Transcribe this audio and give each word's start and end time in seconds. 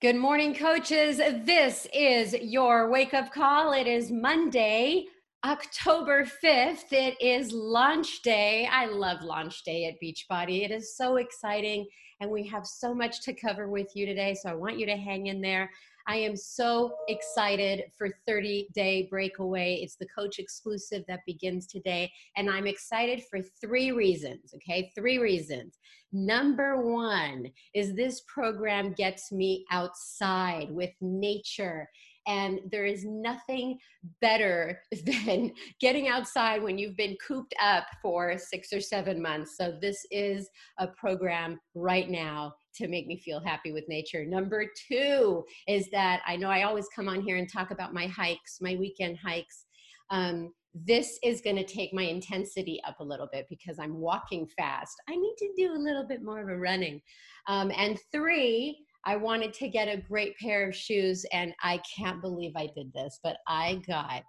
Good 0.00 0.16
morning, 0.16 0.54
coaches. 0.54 1.18
This 1.18 1.86
is 1.92 2.32
your 2.32 2.88
wake 2.88 3.12
up 3.12 3.30
call. 3.34 3.74
It 3.74 3.86
is 3.86 4.10
Monday, 4.10 5.04
October 5.44 6.24
5th. 6.24 6.90
It 6.90 7.20
is 7.20 7.52
launch 7.52 8.22
day. 8.22 8.66
I 8.72 8.86
love 8.86 9.20
launch 9.20 9.62
day 9.62 9.84
at 9.84 10.00
Beachbody. 10.02 10.64
It 10.64 10.70
is 10.70 10.96
so 10.96 11.16
exciting, 11.16 11.86
and 12.18 12.30
we 12.30 12.46
have 12.46 12.66
so 12.66 12.94
much 12.94 13.20
to 13.24 13.34
cover 13.34 13.68
with 13.68 13.88
you 13.94 14.06
today. 14.06 14.32
So 14.32 14.48
I 14.48 14.54
want 14.54 14.78
you 14.78 14.86
to 14.86 14.96
hang 14.96 15.26
in 15.26 15.42
there. 15.42 15.70
I 16.10 16.16
am 16.16 16.34
so 16.34 16.96
excited 17.06 17.84
for 17.96 18.08
30 18.26 18.70
Day 18.74 19.06
Breakaway. 19.08 19.74
It's 19.76 19.94
the 19.94 20.08
coach 20.08 20.40
exclusive 20.40 21.04
that 21.06 21.20
begins 21.24 21.68
today. 21.68 22.10
And 22.36 22.50
I'm 22.50 22.66
excited 22.66 23.22
for 23.30 23.40
three 23.60 23.92
reasons, 23.92 24.52
okay? 24.56 24.90
Three 24.96 25.18
reasons. 25.18 25.78
Number 26.12 26.82
one 26.82 27.52
is 27.74 27.94
this 27.94 28.22
program 28.22 28.92
gets 28.92 29.30
me 29.30 29.64
outside 29.70 30.72
with 30.72 30.90
nature 31.00 31.88
and 32.30 32.60
there 32.70 32.86
is 32.86 33.04
nothing 33.04 33.78
better 34.20 34.80
than 35.04 35.52
getting 35.80 36.08
outside 36.08 36.62
when 36.62 36.78
you've 36.78 36.96
been 36.96 37.16
cooped 37.26 37.54
up 37.60 37.86
for 38.00 38.38
six 38.38 38.72
or 38.72 38.80
seven 38.80 39.20
months. 39.20 39.56
So, 39.56 39.76
this 39.80 40.06
is 40.10 40.48
a 40.78 40.86
program 40.86 41.60
right 41.74 42.08
now 42.08 42.54
to 42.76 42.86
make 42.86 43.08
me 43.08 43.18
feel 43.18 43.40
happy 43.40 43.72
with 43.72 43.88
nature. 43.88 44.24
Number 44.24 44.64
two 44.88 45.44
is 45.66 45.90
that 45.90 46.22
I 46.26 46.36
know 46.36 46.50
I 46.50 46.62
always 46.62 46.86
come 46.94 47.08
on 47.08 47.20
here 47.20 47.36
and 47.36 47.50
talk 47.50 47.72
about 47.72 47.92
my 47.92 48.06
hikes, 48.06 48.58
my 48.60 48.76
weekend 48.76 49.18
hikes. 49.18 49.66
Um, 50.10 50.52
this 50.72 51.18
is 51.24 51.40
going 51.40 51.56
to 51.56 51.64
take 51.64 51.92
my 51.92 52.04
intensity 52.04 52.80
up 52.86 53.00
a 53.00 53.04
little 53.04 53.28
bit 53.32 53.46
because 53.50 53.80
I'm 53.80 53.98
walking 53.98 54.46
fast. 54.56 54.94
I 55.08 55.16
need 55.16 55.34
to 55.38 55.52
do 55.56 55.72
a 55.72 55.76
little 55.76 56.06
bit 56.06 56.22
more 56.22 56.40
of 56.40 56.48
a 56.48 56.56
running. 56.56 57.02
Um, 57.48 57.72
and 57.76 57.98
three, 58.12 58.86
I 59.04 59.16
wanted 59.16 59.54
to 59.54 59.68
get 59.68 59.88
a 59.88 60.00
great 60.00 60.36
pair 60.38 60.68
of 60.68 60.76
shoes, 60.76 61.24
and 61.32 61.54
I 61.62 61.80
can't 61.96 62.20
believe 62.20 62.52
I 62.56 62.68
did 62.74 62.92
this, 62.92 63.18
but 63.22 63.38
I 63.46 63.80
got 63.86 64.24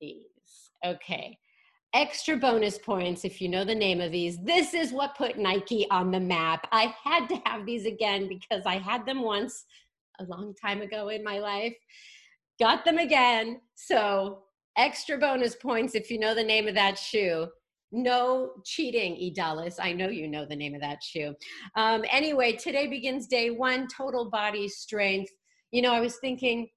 these. 0.00 0.24
Okay. 0.84 1.38
Extra 1.94 2.36
bonus 2.36 2.78
points 2.78 3.24
if 3.24 3.40
you 3.40 3.48
know 3.48 3.64
the 3.64 3.74
name 3.74 4.00
of 4.00 4.12
these. 4.12 4.38
This 4.42 4.74
is 4.74 4.92
what 4.92 5.16
put 5.16 5.38
Nike 5.38 5.88
on 5.90 6.10
the 6.10 6.20
map. 6.20 6.66
I 6.72 6.94
had 7.02 7.28
to 7.28 7.40
have 7.46 7.64
these 7.64 7.86
again 7.86 8.28
because 8.28 8.64
I 8.66 8.78
had 8.78 9.06
them 9.06 9.22
once 9.22 9.64
a 10.18 10.24
long 10.24 10.54
time 10.54 10.82
ago 10.82 11.08
in 11.08 11.22
my 11.22 11.38
life. 11.38 11.74
Got 12.58 12.84
them 12.84 12.98
again. 12.98 13.60
So, 13.74 14.42
extra 14.76 15.16
bonus 15.16 15.54
points 15.54 15.94
if 15.94 16.10
you 16.10 16.18
know 16.18 16.34
the 16.34 16.44
name 16.44 16.68
of 16.68 16.74
that 16.74 16.98
shoe 16.98 17.48
no 17.96 18.50
cheating, 18.64 19.16
Idalis. 19.16 19.76
I 19.80 19.92
know 19.92 20.08
you 20.08 20.28
know 20.28 20.44
the 20.44 20.54
name 20.54 20.74
of 20.74 20.80
that 20.82 21.02
shoe. 21.02 21.34
Um, 21.76 22.04
anyway, 22.10 22.52
today 22.52 22.86
begins 22.86 23.26
day 23.26 23.50
one, 23.50 23.88
total 23.88 24.30
body 24.30 24.68
strength. 24.68 25.32
You 25.72 25.82
know, 25.82 25.92
I 25.92 26.00
was 26.00 26.16
thinking 26.16 26.68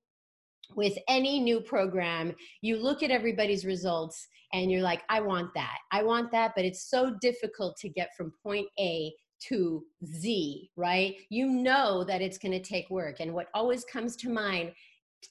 with 0.76 0.98
any 1.08 1.40
new 1.40 1.62
program, 1.62 2.34
you 2.62 2.78
look 2.78 3.04
at 3.04 3.12
everybody's 3.12 3.66
results 3.66 4.28
and 4.54 4.72
you're 4.72 4.82
like, 4.82 5.02
I 5.10 5.20
want 5.20 5.54
that. 5.56 5.78
I 5.92 6.04
want 6.04 6.32
that, 6.32 6.54
but 6.56 6.66
it's 6.66 6.90
so 6.90 7.16
difficult 7.22 7.78
to 7.82 7.90
get 7.90 8.10
from 8.16 8.34
point 8.44 8.68
A 8.80 9.14
to 9.48 9.84
Z, 10.06 10.70
right? 10.76 11.16
You 11.30 11.48
know 11.48 12.04
that 12.04 12.22
it's 12.22 12.38
going 12.38 12.52
to 12.52 12.62
take 12.62 12.90
work. 12.90 13.20
And 13.20 13.34
what 13.34 13.48
always 13.54 13.86
comes 13.86 14.16
to 14.18 14.30
mind 14.30 14.72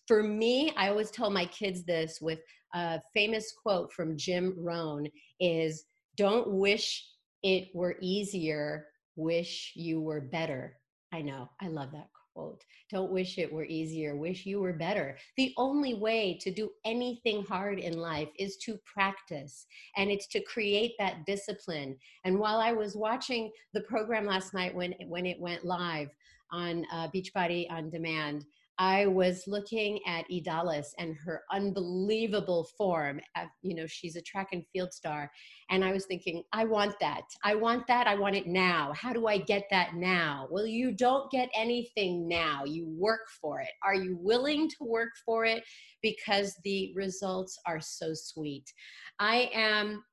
for 0.06 0.23
me, 0.23 0.73
I 0.77 0.89
always 0.89 1.11
tell 1.11 1.30
my 1.30 1.47
kids 1.47 1.84
this 1.84 2.19
with 2.20 2.41
a 2.74 3.00
famous 3.14 3.52
quote 3.62 3.92
from 3.92 4.16
Jim 4.16 4.55
Rohn 4.58 5.06
is 5.41 5.84
don't 6.16 6.48
wish 6.48 7.06
it 7.42 7.69
were 7.74 7.97
easier, 8.00 8.86
wish 9.16 9.72
you 9.77 10.00
were 10.00 10.20
better. 10.20 10.77
I 11.12 11.22
know, 11.22 11.48
I 11.61 11.69
love 11.69 11.92
that 11.92 12.08
quote. 12.34 12.62
Don't 12.91 13.11
wish 13.11 13.39
it 13.39 13.52
were 13.52 13.64
easier, 13.64 14.16
wish 14.16 14.46
you 14.46 14.61
were 14.61 14.72
better. 14.72 15.16
The 15.36 15.52
only 15.56 15.94
way 15.94 16.39
to 16.41 16.52
do 16.52 16.70
anything 16.84 17.44
hard 17.44 17.78
in 17.78 17.98
life 17.98 18.28
is 18.39 18.56
to 18.58 18.78
practice 18.86 19.66
and 19.96 20.11
it's 20.11 20.29
to 20.29 20.42
create 20.42 20.92
that 20.98 21.27
discipline. 21.27 21.96
And 22.24 22.39
while 22.39 22.61
I 22.61 22.73
was 22.73 22.96
watching 22.96 23.50
the 23.74 23.83
program 23.83 24.27
last 24.27 24.55
night 24.55 24.74
when 24.74 24.95
when 25.06 25.27
it 25.27 25.40
went 25.40 25.64
live 25.64 26.08
on 26.50 26.85
uh, 26.92 27.08
Beachbody 27.14 27.70
on 27.70 27.90
Demand, 27.90 28.45
I 28.78 29.06
was 29.06 29.44
looking 29.48 29.98
at 30.06 30.24
Idalis 30.30 30.86
and 30.98 31.16
her 31.24 31.42
unbelievable 31.52 32.68
form. 32.77 33.20
Uh, 33.34 33.46
you 33.62 33.74
know, 33.74 33.86
she's 33.86 34.14
a 34.14 34.22
track 34.22 34.48
and 34.52 34.64
field 34.72 34.92
star. 34.92 35.30
And 35.70 35.84
I 35.84 35.92
was 35.92 36.06
thinking, 36.06 36.44
I 36.52 36.64
want 36.64 36.94
that. 37.00 37.22
I 37.42 37.56
want 37.56 37.88
that. 37.88 38.06
I 38.06 38.14
want 38.14 38.36
it 38.36 38.46
now. 38.46 38.92
How 38.94 39.12
do 39.12 39.27
I 39.27 39.38
get 39.38 39.64
that 39.70 39.94
now? 39.94 40.46
Well, 40.50 40.67
you 40.67 40.92
don't 40.92 41.30
get 41.30 41.48
anything 41.56 42.28
now. 42.28 42.64
You 42.64 42.86
work 42.88 43.28
for 43.40 43.61
it. 43.61 43.70
Are 43.83 43.94
you 43.94 44.17
willing 44.20 44.68
to 44.68 44.77
work 44.80 45.11
for 45.27 45.44
it? 45.44 45.64
Because 46.00 46.56
the 46.64 46.92
results 46.94 47.58
are 47.67 47.80
so 47.80 48.12
sweet. 48.14 48.72
I 49.18 49.50
am 49.52 50.05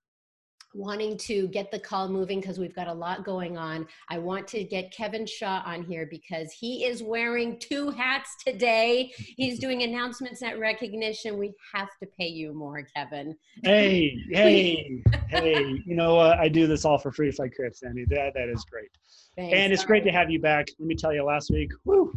wanting 0.75 1.17
to 1.17 1.47
get 1.47 1.71
the 1.71 1.79
call 1.79 2.09
moving 2.09 2.41
because 2.41 2.59
we've 2.59 2.75
got 2.75 2.87
a 2.87 2.93
lot 2.93 3.23
going 3.23 3.57
on. 3.57 3.87
I 4.09 4.17
want 4.17 4.47
to 4.49 4.63
get 4.63 4.91
Kevin 4.91 5.25
Shaw 5.25 5.63
on 5.65 5.83
here 5.83 6.07
because 6.09 6.51
he 6.51 6.85
is 6.85 7.01
wearing 7.01 7.57
two 7.59 7.89
hats 7.91 8.35
today. 8.45 9.13
He's 9.15 9.57
doing 9.57 9.83
announcements 9.83 10.43
at 10.43 10.59
recognition. 10.59 11.37
We 11.37 11.53
have 11.73 11.89
to 12.01 12.07
pay 12.19 12.27
you 12.27 12.53
more, 12.53 12.85
Kevin. 12.95 13.35
Hey, 13.63 14.17
hey, 14.31 15.01
hey. 15.29 15.81
You 15.85 15.95
know, 15.95 16.19
uh, 16.19 16.37
I 16.39 16.49
do 16.49 16.67
this 16.67 16.83
all 16.83 16.97
for 16.97 17.11
free 17.11 17.29
if 17.29 17.39
I 17.39 17.47
could, 17.47 17.75
Sandy. 17.75 18.05
That 18.09 18.33
that 18.33 18.49
is 18.49 18.65
great. 18.65 18.89
Thanks. 19.37 19.55
And 19.55 19.71
it's 19.71 19.85
great 19.85 20.03
to 20.03 20.11
have 20.11 20.29
you 20.29 20.39
back. 20.39 20.67
Let 20.77 20.87
me 20.87 20.95
tell 20.95 21.13
you, 21.13 21.23
last 21.23 21.51
week, 21.51 21.71
whoo, 21.85 22.13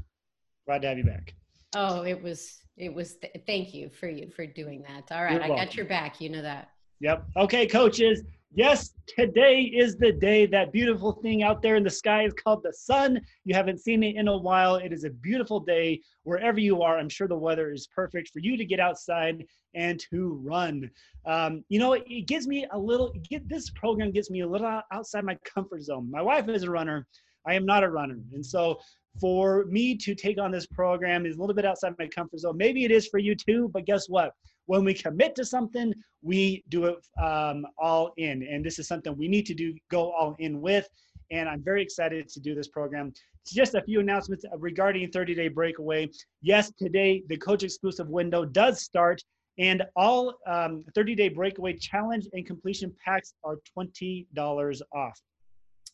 glad 0.66 0.82
to 0.82 0.88
have 0.88 0.98
you 0.98 1.04
back. 1.04 1.34
Oh, 1.76 2.02
it 2.02 2.20
was 2.20 2.58
it 2.76 2.92
was. 2.92 3.16
Th- 3.16 3.32
thank 3.46 3.72
you 3.72 3.88
for 3.88 4.08
you 4.08 4.30
for 4.30 4.46
doing 4.46 4.82
that. 4.88 5.14
All 5.14 5.22
right, 5.22 5.40
I 5.40 5.48
got 5.48 5.76
your 5.76 5.86
back. 5.86 6.20
You 6.20 6.30
know 6.30 6.42
that. 6.42 6.70
Yep. 7.00 7.24
Okay, 7.36 7.66
coaches. 7.66 8.22
Yes, 8.54 8.94
today 9.06 9.60
is 9.62 9.96
the 9.96 10.10
day. 10.10 10.46
That 10.46 10.72
beautiful 10.72 11.12
thing 11.12 11.42
out 11.42 11.62
there 11.62 11.76
in 11.76 11.84
the 11.84 11.90
sky 11.90 12.24
is 12.24 12.32
called 12.32 12.62
the 12.64 12.72
sun. 12.72 13.20
You 13.44 13.54
haven't 13.54 13.78
seen 13.78 14.02
it 14.02 14.16
in 14.16 14.26
a 14.26 14.36
while. 14.36 14.76
It 14.76 14.92
is 14.92 15.04
a 15.04 15.10
beautiful 15.10 15.60
day 15.60 16.00
wherever 16.24 16.58
you 16.58 16.82
are. 16.82 16.98
I'm 16.98 17.10
sure 17.10 17.28
the 17.28 17.36
weather 17.36 17.70
is 17.72 17.88
perfect 17.94 18.30
for 18.30 18.40
you 18.40 18.56
to 18.56 18.64
get 18.64 18.80
outside 18.80 19.44
and 19.74 20.00
to 20.10 20.40
run. 20.42 20.90
Um, 21.26 21.62
you 21.68 21.78
know, 21.78 21.92
it 21.92 22.26
gives 22.26 22.48
me 22.48 22.66
a 22.72 22.78
little, 22.78 23.12
get, 23.28 23.48
this 23.48 23.70
program 23.70 24.10
gets 24.10 24.30
me 24.30 24.40
a 24.40 24.48
little 24.48 24.80
outside 24.92 25.24
my 25.24 25.36
comfort 25.44 25.82
zone. 25.82 26.10
My 26.10 26.22
wife 26.22 26.48
is 26.48 26.64
a 26.64 26.70
runner. 26.70 27.06
I 27.46 27.54
am 27.54 27.66
not 27.66 27.84
a 27.84 27.90
runner. 27.90 28.18
And 28.32 28.44
so 28.44 28.80
for 29.20 29.66
me 29.66 29.94
to 29.98 30.14
take 30.14 30.40
on 30.40 30.50
this 30.50 30.66
program 30.66 31.26
is 31.26 31.36
a 31.36 31.40
little 31.40 31.54
bit 31.54 31.64
outside 31.64 31.94
my 31.98 32.08
comfort 32.08 32.40
zone. 32.40 32.56
Maybe 32.56 32.84
it 32.84 32.90
is 32.90 33.06
for 33.08 33.18
you 33.18 33.34
too, 33.34 33.70
but 33.72 33.84
guess 33.84 34.08
what? 34.08 34.32
When 34.68 34.84
we 34.84 34.92
commit 34.92 35.34
to 35.34 35.46
something, 35.46 35.94
we 36.22 36.62
do 36.68 36.84
it 36.84 36.96
um, 37.22 37.66
all 37.78 38.12
in. 38.18 38.42
And 38.42 38.62
this 38.62 38.78
is 38.78 38.86
something 38.86 39.16
we 39.16 39.26
need 39.26 39.46
to 39.46 39.54
do, 39.54 39.74
go 39.90 40.12
all 40.12 40.36
in 40.38 40.60
with. 40.60 40.86
And 41.30 41.48
I'm 41.48 41.62
very 41.62 41.82
excited 41.82 42.28
to 42.28 42.40
do 42.40 42.54
this 42.54 42.68
program. 42.68 43.14
Just 43.46 43.74
a 43.74 43.82
few 43.82 44.00
announcements 44.00 44.44
regarding 44.58 45.10
30 45.10 45.34
day 45.34 45.48
breakaway. 45.48 46.10
Yes, 46.42 46.70
today 46.78 47.22
the 47.28 47.38
coach 47.38 47.62
exclusive 47.62 48.08
window 48.08 48.44
does 48.44 48.82
start, 48.82 49.22
and 49.58 49.82
all 49.96 50.34
um, 50.46 50.84
30 50.94 51.14
day 51.14 51.30
breakaway 51.30 51.72
challenge 51.72 52.28
and 52.34 52.46
completion 52.46 52.94
packs 53.02 53.32
are 53.44 53.56
$20 53.76 54.80
off. 54.94 55.18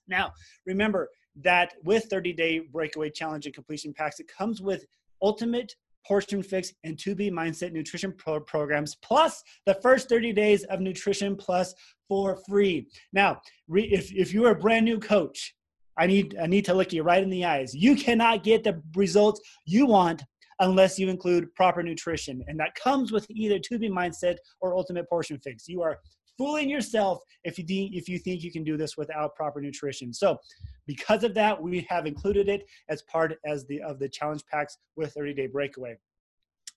Now, 0.09 0.33
remember 0.67 1.11
that 1.43 1.75
with 1.85 2.07
30 2.11 2.33
day 2.33 2.59
breakaway 2.59 3.11
challenge 3.11 3.47
and 3.47 3.55
completion 3.55 3.95
packs, 3.95 4.19
it 4.19 4.27
comes 4.27 4.61
with 4.61 4.85
ultimate 5.23 5.77
Portion 6.07 6.43
Fix, 6.43 6.73
and 6.85 6.97
2B 6.97 7.31
Mindset 7.31 7.73
nutrition 7.73 8.13
pro- 8.13 8.41
programs, 8.41 8.97
plus 8.97 9.43
the 9.67 9.75
first 9.75 10.09
30 10.09 10.33
days 10.33 10.65
of 10.65 10.81
Nutrition 10.81 11.37
Plus 11.37 11.75
for 12.09 12.39
free. 12.49 12.87
Now, 13.13 13.41
re- 13.69 13.91
if, 13.91 14.13
if 14.13 14.33
you're 14.33 14.51
a 14.51 14.59
brand 14.59 14.85
new 14.85 14.99
coach, 14.99 15.55
I 15.97 16.07
need, 16.07 16.37
I 16.41 16.47
need 16.47 16.65
to 16.67 16.75
look 16.75 16.93
you 16.93 17.03
right 17.03 17.23
in 17.23 17.31
the 17.31 17.45
eyes. 17.45 17.75
You 17.75 17.95
cannot 17.97 18.43
get 18.43 18.65
the 18.65 18.83
results 18.97 19.41
you 19.65 19.87
want 19.87 20.23
unless 20.61 20.99
you 20.99 21.09
include 21.09 21.55
proper 21.55 21.83
nutrition. 21.83 22.43
And 22.47 22.59
that 22.61 22.75
comes 22.75 23.13
with 23.13 23.27
either 23.31 23.59
2B 23.59 23.91
Mindset 23.91 24.37
or 24.61 24.77
Ultimate 24.77 25.09
Portion 25.09 25.39
Fix. 25.39 25.69
You 25.69 25.83
are 25.83 25.99
fooling 26.37 26.69
yourself 26.69 27.23
if 27.45 27.59
you 27.59 27.65
think 27.65 27.95
if 27.95 28.09
you 28.09 28.19
think 28.19 28.43
you 28.43 28.53
can 28.53 28.65
do 28.65 28.77
this 28.77 28.97
without 28.97 29.35
proper 29.35 29.61
nutrition. 29.61 30.13
So, 30.13 30.39
because 30.87 31.25
of 31.25 31.35
that, 31.35 31.61
we 31.61 31.87
have 31.89 32.07
included 32.07 32.49
it 32.49 32.67
as 32.89 33.03
part 33.03 33.39
as 33.45 33.67
the 33.67 33.83
of 33.83 33.99
the 33.99 34.09
challenge 34.09 34.45
packs 34.51 34.79
with 34.97 35.13
30 35.13 35.35
day 35.35 35.47
breakaway. 35.47 35.97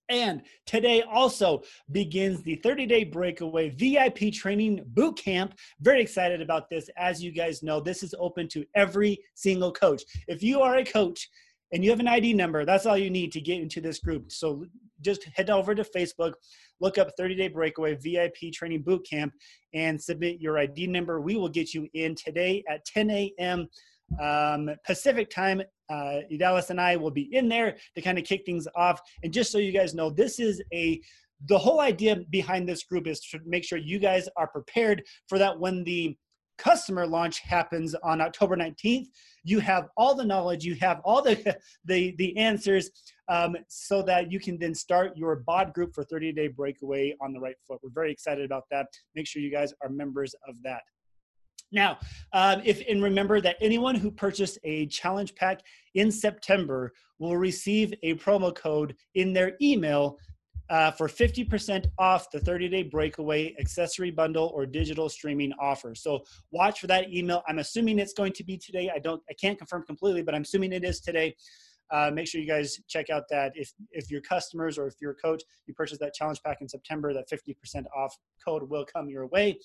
And 0.09 0.43
today 0.65 1.01
also 1.01 1.63
begins 1.91 2.41
the 2.43 2.55
30 2.55 2.85
day 2.85 3.03
breakaway 3.03 3.69
VIP 3.69 4.31
training 4.31 4.83
boot 4.87 5.17
camp. 5.17 5.55
Very 5.81 6.01
excited 6.01 6.41
about 6.41 6.69
this. 6.69 6.89
As 6.97 7.21
you 7.21 7.31
guys 7.31 7.61
know, 7.61 7.81
this 7.81 8.03
is 8.03 8.15
open 8.17 8.47
to 8.49 8.65
every 8.75 9.19
single 9.35 9.71
coach. 9.71 10.03
If 10.27 10.41
you 10.41 10.61
are 10.61 10.77
a 10.77 10.85
coach 10.85 11.27
and 11.71 11.83
you 11.83 11.89
have 11.89 11.99
an 11.99 12.07
ID 12.07 12.33
number, 12.33 12.65
that's 12.65 12.85
all 12.85 12.97
you 12.97 13.09
need 13.09 13.31
to 13.33 13.41
get 13.41 13.61
into 13.61 13.81
this 13.81 13.99
group. 13.99 14.31
So 14.31 14.65
just 15.01 15.23
head 15.35 15.49
over 15.49 15.75
to 15.75 15.83
Facebook, 15.83 16.33
look 16.79 16.97
up 16.97 17.09
30 17.17 17.35
Day 17.35 17.47
Breakaway 17.47 17.95
VIP 17.95 18.53
Training 18.53 18.83
Boot 18.83 19.05
Camp, 19.09 19.33
and 19.73 20.01
submit 20.01 20.39
your 20.39 20.57
ID 20.57 20.87
number. 20.87 21.19
We 21.21 21.35
will 21.35 21.49
get 21.49 21.73
you 21.73 21.87
in 21.93 22.15
today 22.15 22.63
at 22.69 22.85
10 22.85 23.09
a.m. 23.11 23.67
um, 24.21 24.69
Pacific 24.85 25.29
time. 25.29 25.61
Uh, 25.89 26.21
Idalis 26.31 26.69
and 26.69 26.81
I 26.81 26.95
will 26.95 27.11
be 27.11 27.33
in 27.35 27.47
there 27.47 27.77
to 27.95 28.01
kind 28.01 28.17
of 28.17 28.25
kick 28.25 28.45
things 28.45 28.67
off. 28.75 28.99
And 29.23 29.31
just 29.31 29.51
so 29.51 29.57
you 29.57 29.71
guys 29.71 29.93
know, 29.93 30.09
this 30.09 30.39
is 30.39 30.61
a 30.73 31.01
the 31.45 31.57
whole 31.57 31.81
idea 31.81 32.15
behind 32.31 32.67
this 32.67 32.83
group 32.83 33.05
is 33.05 33.19
to 33.19 33.39
make 33.45 33.63
sure 33.63 33.77
you 33.77 33.99
guys 33.99 34.27
are 34.37 34.47
prepared 34.47 35.03
for 35.27 35.37
that 35.37 35.59
when 35.59 35.83
the 35.83 36.17
customer 36.57 37.05
launch 37.05 37.39
happens 37.39 37.95
on 38.03 38.21
October 38.21 38.55
19th. 38.55 39.07
You 39.43 39.59
have 39.59 39.89
all 39.95 40.15
the 40.15 40.25
knowledge, 40.25 40.65
you 40.65 40.75
have 40.75 40.99
all 41.03 41.21
the 41.21 41.57
the, 41.85 42.15
the 42.17 42.37
answers 42.37 42.89
um, 43.29 43.55
so 43.67 44.01
that 44.03 44.31
you 44.31 44.39
can 44.39 44.57
then 44.57 44.73
start 44.73 45.15
your 45.15 45.37
bod 45.37 45.73
group 45.73 45.93
for 45.93 46.03
30 46.03 46.33
day 46.33 46.47
breakaway 46.47 47.15
on 47.21 47.33
the 47.33 47.39
right 47.39 47.55
foot. 47.67 47.79
We're 47.83 47.89
very 47.93 48.11
excited 48.11 48.45
about 48.45 48.63
that. 48.71 48.87
Make 49.15 49.27
sure 49.27 49.41
you 49.41 49.51
guys 49.51 49.73
are 49.83 49.89
members 49.89 50.35
of 50.47 50.61
that. 50.63 50.81
Now, 51.71 51.97
um, 52.33 52.61
if 52.63 52.81
and 52.87 53.03
remember 53.03 53.41
that 53.41 53.57
anyone 53.59 53.95
who 53.95 54.09
purchased 54.09 54.57
a 54.63 54.85
challenge 54.87 55.35
pack 55.35 55.59
in 55.95 56.11
September 56.11 56.93
will 57.19 57.35
receive 57.35 57.93
a 58.03 58.15
promo 58.15 58.55
code 58.55 58.95
in 59.15 59.33
their 59.33 59.57
email 59.61 60.17
uh, 60.69 60.91
for 60.91 61.07
50% 61.07 61.85
off 61.97 62.29
the 62.31 62.39
30 62.39 62.69
day 62.69 62.83
breakaway 62.83 63.55
accessory 63.59 64.11
bundle 64.11 64.51
or 64.53 64.65
digital 64.65 65.09
streaming 65.09 65.53
offer. 65.59 65.95
So 65.95 66.23
watch 66.51 66.81
for 66.81 66.87
that 66.87 67.13
email. 67.13 67.43
I'm 67.47 67.59
assuming 67.59 67.99
it's 67.99 68.13
going 68.13 68.33
to 68.33 68.43
be 68.43 68.57
today. 68.57 68.91
I 68.93 68.99
don't, 68.99 69.21
I 69.29 69.33
can't 69.33 69.57
confirm 69.57 69.83
completely, 69.83 70.23
but 70.23 70.35
I'm 70.35 70.41
assuming 70.41 70.73
it 70.73 70.83
is 70.83 70.99
today. 70.99 71.35
Uh, 71.89 72.11
make 72.13 72.27
sure 72.27 72.41
you 72.41 72.47
guys 72.47 72.77
check 72.89 73.09
out 73.09 73.23
that 73.29 73.53
if 73.55 73.71
if 73.91 74.11
your 74.11 74.19
customers 74.19 74.77
or 74.77 74.87
if 74.87 74.95
you're 74.99 75.11
a 75.11 75.15
coach, 75.15 75.41
you 75.67 75.73
purchase 75.73 75.97
that 75.99 76.13
challenge 76.13 76.41
pack 76.43 76.57
in 76.59 76.67
September, 76.67 77.13
that 77.13 77.29
50% 77.29 77.85
off 77.95 78.13
code 78.43 78.69
will 78.69 78.85
come 78.85 79.09
your 79.09 79.27
way. 79.27 79.57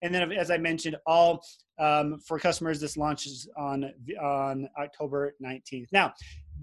And 0.00 0.14
then, 0.14 0.30
as 0.30 0.52
I 0.52 0.58
mentioned, 0.58 0.96
all 1.04 1.42
um, 1.80 2.20
for 2.20 2.38
customers, 2.38 2.80
this 2.80 2.96
launches 2.96 3.48
on 3.56 3.90
on 4.22 4.68
October 4.78 5.34
19th. 5.42 5.88
Now, 5.90 6.12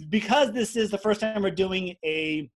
because 0.08 0.54
this 0.54 0.78
is 0.78 0.92
the 0.92 0.98
first 0.98 1.20
time 1.20 1.42
we're 1.42 1.52
doing 1.52 1.96
a 2.06 2.50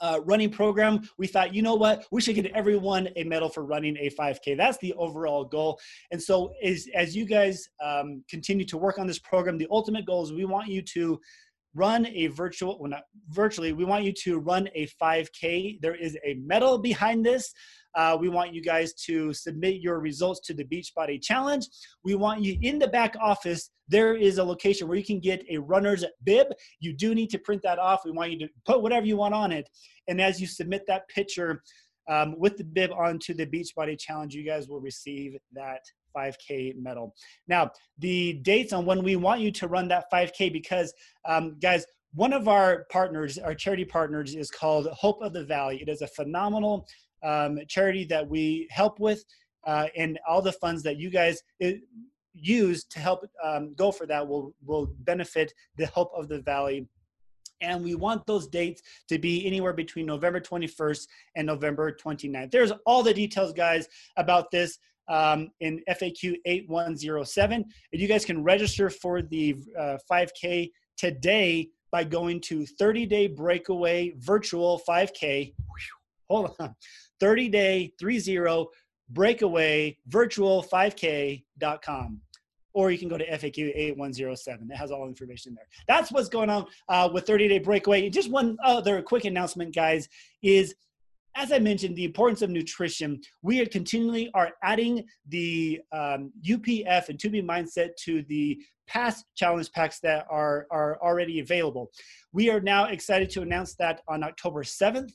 uh, 0.00 0.20
running 0.24 0.50
program, 0.50 1.08
we 1.18 1.26
thought, 1.26 1.54
you 1.54 1.62
know 1.62 1.74
what, 1.74 2.06
we 2.10 2.20
should 2.20 2.34
get 2.34 2.46
everyone 2.46 3.08
a 3.16 3.24
medal 3.24 3.48
for 3.48 3.64
running 3.64 3.96
a 3.98 4.10
5K. 4.10 4.56
That's 4.56 4.78
the 4.78 4.92
overall 4.94 5.44
goal. 5.44 5.78
And 6.10 6.22
so, 6.22 6.52
as, 6.62 6.86
as 6.94 7.14
you 7.14 7.24
guys 7.24 7.68
um, 7.82 8.24
continue 8.28 8.64
to 8.66 8.78
work 8.78 8.98
on 8.98 9.06
this 9.06 9.18
program, 9.18 9.58
the 9.58 9.68
ultimate 9.70 10.06
goal 10.06 10.22
is 10.22 10.32
we 10.32 10.44
want 10.44 10.68
you 10.68 10.82
to 10.82 11.20
run 11.74 12.06
a 12.06 12.26
virtual, 12.28 12.78
well, 12.80 12.90
not 12.90 13.04
virtually, 13.28 13.72
we 13.72 13.84
want 13.84 14.04
you 14.04 14.12
to 14.12 14.38
run 14.38 14.68
a 14.74 14.88
5K. 15.00 15.80
There 15.80 15.94
is 15.94 16.16
a 16.24 16.34
medal 16.34 16.78
behind 16.78 17.24
this. 17.24 17.52
Uh, 17.94 18.16
we 18.20 18.28
want 18.28 18.54
you 18.54 18.62
guys 18.62 18.92
to 18.94 19.32
submit 19.32 19.80
your 19.80 20.00
results 20.00 20.40
to 20.40 20.54
the 20.54 20.64
Beachbody 20.64 21.20
Challenge. 21.20 21.66
We 22.04 22.14
want 22.14 22.42
you 22.42 22.56
in 22.62 22.78
the 22.78 22.88
back 22.88 23.16
office. 23.20 23.70
There 23.88 24.14
is 24.14 24.38
a 24.38 24.44
location 24.44 24.86
where 24.86 24.96
you 24.96 25.04
can 25.04 25.20
get 25.20 25.44
a 25.50 25.58
runner's 25.58 26.04
bib. 26.24 26.48
You 26.78 26.92
do 26.92 27.14
need 27.14 27.30
to 27.30 27.38
print 27.38 27.62
that 27.64 27.78
off. 27.78 28.02
We 28.04 28.12
want 28.12 28.30
you 28.30 28.38
to 28.40 28.48
put 28.64 28.82
whatever 28.82 29.06
you 29.06 29.16
want 29.16 29.34
on 29.34 29.50
it. 29.50 29.68
And 30.08 30.20
as 30.20 30.40
you 30.40 30.46
submit 30.46 30.84
that 30.86 31.08
picture 31.08 31.62
um, 32.08 32.38
with 32.38 32.56
the 32.56 32.64
bib 32.64 32.92
onto 32.92 33.34
the 33.34 33.46
Beachbody 33.46 33.98
Challenge, 33.98 34.34
you 34.34 34.44
guys 34.44 34.68
will 34.68 34.80
receive 34.80 35.36
that 35.52 35.80
5K 36.16 36.76
medal. 36.76 37.14
Now, 37.48 37.70
the 37.98 38.34
dates 38.42 38.72
on 38.72 38.86
when 38.86 39.02
we 39.02 39.16
want 39.16 39.40
you 39.40 39.50
to 39.52 39.68
run 39.68 39.88
that 39.88 40.06
5K, 40.12 40.52
because 40.52 40.92
um, 41.24 41.56
guys, 41.60 41.86
one 42.14 42.32
of 42.32 42.48
our 42.48 42.86
partners, 42.90 43.38
our 43.38 43.54
charity 43.54 43.84
partners, 43.84 44.34
is 44.34 44.50
called 44.50 44.88
Hope 44.88 45.22
of 45.22 45.32
the 45.32 45.44
Valley. 45.44 45.80
It 45.80 45.88
is 45.88 46.02
a 46.02 46.08
phenomenal 46.08 46.88
um, 47.22 47.58
charity 47.68 48.04
that 48.04 48.28
we 48.28 48.68
help 48.70 48.98
with, 49.00 49.24
uh, 49.66 49.86
and 49.96 50.18
all 50.28 50.42
the 50.42 50.52
funds 50.52 50.82
that 50.82 50.98
you 50.98 51.10
guys 51.10 51.42
uh, 51.64 51.70
use 52.34 52.84
to 52.84 53.00
help 53.00 53.24
um, 53.44 53.74
go 53.74 53.92
for 53.92 54.06
that 54.06 54.26
will 54.26 54.54
will 54.64 54.86
benefit 55.00 55.52
the 55.76 55.86
Hope 55.86 56.10
of 56.16 56.28
the 56.28 56.40
Valley. 56.40 56.86
And 57.62 57.84
we 57.84 57.94
want 57.94 58.26
those 58.26 58.48
dates 58.48 58.80
to 59.08 59.18
be 59.18 59.46
anywhere 59.46 59.74
between 59.74 60.06
November 60.06 60.40
21st 60.40 61.06
and 61.36 61.46
November 61.46 61.92
29th. 61.92 62.50
There's 62.50 62.72
all 62.86 63.02
the 63.02 63.12
details, 63.12 63.52
guys, 63.52 63.86
about 64.16 64.50
this 64.50 64.78
um, 65.08 65.50
in 65.60 65.82
FAQ 65.90 66.36
8107. 66.46 67.64
And 67.92 68.00
you 68.00 68.08
guys 68.08 68.24
can 68.24 68.42
register 68.42 68.88
for 68.88 69.20
the 69.20 69.56
uh, 69.78 69.98
5K 70.10 70.70
today 70.96 71.68
by 71.90 72.04
going 72.04 72.40
to 72.42 72.64
30 72.64 73.06
day 73.06 73.26
breakaway 73.26 74.14
virtual 74.16 74.80
5K. 74.88 75.52
Hold 76.28 76.54
on. 76.60 76.74
30 77.20 77.48
day 77.48 77.92
30 78.00 78.66
breakaway 79.10 79.96
virtual 80.06 80.64
5k.com 80.72 82.20
or 82.72 82.90
you 82.90 82.98
can 82.98 83.08
go 83.08 83.18
to 83.18 83.28
FAQ 83.28 83.72
8107. 83.74 84.70
It 84.70 84.76
has 84.76 84.90
all 84.92 85.08
information 85.08 85.54
there. 85.54 85.66
That's 85.88 86.12
what's 86.12 86.28
going 86.28 86.50
on 86.50 86.66
uh, 86.88 87.08
with 87.12 87.26
30 87.26 87.48
Day 87.48 87.58
Breakaway. 87.58 88.08
Just 88.10 88.30
one 88.30 88.56
other 88.64 89.02
quick 89.02 89.24
announcement, 89.24 89.74
guys, 89.74 90.08
is 90.40 90.74
as 91.36 91.52
I 91.52 91.58
mentioned, 91.58 91.96
the 91.96 92.04
importance 92.04 92.42
of 92.42 92.50
nutrition. 92.50 93.20
We 93.42 93.60
are 93.60 93.66
continually 93.66 94.30
are 94.34 94.50
adding 94.62 95.04
the 95.28 95.80
um, 95.92 96.32
UPF 96.44 97.08
and 97.08 97.18
2B 97.18 97.44
mindset 97.44 97.90
to 98.04 98.22
the 98.22 98.60
past 98.88 99.24
challenge 99.36 99.70
packs 99.70 100.00
that 100.00 100.26
are, 100.28 100.66
are 100.72 100.98
already 101.00 101.38
available. 101.38 101.90
We 102.32 102.50
are 102.50 102.60
now 102.60 102.86
excited 102.86 103.30
to 103.30 103.42
announce 103.42 103.74
that 103.76 104.02
on 104.08 104.24
October 104.24 104.64
7th 104.64 105.12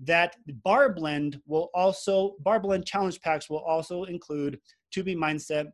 that 0.00 0.36
barre 0.64 0.92
blend 0.92 1.40
will 1.46 1.70
also 1.74 2.36
barre 2.40 2.60
blend 2.60 2.86
challenge 2.86 3.20
packs 3.20 3.50
will 3.50 3.64
also 3.64 4.04
include 4.04 4.58
2B 4.94 5.16
mindset 5.16 5.66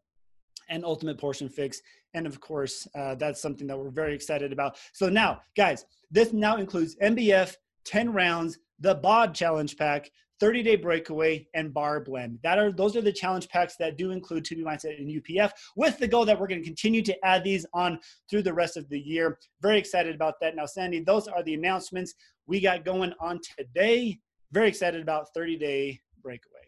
and 0.71 0.85
ultimate 0.85 1.19
portion 1.19 1.49
fix. 1.49 1.81
And 2.15 2.27
of 2.27 2.41
course 2.41 2.89
uh, 2.95 3.17
that's 3.17 3.41
something 3.41 3.67
that 3.67 3.79
we're 3.79 3.91
very 3.91 4.15
excited 4.15 4.53
about. 4.53 4.79
So 4.93 5.09
now 5.09 5.41
guys 5.57 5.85
this 6.11 6.33
now 6.33 6.57
includes 6.57 6.97
mbf 7.03 7.55
10 7.85 8.13
rounds 8.13 8.59
the 8.81 8.95
bod 8.95 9.35
challenge 9.35 9.77
pack 9.77 10.11
30 10.41 10.63
day 10.63 10.77
breakaway 10.77 11.47
and 11.55 11.73
barre 11.73 12.01
blend. 12.01 12.39
That 12.43 12.59
are 12.59 12.73
those 12.73 12.97
are 12.97 13.03
the 13.03 13.13
challenge 13.13 13.49
packs 13.49 13.77
that 13.77 13.97
do 13.97 14.11
include 14.11 14.45
2b 14.45 14.63
mindset 14.63 14.99
and 14.99 15.09
upf 15.09 15.53
with 15.77 15.99
the 15.99 16.09
goal 16.09 16.25
that 16.25 16.39
we're 16.39 16.47
going 16.47 16.61
to 16.61 16.67
continue 16.67 17.03
to 17.03 17.25
add 17.25 17.45
these 17.45 17.67
on 17.73 17.99
through 18.29 18.43
the 18.43 18.53
rest 18.53 18.77
of 18.77 18.89
the 18.89 18.99
year. 18.99 19.39
Very 19.63 19.79
excited 19.79 20.15
about 20.15 20.35
that. 20.41 20.57
Now 20.57 20.67
sandy 20.67 21.01
those 21.01 21.29
are 21.29 21.43
the 21.43 21.55
announcements 21.55 22.15
we 22.47 22.61
got 22.61 22.85
going 22.85 23.13
on 23.21 23.41
today. 23.59 24.19
Very 24.53 24.69
excited 24.69 25.01
about 25.03 25.29
30 25.35 25.57
day 25.57 26.01
breakaway. 26.23 26.61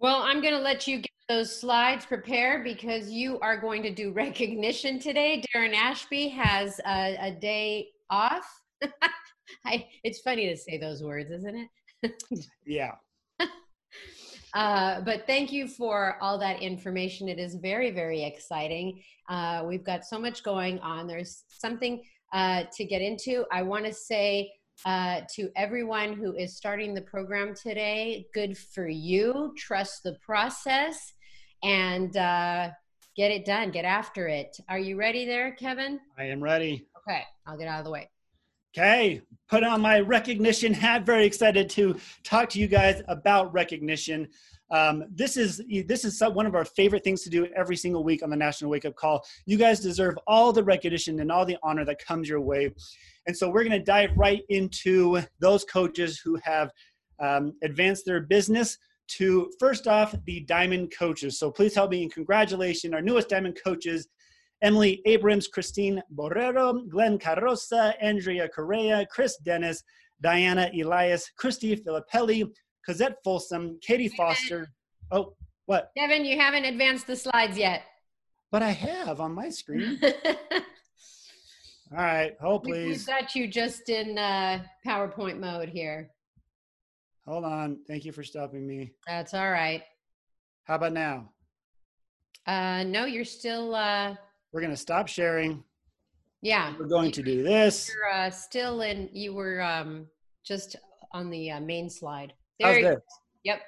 Well 0.00 0.22
i'm 0.22 0.40
going 0.40 0.54
to 0.54 0.60
let 0.60 0.86
you 0.86 0.98
get 0.98 1.10
those 1.28 1.60
slides 1.60 2.06
prepared 2.06 2.64
because 2.64 3.10
you 3.10 3.38
are 3.40 3.60
going 3.60 3.82
to 3.82 3.94
do 3.94 4.12
recognition 4.24 4.98
today. 4.98 5.42
Darren 5.54 5.74
ashby 5.74 6.28
has 6.28 6.80
a, 6.86 7.16
a 7.20 7.30
day 7.32 7.88
off. 8.08 8.48
I, 9.64 9.86
it's 10.04 10.20
funny 10.20 10.48
to 10.48 10.56
say 10.56 10.78
those 10.78 11.02
words 11.02 11.30
isn't 11.30 11.56
it 11.56 11.68
yeah 12.66 12.92
Uh, 14.54 15.00
but 15.02 15.26
thank 15.26 15.52
you 15.52 15.68
for 15.68 16.16
all 16.22 16.38
that 16.38 16.62
information. 16.62 17.28
It 17.28 17.38
is 17.38 17.54
very, 17.56 17.90
very 17.90 18.24
exciting. 18.24 19.02
Uh, 19.28 19.64
we've 19.66 19.84
got 19.84 20.04
so 20.04 20.18
much 20.18 20.42
going 20.42 20.78
on. 20.80 21.06
There's 21.06 21.44
something 21.48 22.02
uh, 22.32 22.64
to 22.74 22.84
get 22.84 23.02
into. 23.02 23.44
I 23.52 23.62
want 23.62 23.84
to 23.84 23.92
say 23.92 24.50
uh, 24.86 25.20
to 25.34 25.50
everyone 25.56 26.14
who 26.14 26.34
is 26.34 26.56
starting 26.56 26.94
the 26.94 27.02
program 27.02 27.54
today, 27.54 28.26
good 28.32 28.56
for 28.56 28.88
you. 28.88 29.52
Trust 29.56 30.02
the 30.02 30.16
process 30.24 31.12
and 31.62 32.16
uh, 32.16 32.70
get 33.16 33.30
it 33.30 33.44
done. 33.44 33.70
Get 33.70 33.84
after 33.84 34.28
it. 34.28 34.56
Are 34.68 34.78
you 34.78 34.96
ready 34.96 35.26
there, 35.26 35.52
Kevin? 35.52 36.00
I 36.16 36.24
am 36.24 36.42
ready. 36.42 36.86
Okay, 36.98 37.22
I'll 37.46 37.58
get 37.58 37.68
out 37.68 37.80
of 37.80 37.84
the 37.84 37.90
way. 37.90 38.08
Okay, 38.76 39.22
put 39.48 39.64
on 39.64 39.80
my 39.80 40.00
recognition 40.00 40.74
hat. 40.74 41.06
Very 41.06 41.24
excited 41.24 41.70
to 41.70 41.98
talk 42.22 42.50
to 42.50 42.58
you 42.58 42.66
guys 42.66 43.02
about 43.08 43.52
recognition. 43.52 44.28
Um, 44.70 45.04
this 45.10 45.38
is 45.38 45.62
this 45.86 46.04
is 46.04 46.20
one 46.20 46.44
of 46.44 46.54
our 46.54 46.66
favorite 46.66 47.02
things 47.02 47.22
to 47.22 47.30
do 47.30 47.46
every 47.56 47.76
single 47.76 48.04
week 48.04 48.22
on 48.22 48.28
the 48.28 48.36
National 48.36 48.70
Wake 48.70 48.84
Up 48.84 48.94
Call. 48.94 49.24
You 49.46 49.56
guys 49.56 49.80
deserve 49.80 50.18
all 50.26 50.52
the 50.52 50.62
recognition 50.62 51.18
and 51.20 51.32
all 51.32 51.46
the 51.46 51.56
honor 51.62 51.86
that 51.86 52.04
comes 52.04 52.28
your 52.28 52.42
way, 52.42 52.70
and 53.26 53.34
so 53.34 53.48
we're 53.48 53.64
going 53.64 53.78
to 53.78 53.84
dive 53.84 54.10
right 54.16 54.42
into 54.50 55.22
those 55.40 55.64
coaches 55.64 56.20
who 56.22 56.38
have 56.42 56.70
um, 57.20 57.54
advanced 57.62 58.04
their 58.04 58.20
business. 58.20 58.76
To 59.16 59.50
first 59.58 59.88
off, 59.88 60.14
the 60.26 60.40
Diamond 60.40 60.92
coaches. 60.96 61.38
So 61.38 61.50
please 61.50 61.74
help 61.74 61.90
me 61.90 62.02
in 62.02 62.10
congratulations 62.10 62.92
our 62.92 63.00
newest 63.00 63.30
Diamond 63.30 63.58
coaches, 63.64 64.08
Emily 64.62 65.00
Abrams, 65.06 65.46
Christine 65.46 66.02
Borrero, 66.14 66.88
Glenn 66.88 67.18
Carroza, 67.18 67.94
Andrea 68.00 68.48
Correa, 68.48 69.06
Chris 69.06 69.36
Dennis, 69.38 69.82
Diana 70.20 70.70
Elias, 70.74 71.30
Christy 71.36 71.76
Filippelli, 71.76 72.50
Cosette 72.84 73.16
Folsom, 73.22 73.78
Katie 73.82 74.08
Foster. 74.08 74.68
Oh, 75.10 75.34
what? 75.66 75.90
Devin, 75.96 76.24
you 76.24 76.38
haven't 76.38 76.64
advanced 76.64 77.06
the 77.06 77.16
slides 77.16 77.56
yet. 77.56 77.82
But 78.50 78.62
I 78.62 78.70
have 78.70 79.20
on 79.20 79.32
my 79.34 79.50
screen. 79.50 80.00
All 81.90 82.04
right, 82.04 82.34
hold 82.40 82.64
please. 82.64 82.98
We've 82.98 83.06
got 83.06 83.34
you 83.34 83.48
just 83.48 83.88
in 83.88 84.18
uh, 84.18 84.62
PowerPoint 84.86 85.38
mode 85.38 85.70
here. 85.70 86.10
Hold 87.26 87.44
on. 87.44 87.78
Thank 87.86 88.04
you 88.04 88.12
for 88.12 88.22
stopping 88.22 88.66
me. 88.66 88.92
That's 89.06 89.34
all 89.34 89.50
right. 89.50 89.82
How 90.64 90.76
about 90.76 90.94
now? 90.94 91.30
Uh, 92.46 92.84
no, 92.84 93.04
you're 93.04 93.24
still 93.24 93.74
uh, 93.74 94.16
We're 94.52 94.60
going 94.60 94.72
to 94.72 94.76
stop 94.76 95.08
sharing. 95.08 95.62
Yeah. 96.42 96.74
We're 96.78 96.86
going 96.86 97.12
to 97.12 97.22
do 97.22 97.42
this. 97.42 97.90
You're 97.92 98.12
uh, 98.12 98.30
still 98.30 98.82
in, 98.82 99.08
you 99.12 99.34
were 99.34 99.60
um, 99.60 100.06
just 100.44 100.76
on 101.12 101.30
the 101.30 101.50
uh, 101.50 101.60
main 101.60 101.90
slide. 101.90 102.32
There 102.60 102.78
you 102.78 102.84
this? 102.84 103.00
Yep. 103.44 103.60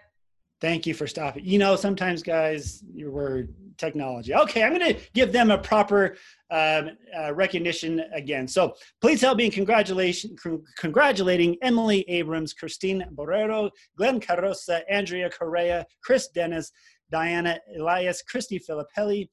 Thank 0.60 0.86
you 0.86 0.94
for 0.94 1.06
stopping. 1.06 1.44
You 1.44 1.58
know, 1.58 1.74
sometimes 1.74 2.22
guys, 2.22 2.84
were 2.94 3.48
technology. 3.78 4.34
Okay, 4.34 4.62
I'm 4.62 4.76
going 4.76 4.94
to 4.94 5.00
give 5.14 5.32
them 5.32 5.50
a 5.50 5.56
proper 5.56 6.16
um, 6.50 6.90
uh, 7.18 7.32
recognition 7.34 8.02
again. 8.12 8.46
So 8.46 8.74
please 9.00 9.22
help 9.22 9.38
me 9.38 9.46
in 9.46 9.50
congratulation, 9.50 10.36
con- 10.40 10.62
congratulating 10.76 11.56
Emily 11.62 12.04
Abrams, 12.08 12.52
Christine 12.52 13.04
Borrero, 13.14 13.70
Glenn 13.96 14.20
Carroza, 14.20 14.82
Andrea 14.90 15.30
Correa, 15.30 15.86
Chris 16.04 16.28
Dennis, 16.28 16.70
Diana 17.10 17.58
Elias, 17.78 18.22
Christy 18.22 18.60
Filippelli, 18.60 19.28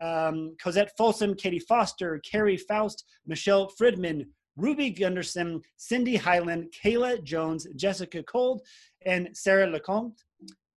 um, 0.00 0.54
Cosette 0.62 0.92
Folsom, 0.96 1.34
Katie 1.34 1.58
Foster, 1.58 2.20
Carrie 2.20 2.56
Faust, 2.56 3.04
Michelle 3.26 3.70
Fridman, 3.80 4.26
Ruby 4.56 4.90
Gunderson, 4.90 5.60
Cindy 5.76 6.16
Highland, 6.16 6.72
Kayla 6.82 7.22
Jones, 7.22 7.66
Jessica 7.76 8.22
Cold, 8.22 8.62
and 9.04 9.28
Sarah 9.34 9.66
Lecomte. 9.66 10.18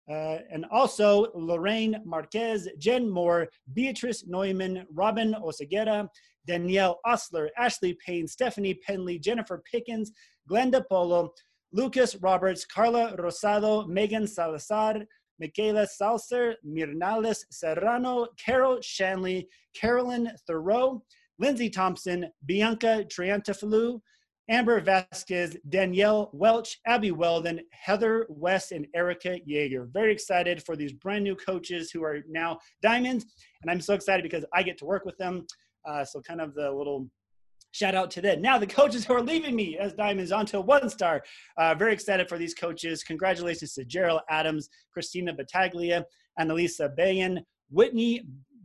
Uh, 0.08 0.38
and 0.52 0.64
also 0.70 1.26
Lorraine 1.35 2.00
Marquez, 2.04 2.68
Jen 2.78 3.11
Moore, 3.11 3.49
Beatrice 3.75 4.25
Neumann, 4.25 4.87
Robin 4.92 5.35
Oseguera, 5.42 6.08
Danielle 6.46 7.00
Osler, 7.04 7.50
Ashley 7.58 7.99
Payne, 8.06 8.28
Stephanie 8.28 8.75
Penley, 8.75 9.18
Jennifer 9.18 9.64
Pickens, 9.70 10.12
Glenda 10.49 10.87
Polo, 10.88 11.32
Lucas 11.73 12.14
Roberts, 12.16 12.64
Carla 12.64 13.16
Rosado, 13.18 13.87
Megan 13.88 14.28
Salazar, 14.28 15.04
Michaela 15.38 15.87
Salser, 15.87 16.55
Mirnales 16.66 17.45
Serrano, 17.50 18.28
Carol 18.43 18.81
Shanley, 18.81 19.49
Carolyn 19.75 20.31
Thoreau, 20.47 21.02
Lindsay 21.38 21.69
Thompson, 21.69 22.26
Bianca 22.47 23.05
Triantafilou, 23.05 24.00
Amber 24.49 24.81
Vasquez, 24.81 25.57
Danielle 25.69 26.31
Welch, 26.33 26.78
Abby 26.87 27.11
Weldon, 27.11 27.61
Heather 27.73 28.26
West, 28.28 28.71
and 28.71 28.87
Erica 28.95 29.38
Yeager. 29.49 29.93
Very 29.93 30.12
excited 30.12 30.62
for 30.62 30.76
these 30.76 30.93
brand 30.93 31.25
new 31.25 31.35
coaches 31.35 31.90
who 31.90 32.05
are 32.05 32.21
now 32.28 32.59
diamonds. 32.81 33.26
And 33.62 33.71
I'm 33.71 33.81
so 33.81 33.95
excited 33.95 34.23
because 34.23 34.45
I 34.55 34.62
get 34.62 34.78
to 34.78 34.85
work 34.85 35.05
with 35.05 35.16
them. 35.19 35.47
Uh, 35.87 36.05
so, 36.05 36.21
kind 36.21 36.40
of 36.40 36.55
the 36.55 36.71
little 36.71 37.09
shout 37.76 37.95
out 37.95 38.11
to 38.11 38.23
them. 38.23 38.40
Now, 38.40 38.59
the 38.59 38.66
coaches 38.66 39.04
who 39.04 39.12
are 39.12 39.23
leaving 39.23 39.54
me 39.54 39.76
as 39.76 39.92
diamonds 39.92 40.33
onto 40.33 40.59
one 40.61 40.88
star. 40.88 41.23
Uh, 41.59 41.75
very 41.75 41.92
excited 41.92 42.26
for 42.26 42.38
these 42.38 42.54
coaches. 42.54 43.04
Congratulations 43.04 43.75
to 43.75 43.85
Gerald 43.85 44.23
Adams, 44.30 44.71
Christina 44.92 45.35
Battaglia, 45.35 46.06
Annalisa 46.40 46.97
Bayan, 46.97 47.45
Whitney 47.71 48.23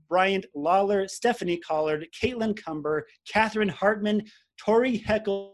Bryant 0.08 0.46
Lawler, 0.56 1.10
Stephanie 1.10 1.58
Collard, 1.58 2.08
Caitlin 2.22 2.56
Cumber, 2.56 3.06
Catherine 3.28 3.70
Hartman, 3.70 4.24
Tori 4.58 5.00
Heckel, 5.00 5.52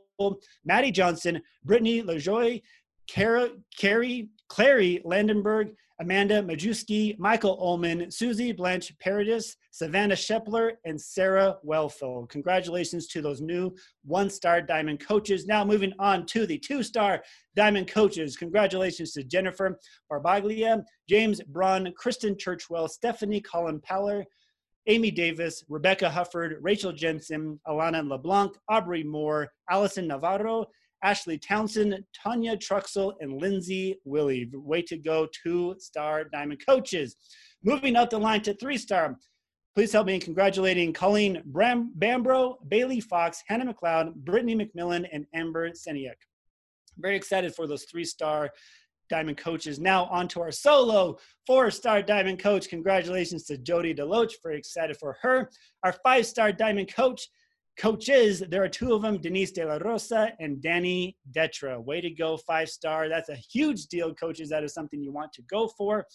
Maddie 0.64 0.92
Johnson, 0.92 1.42
Brittany 1.64 2.04
LaJoy, 2.04 2.62
Cara, 3.10 3.50
Carrie, 3.76 4.30
Clary 4.50 5.02
Landenberg, 5.04 5.74
Amanda 6.00 6.44
Majewski, 6.44 7.18
Michael 7.18 7.58
Ullman, 7.60 8.12
Susie 8.12 8.52
Blanche 8.52 8.94
Paradis, 9.00 9.56
Savannah 9.72 10.16
Shepler, 10.16 10.74
and 10.86 11.00
Sarah 11.00 11.58
Wellful. 11.64 12.28
Congratulations 12.28 13.08
to 13.08 13.22
those 13.22 13.42
new 13.42 13.76
one 14.06 14.30
star 14.30 14.62
diamond 14.62 15.00
coaches. 15.00 15.48
Now, 15.48 15.66
moving 15.66 15.94
on 15.98 16.28
to 16.28 16.46
the 16.46 16.60
two 16.60 16.84
star 16.84 17.24
diamond 17.56 17.88
coaches. 17.88 18.38
Congratulations 18.38 19.12
to 19.14 19.24
Jennifer 19.24 19.80
Barbaglia, 20.08 20.84
James 21.10 21.42
Braun, 21.42 21.92
Kristen 21.98 22.36
Churchwell, 22.36 22.90
Stephanie 22.90 23.42
Collin 23.42 23.82
Paller, 23.82 24.24
Amy 24.86 25.10
Davis, 25.10 25.64
Rebecca 25.68 26.10
Hufford, 26.10 26.58
Rachel 26.62 26.94
Jensen, 26.94 27.60
Alana 27.68 28.08
LeBlanc, 28.08 28.54
Aubrey 28.70 29.04
Moore, 29.04 29.50
Allison 29.70 30.08
Navarro, 30.08 30.68
Ashley 31.04 31.38
Townsend, 31.38 32.04
Tanya 32.14 32.58
Truxell, 32.58 33.14
and 33.20 33.42
Lindsay 33.42 34.00
Willie. 34.06 34.50
Way 34.54 34.82
to 34.84 34.98
go, 34.98 35.28
two 35.44 35.76
star 35.80 36.26
diamond 36.26 36.62
coaches. 36.66 37.16
Moving 37.64 37.96
up 37.96 38.10
the 38.10 38.18
line 38.18 38.42
to 38.42 38.54
three 38.56 38.78
star. 38.78 39.18
Please 39.76 39.92
help 39.92 40.08
me 40.08 40.16
in 40.16 40.22
congratulating 40.22 40.92
Colleen 40.92 41.42
Bram- 41.46 41.94
Bambro, 42.00 42.56
Bailey 42.68 43.00
Fox, 43.00 43.44
Hannah 43.48 43.72
McLeod, 43.72 44.16
Brittany 44.16 44.56
McMillan, 44.56 45.08
and 45.12 45.28
Amber 45.36 45.70
Seniak. 45.70 46.16
Very 46.98 47.16
excited 47.16 47.54
for 47.54 47.68
those 47.68 47.84
three 47.84 48.06
star 48.06 48.50
diamond 49.10 49.38
coaches. 49.38 49.80
Now 49.80 50.06
on 50.06 50.28
to 50.30 50.42
our 50.42 50.52
solo 50.52 51.18
four 51.46 51.72
star 51.72 52.02
diamond 52.02 52.40
coach. 52.40 52.70
Congratulations 52.70 53.44
to 53.46 53.58
Jody 53.58 53.94
Deloach. 53.94 54.34
Very 54.44 54.58
excited 54.58 54.98
for 54.98 55.18
her. 55.22 55.50
Our 55.84 55.94
five 56.04 56.26
star 56.26 56.52
diamond 56.52 56.94
coach. 56.94 57.30
Coaches, 57.78 58.40
there 58.50 58.64
are 58.64 58.70
two 58.70 58.94
of 58.94 59.04
them, 59.04 59.20
Denise 59.20 59.52
De 59.52 59.64
La 59.64 59.78
Rosa 59.78 60.32
and 60.40 60.60
Danny 60.62 61.16
Detra. 61.32 61.84
Way 61.84 62.02
to 62.02 62.10
go, 62.10 62.36
five 62.38 62.70
star. 62.70 63.08
That's 63.08 63.30
a 63.30 63.36
huge 63.36 63.86
deal, 63.86 64.16
coaches. 64.16 64.50
That 64.50 64.64
is 64.64 64.74
something 64.74 65.00
you 65.00 65.12
want 65.12 65.32
to 65.34 65.44
go 65.44 65.68
for. 65.78 66.06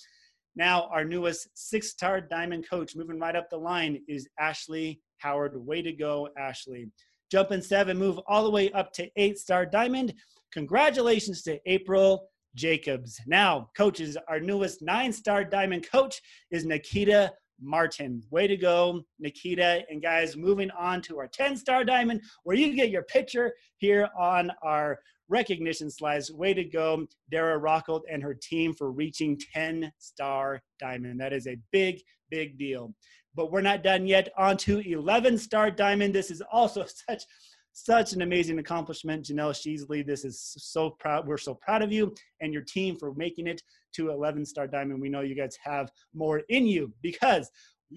Now, 0.57 0.89
our 0.93 1.05
newest 1.05 1.49
six 1.55 1.91
star 1.91 2.21
diamond 2.21 2.69
coach, 2.69 2.97
moving 2.97 3.21
right 3.21 3.37
up 3.37 3.49
the 3.49 3.57
line, 3.57 4.03
is 4.09 4.29
Ashley 4.41 5.01
Howard. 5.19 5.53
Way 5.55 5.83
to 5.83 5.93
go, 5.93 6.29
Ashley. 6.37 6.91
Jump 7.31 7.53
in 7.53 7.63
seven, 7.63 7.97
move 7.97 8.19
all 8.27 8.43
the 8.43 8.51
way 8.51 8.73
up 8.73 8.93
to 8.95 9.09
eight 9.17 9.39
star 9.39 9.65
diamond. 9.65 10.15
Congratulations 10.53 11.43
to 11.43 11.61
April 11.67 12.29
Jacobs. 12.57 13.21
Now, 13.27 13.71
coaches, 13.77 14.19
our 14.29 14.41
newest 14.41 14.83
nine 14.83 15.13
star 15.13 15.45
diamond 15.45 15.87
coach 15.91 16.21
is 16.51 16.65
Nikita 16.65 17.33
Martin. 17.61 18.23
Way 18.31 18.47
to 18.47 18.57
go, 18.57 19.03
Nikita. 19.19 19.85
And 19.91 20.03
guys, 20.03 20.37
moving 20.37 20.71
on 20.73 21.03
to 21.03 21.19
our 21.19 21.29
10 21.29 21.57
star 21.57 21.85
diamond, 21.85 22.23
where 22.45 22.57
you 22.57 22.75
get 22.75 22.91
your 22.91 23.03
picture 23.03 23.53
here 23.79 24.09
on 24.19 24.51
our 24.63 24.99
recognition 25.29 25.91
slides. 25.91 26.31
Way 26.31 26.55
to 26.55 26.65
go, 26.65 27.07
Dara 27.31 27.61
Rockhold 27.61 28.03
and 28.11 28.23
her 28.23 28.35
team 28.35 28.75
for 28.75 28.93
reaching 28.93 29.41
10 29.55 29.93
star 29.99 30.63
diamond. 30.79 31.21
That 31.21 31.33
is 31.33 31.47
a 31.47 31.57
big, 31.73 32.01
big 32.31 32.59
deal. 32.59 32.95
But 33.35 33.51
we're 33.51 33.63
not 33.63 33.83
done 33.83 34.07
yet. 34.07 34.29
On 34.37 34.57
to 34.59 34.81
11 34.81 35.39
star 35.39 35.71
diamond. 35.71 36.15
This 36.15 36.31
is 36.31 36.43
also 36.53 36.85
such 37.09 37.25
such 37.73 38.13
an 38.13 38.23
amazing 38.23 38.59
accomplishment. 38.59 39.25
Janelle 39.25 39.53
Sheasley, 39.53 40.07
this 40.07 40.25
is 40.25 40.55
so 40.59 40.91
proud. 40.91 41.27
We're 41.27 41.39
so 41.39 41.55
proud 41.55 41.83
of 41.83 41.93
you 41.93 42.15
and 42.41 42.53
your 42.53 42.63
team 42.63 42.97
for 42.97 43.15
making 43.15 43.47
it 43.47 43.63
to 43.95 44.11
11 44.11 44.45
star 44.45 44.67
diamond. 44.67 45.01
We 45.01 45.09
know 45.09 45.21
you 45.21 45.35
guys 45.35 45.57
have 45.63 45.91
more 46.15 46.43
in 46.49 46.67
you 46.67 46.93
because 47.03 47.51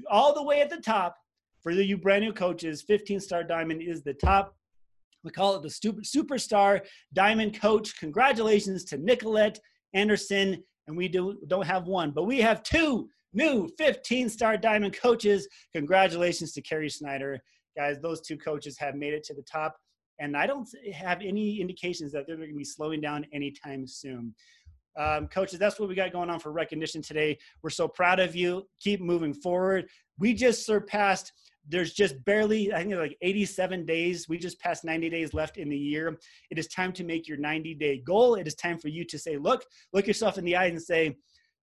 all 0.10 0.34
the 0.34 0.44
way 0.44 0.62
at 0.62 0.70
the 0.70 0.77
top 0.77 1.15
for 1.62 1.72
you 1.72 1.98
brand 1.98 2.24
new 2.24 2.34
coaches, 2.34 2.84
15 2.84 3.20
star 3.20 3.44
diamond 3.44 3.82
is 3.82 4.03
the 4.03 4.13
top. 4.13 4.55
We 5.24 5.32
call 5.32 5.55
it 5.55 5.63
the 5.63 5.70
super, 5.70 6.01
superstar 6.01 6.82
diamond 7.13 7.60
coach. 7.60 8.00
Congratulations 8.00 8.84
to 8.86 8.98
Nicolette 8.98 9.60
Anderson. 9.94 10.63
And 10.88 10.96
we 10.96 11.08
do, 11.08 11.39
don't 11.48 11.65
have 11.65 11.88
one, 11.88 12.12
but 12.12 12.25
we 12.25 12.39
have 12.41 12.62
two 12.62 13.10
new 13.34 13.67
15 13.77 14.29
star 14.29 14.58
diamond 14.58 14.96
coaches. 14.96 15.48
Congratulations 15.74 16.51
to 16.53 16.62
Carrie 16.62 16.89
Snyder 16.89 17.41
guys, 17.75 18.00
those 18.01 18.22
two 18.22 18.38
coaches 18.38 18.77
have 18.79 18.96
made 18.96 19.13
it 19.13 19.24
to 19.25 19.34
the 19.34 19.44
top. 19.44 19.77
And 20.20 20.38
I 20.38 20.48
don't 20.48 20.67
have 20.94 21.22
any 21.22 21.60
indications 21.60 22.12
that 22.13 22.25
they're 22.25 22.38
going 22.38 22.50
to 22.50 22.55
be 22.55 22.63
slowing 22.63 23.01
down 23.01 23.25
anytime 23.34 23.86
soon. 23.86 24.34
Um, 24.98 25.27
coaches, 25.27 25.60
that's 25.60 25.77
what 25.77 25.89
we 25.89 25.96
got 25.96 26.13
going 26.13 26.29
on 26.29 26.39
for 26.39 26.53
recognition 26.53 27.01
today. 27.01 27.38
We're 27.62 27.70
so 27.70 27.88
proud 27.88 28.20
of 28.20 28.34
you. 28.36 28.65
Keep 28.79 29.01
moving 29.01 29.34
forward. 29.34 29.89
We 30.17 30.34
just 30.34 30.65
surpassed, 30.65 31.34
there's 31.67 31.94
just 31.94 32.24
barely, 32.24 32.74
I 32.74 32.84
think 32.84 32.96
like 32.96 33.17
87 33.22 33.86
days. 33.86 34.29
We 34.29 34.38
just 34.38 34.60
passed 34.62 34.86
90 34.86 35.10
days 35.10 35.34
left 35.34 35.58
in 35.58 35.67
the 35.67 35.77
year. 35.77 36.17
It 36.50 36.58
is 36.58 36.67
time 36.67 36.94
to 36.94 37.03
make 37.03 37.27
your 37.27 37.38
90 37.38 37.74
day 37.75 38.01
goal. 38.05 38.36
It 38.36 38.48
is 38.48 38.55
time 38.55 38.77
for 38.77 38.88
you 38.88 39.03
to 39.03 39.20
say, 39.20 39.38
look, 39.38 39.65
look 39.91 40.08
yourself 40.08 40.38
in 40.38 40.46
the 40.46 40.55
eyes 40.55 40.72
and 40.72 40.82
say, 40.82 41.10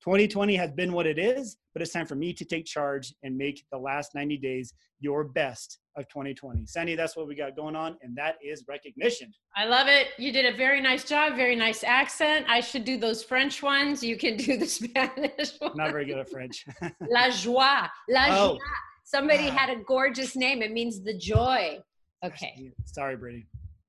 2020 0.04 0.56
has 0.56 0.72
been 0.72 0.92
what 0.92 1.06
it 1.06 1.18
is, 1.18 1.56
but 1.72 1.80
it's 1.80 1.92
time 1.92 2.06
for 2.06 2.16
me 2.16 2.32
to 2.32 2.44
take 2.44 2.66
charge 2.66 3.14
and 3.22 3.38
make 3.38 3.64
the 3.70 3.78
last 3.78 4.16
90 4.16 4.36
days 4.38 4.74
your 5.00 5.24
best 5.24 5.78
of 5.96 6.08
2020. 6.08 6.66
Sandy, 6.66 6.94
that's 6.94 7.16
what 7.16 7.26
we 7.26 7.34
got 7.34 7.54
going 7.56 7.76
on, 7.76 7.96
and 8.02 8.16
that 8.16 8.36
is 8.42 8.64
recognition. 8.68 9.32
I 9.56 9.66
love 9.66 9.88
it. 9.88 10.08
You 10.18 10.32
did 10.32 10.52
a 10.52 10.56
very 10.56 10.80
nice 10.80 11.04
job, 11.04 11.36
very 11.36 11.56
nice 11.56 11.84
accent. 11.84 12.46
I 12.48 12.60
should 12.60 12.84
do 12.84 12.96
those 12.98 13.22
French 13.22 13.62
ones. 13.62 14.02
You 14.02 14.16
can 14.16 14.36
do 14.36 14.56
the 14.56 14.66
Spanish 14.78 15.52
one. 15.58 15.76
Not 15.76 15.90
very 15.92 16.06
good 16.06 16.18
at 16.18 16.30
French. 16.30 16.64
La 17.10 17.30
joie. 17.30 17.86
La 18.08 18.26
Oh. 18.30 18.54
joie. 18.54 18.58
Somebody 19.04 19.48
Ah. 19.48 19.52
had 19.52 19.70
a 19.70 19.80
gorgeous 19.82 20.36
name. 20.36 20.62
It 20.62 20.72
means 20.72 21.02
the 21.02 21.16
joy. 21.16 21.78
Okay. 22.24 22.70
Sorry, 22.86 23.16
Brittany. 23.16 23.46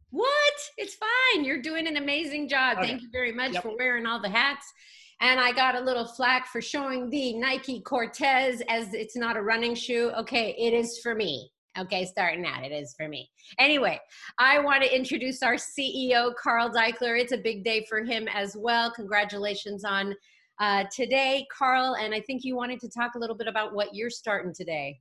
What? 0.10 0.54
It's 0.78 0.96
fine. 0.96 1.46
You're 1.46 1.62
doing 1.62 1.88
an 1.88 1.98
amazing 1.98 2.50
job. 2.50 2.78
Okay. 2.80 2.88
Thank 2.88 3.02
you 3.04 3.10
very 3.12 3.32
much 3.32 3.54
Yep. 3.54 3.64
for 3.64 3.76
wearing 3.78 4.06
all 4.06 4.22
the 4.22 4.30
hats. 4.30 4.66
And 5.22 5.40
I 5.40 5.54
got 5.54 5.76
a 5.76 5.80
little 5.80 6.06
flack 6.06 6.48
for 6.48 6.60
showing 6.62 7.10
the 7.10 7.38
Nike 7.38 7.80
Cortez 7.82 8.62
as 8.68 8.94
it's 8.94 9.16
not 9.16 9.38
a 9.38 9.42
running 9.42 9.74
shoe. 9.74 10.12
Okay, 10.18 10.54
it 10.58 10.74
is 10.74 11.00
for 11.02 11.16
me. 11.16 11.50
Okay, 11.78 12.06
starting 12.06 12.46
out, 12.46 12.64
it 12.64 12.72
is 12.72 12.94
for 12.96 13.08
me. 13.08 13.32
Anyway, 13.58 14.00
I 14.38 14.60
want 14.60 14.84
to 14.84 14.96
introduce 14.96 15.42
our 15.42 15.56
CEO, 15.56 16.36
Carl 16.36 16.70
Daikeler. 16.70 17.20
It's 17.20 17.32
a 17.32 17.38
big 17.38 17.64
day 17.64 17.84
for 17.90 18.04
him 18.04 18.28
as 18.32 18.56
well. 18.56 18.92
Congratulations 18.92 19.84
on 19.84 20.14
uh, 20.60 20.84
today, 20.96 21.48
Carl. 21.52 21.96
And 21.96 22.14
I 22.14 22.22
think 22.22 22.44
you 22.44 22.56
wanted 22.56 22.80
to 22.82 22.90
talk 22.90 23.16
a 23.16 23.20
little 23.20 23.36
bit 23.36 23.48
about 23.48 23.74
what 23.74 23.96
you're 23.96 24.12
starting 24.12 24.54
today. 24.54 25.00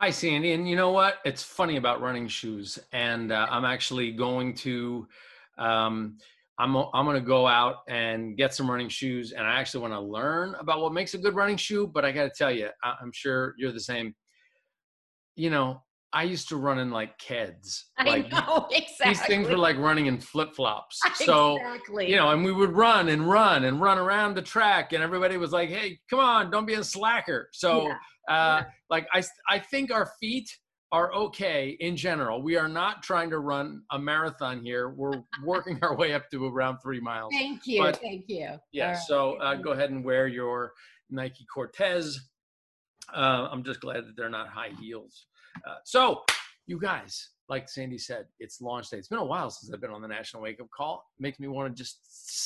Hi, 0.00 0.08
Sandy. 0.10 0.52
And 0.52 0.66
you 0.66 0.76
know 0.76 0.92
what? 0.92 1.16
It's 1.26 1.42
funny 1.42 1.76
about 1.76 2.00
running 2.00 2.26
shoes. 2.26 2.78
And 2.92 3.30
uh, 3.30 3.46
I'm 3.50 3.66
actually 3.66 4.12
going 4.12 4.54
to, 4.54 5.06
um, 5.58 6.16
I'm, 6.58 6.74
I'm 6.74 7.04
going 7.04 7.20
to 7.20 7.26
go 7.26 7.46
out 7.46 7.76
and 7.86 8.34
get 8.34 8.54
some 8.54 8.70
running 8.70 8.88
shoes. 8.88 9.32
And 9.32 9.46
I 9.46 9.60
actually 9.60 9.82
want 9.82 9.92
to 9.92 10.00
learn 10.00 10.54
about 10.58 10.80
what 10.80 10.94
makes 10.94 11.12
a 11.12 11.18
good 11.18 11.34
running 11.34 11.58
shoe. 11.58 11.86
But 11.86 12.06
I 12.06 12.12
got 12.12 12.24
to 12.24 12.30
tell 12.30 12.50
you, 12.50 12.70
I'm 12.82 13.12
sure 13.12 13.54
you're 13.58 13.72
the 13.72 13.80
same. 13.80 14.14
You 15.36 15.50
know, 15.50 15.82
I 16.12 16.22
used 16.22 16.48
to 16.48 16.56
run 16.56 16.78
in 16.78 16.90
like 16.90 17.18
Keds. 17.18 17.84
I 17.98 18.04
like, 18.04 18.30
know 18.30 18.66
exactly. 18.70 19.04
These 19.08 19.22
things 19.26 19.48
were 19.48 19.58
like 19.58 19.76
running 19.76 20.06
in 20.06 20.18
flip 20.18 20.54
flops. 20.54 21.00
So, 21.16 21.56
exactly. 21.56 22.10
you 22.10 22.16
know, 22.16 22.30
and 22.30 22.44
we 22.44 22.52
would 22.52 22.72
run 22.72 23.08
and 23.08 23.28
run 23.28 23.64
and 23.64 23.80
run 23.80 23.98
around 23.98 24.34
the 24.34 24.42
track, 24.42 24.92
and 24.92 25.02
everybody 25.02 25.36
was 25.36 25.52
like, 25.52 25.68
"Hey, 25.68 25.98
come 26.08 26.20
on, 26.20 26.50
don't 26.50 26.66
be 26.66 26.74
a 26.74 26.84
slacker." 26.84 27.48
So, 27.52 27.88
yeah. 27.88 27.94
Uh, 28.28 28.60
yeah. 28.60 28.64
like 28.90 29.06
I, 29.12 29.22
I 29.48 29.58
think 29.58 29.92
our 29.92 30.10
feet 30.20 30.50
are 30.92 31.12
okay 31.12 31.76
in 31.80 31.96
general. 31.96 32.42
We 32.42 32.56
are 32.56 32.68
not 32.68 33.02
trying 33.02 33.30
to 33.30 33.38
run 33.38 33.82
a 33.90 33.98
marathon 33.98 34.62
here. 34.62 34.90
We're 34.90 35.22
working 35.44 35.78
our 35.82 35.96
way 35.96 36.14
up 36.14 36.30
to 36.30 36.46
around 36.46 36.78
three 36.78 37.00
miles. 37.00 37.32
Thank 37.32 37.66
you. 37.66 37.82
But, 37.82 38.00
thank 38.00 38.24
you. 38.28 38.56
Yeah. 38.72 38.92
Right. 38.92 38.98
So 38.98 39.34
uh, 39.36 39.56
go 39.56 39.72
ahead 39.72 39.90
and 39.90 40.04
wear 40.04 40.28
your 40.28 40.72
Nike 41.10 41.44
Cortez. 41.52 42.18
Uh, 43.14 43.48
I'm 43.50 43.62
just 43.62 43.80
glad 43.80 44.06
that 44.06 44.16
they're 44.16 44.28
not 44.28 44.48
high 44.48 44.70
heels. 44.80 45.26
Uh, 45.66 45.76
so, 45.84 46.22
you 46.66 46.78
guys, 46.78 47.30
like 47.48 47.68
Sandy 47.68 47.98
said, 47.98 48.26
it's 48.40 48.60
launch 48.60 48.90
day. 48.90 48.98
It's 48.98 49.08
been 49.08 49.18
a 49.18 49.24
while 49.24 49.50
since 49.50 49.72
I've 49.72 49.80
been 49.80 49.90
on 49.90 50.02
the 50.02 50.08
National 50.08 50.42
Wake 50.42 50.60
Up 50.60 50.68
Call. 50.76 51.04
It 51.18 51.22
makes 51.22 51.38
me 51.38 51.48
want 51.48 51.74
to 51.74 51.82
just 51.82 52.00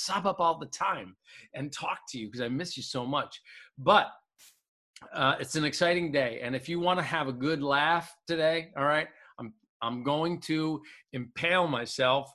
sub 0.07 0.26
up 0.26 0.40
all 0.40 0.59
the 0.59 0.67
time 0.67 1.17
and 1.55 1.73
talk 1.73 2.00
to 2.11 2.19
you 2.19 2.26
because 2.26 2.43
I 2.43 2.49
miss 2.49 2.76
you 2.76 2.83
so 2.83 3.07
much. 3.07 3.40
But 3.79 4.09
uh, 5.14 5.37
it's 5.40 5.57
an 5.57 5.64
exciting 5.64 6.12
day, 6.12 6.40
and 6.43 6.55
if 6.55 6.69
you 6.69 6.79
want 6.79 6.99
to 6.99 7.05
have 7.05 7.29
a 7.29 7.33
good 7.33 7.62
laugh 7.62 8.14
today, 8.26 8.71
all 8.76 8.85
right, 8.85 9.09
I'm 9.38 9.55
I'm 9.81 10.02
going 10.02 10.40
to 10.43 10.83
impale 11.14 11.67
myself 11.67 12.31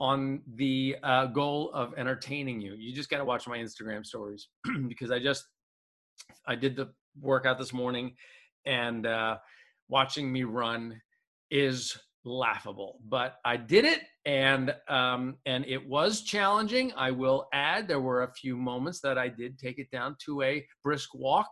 on 0.00 0.40
the 0.56 0.96
uh, 1.04 1.26
goal 1.26 1.70
of 1.72 1.94
entertaining 1.96 2.60
you. 2.60 2.74
You 2.74 2.92
just 2.92 3.10
got 3.10 3.18
to 3.18 3.24
watch 3.24 3.46
my 3.46 3.58
Instagram 3.58 4.04
stories 4.04 4.48
because 4.88 5.12
I 5.12 5.20
just 5.20 5.44
I 6.46 6.56
did 6.56 6.74
the 6.74 6.90
workout 7.20 7.58
this 7.58 7.72
morning, 7.72 8.14
and 8.66 9.06
uh, 9.06 9.36
watching 9.88 10.32
me 10.32 10.44
run 10.44 11.00
is 11.50 11.96
laughable. 12.24 13.00
But 13.08 13.36
i 13.46 13.56
did 13.56 13.86
it 13.86 14.02
and 14.26 14.74
um 14.88 15.36
and 15.46 15.64
it 15.66 15.88
was 15.88 16.22
challenging. 16.22 16.92
I 16.94 17.10
will 17.12 17.48
add 17.54 17.88
there 17.88 18.00
were 18.00 18.24
a 18.24 18.32
few 18.34 18.56
moments 18.56 19.00
that 19.00 19.16
i 19.16 19.26
did 19.28 19.58
take 19.58 19.78
it 19.78 19.90
down 19.90 20.16
to 20.26 20.42
a 20.42 20.66
brisk 20.84 21.14
walk 21.14 21.48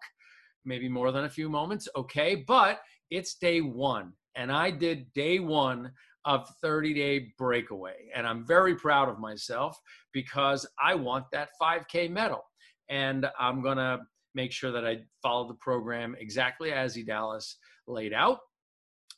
maybe 0.64 0.88
more 0.88 1.10
than 1.10 1.24
a 1.24 1.30
few 1.30 1.48
moments 1.48 1.88
okay 1.96 2.44
but 2.46 2.80
it's 3.10 3.34
day 3.36 3.60
one 3.60 4.12
and 4.36 4.52
i 4.52 4.70
did 4.70 5.12
day 5.14 5.38
one 5.38 5.90
of 6.24 6.48
30 6.60 6.94
day 6.94 7.32
breakaway 7.38 8.10
and 8.14 8.26
i'm 8.26 8.46
very 8.46 8.74
proud 8.74 9.08
of 9.08 9.18
myself 9.18 9.78
because 10.12 10.66
i 10.82 10.94
want 10.94 11.24
that 11.32 11.48
5k 11.60 12.10
medal 12.10 12.42
and 12.90 13.26
i'm 13.38 13.62
gonna 13.62 13.98
make 14.40 14.52
sure 14.52 14.72
that 14.72 14.86
i 14.86 14.94
followed 15.24 15.48
the 15.50 15.60
program 15.68 16.16
exactly 16.26 16.70
as 16.72 16.96
e 16.96 17.02
dallas 17.02 17.46
laid 17.88 18.12
out. 18.12 18.40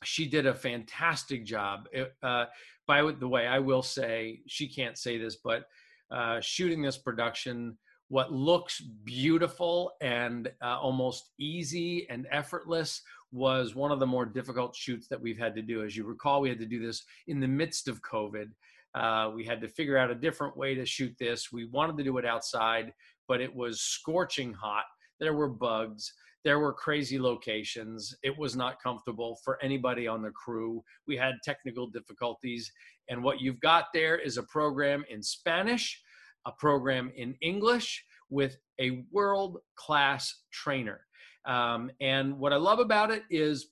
She 0.03 0.27
did 0.27 0.47
a 0.47 0.53
fantastic 0.53 1.45
job. 1.45 1.87
Uh, 2.23 2.45
by 2.87 3.11
the 3.11 3.27
way, 3.27 3.45
I 3.45 3.59
will 3.59 3.83
say 3.83 4.41
she 4.47 4.67
can't 4.67 4.97
say 4.97 5.17
this, 5.17 5.37
but 5.43 5.65
uh, 6.09 6.39
shooting 6.41 6.81
this 6.81 6.97
production, 6.97 7.77
what 8.07 8.33
looks 8.33 8.81
beautiful 8.81 9.93
and 10.01 10.51
uh, 10.61 10.79
almost 10.79 11.31
easy 11.39 12.07
and 12.09 12.27
effortless 12.31 13.01
was 13.31 13.75
one 13.75 13.91
of 13.91 13.99
the 13.99 14.07
more 14.07 14.25
difficult 14.25 14.75
shoots 14.75 15.07
that 15.07 15.21
we've 15.21 15.37
had 15.37 15.55
to 15.55 15.61
do. 15.61 15.83
As 15.83 15.95
you 15.95 16.03
recall, 16.03 16.41
we 16.41 16.49
had 16.49 16.59
to 16.59 16.65
do 16.65 16.85
this 16.85 17.03
in 17.27 17.39
the 17.39 17.47
midst 17.47 17.87
of 17.87 18.01
COVID. 18.01 18.49
Uh, 18.93 19.31
we 19.33 19.45
had 19.45 19.61
to 19.61 19.69
figure 19.69 19.97
out 19.97 20.11
a 20.11 20.15
different 20.15 20.57
way 20.57 20.75
to 20.75 20.85
shoot 20.85 21.15
this. 21.17 21.51
We 21.51 21.65
wanted 21.65 21.97
to 21.97 22.03
do 22.03 22.17
it 22.17 22.25
outside, 22.25 22.91
but 23.27 23.39
it 23.39 23.55
was 23.55 23.79
scorching 23.79 24.51
hot. 24.51 24.83
There 25.21 25.33
were 25.33 25.49
bugs. 25.49 26.11
There 26.43 26.59
were 26.59 26.73
crazy 26.73 27.19
locations. 27.19 28.13
It 28.23 28.35
was 28.37 28.55
not 28.55 28.81
comfortable 28.81 29.37
for 29.45 29.63
anybody 29.63 30.07
on 30.07 30.23
the 30.23 30.31
crew. 30.31 30.83
We 31.07 31.15
had 31.15 31.35
technical 31.45 31.87
difficulties. 31.87 32.71
And 33.07 33.23
what 33.23 33.39
you've 33.39 33.59
got 33.59 33.85
there 33.93 34.17
is 34.17 34.37
a 34.37 34.43
program 34.43 35.05
in 35.09 35.21
Spanish, 35.21 36.01
a 36.47 36.51
program 36.51 37.11
in 37.15 37.35
English 37.41 38.03
with 38.31 38.57
a 38.79 39.05
world 39.11 39.59
class 39.75 40.33
trainer. 40.51 41.01
Um, 41.45 41.91
and 42.01 42.39
what 42.39 42.53
I 42.53 42.57
love 42.57 42.79
about 42.79 43.11
it 43.11 43.23
is 43.29 43.67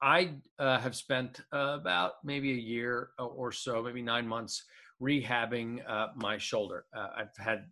I 0.00 0.34
uh, 0.58 0.78
have 0.78 0.94
spent 0.94 1.40
uh, 1.52 1.76
about 1.80 2.12
maybe 2.24 2.52
a 2.52 2.56
year 2.56 3.10
or 3.18 3.52
so, 3.52 3.82
maybe 3.82 4.02
nine 4.02 4.26
months, 4.26 4.64
rehabbing 5.02 5.80
uh, 5.88 6.08
my 6.16 6.38
shoulder. 6.38 6.86
Uh, 6.96 7.08
I've 7.16 7.36
had 7.38 7.64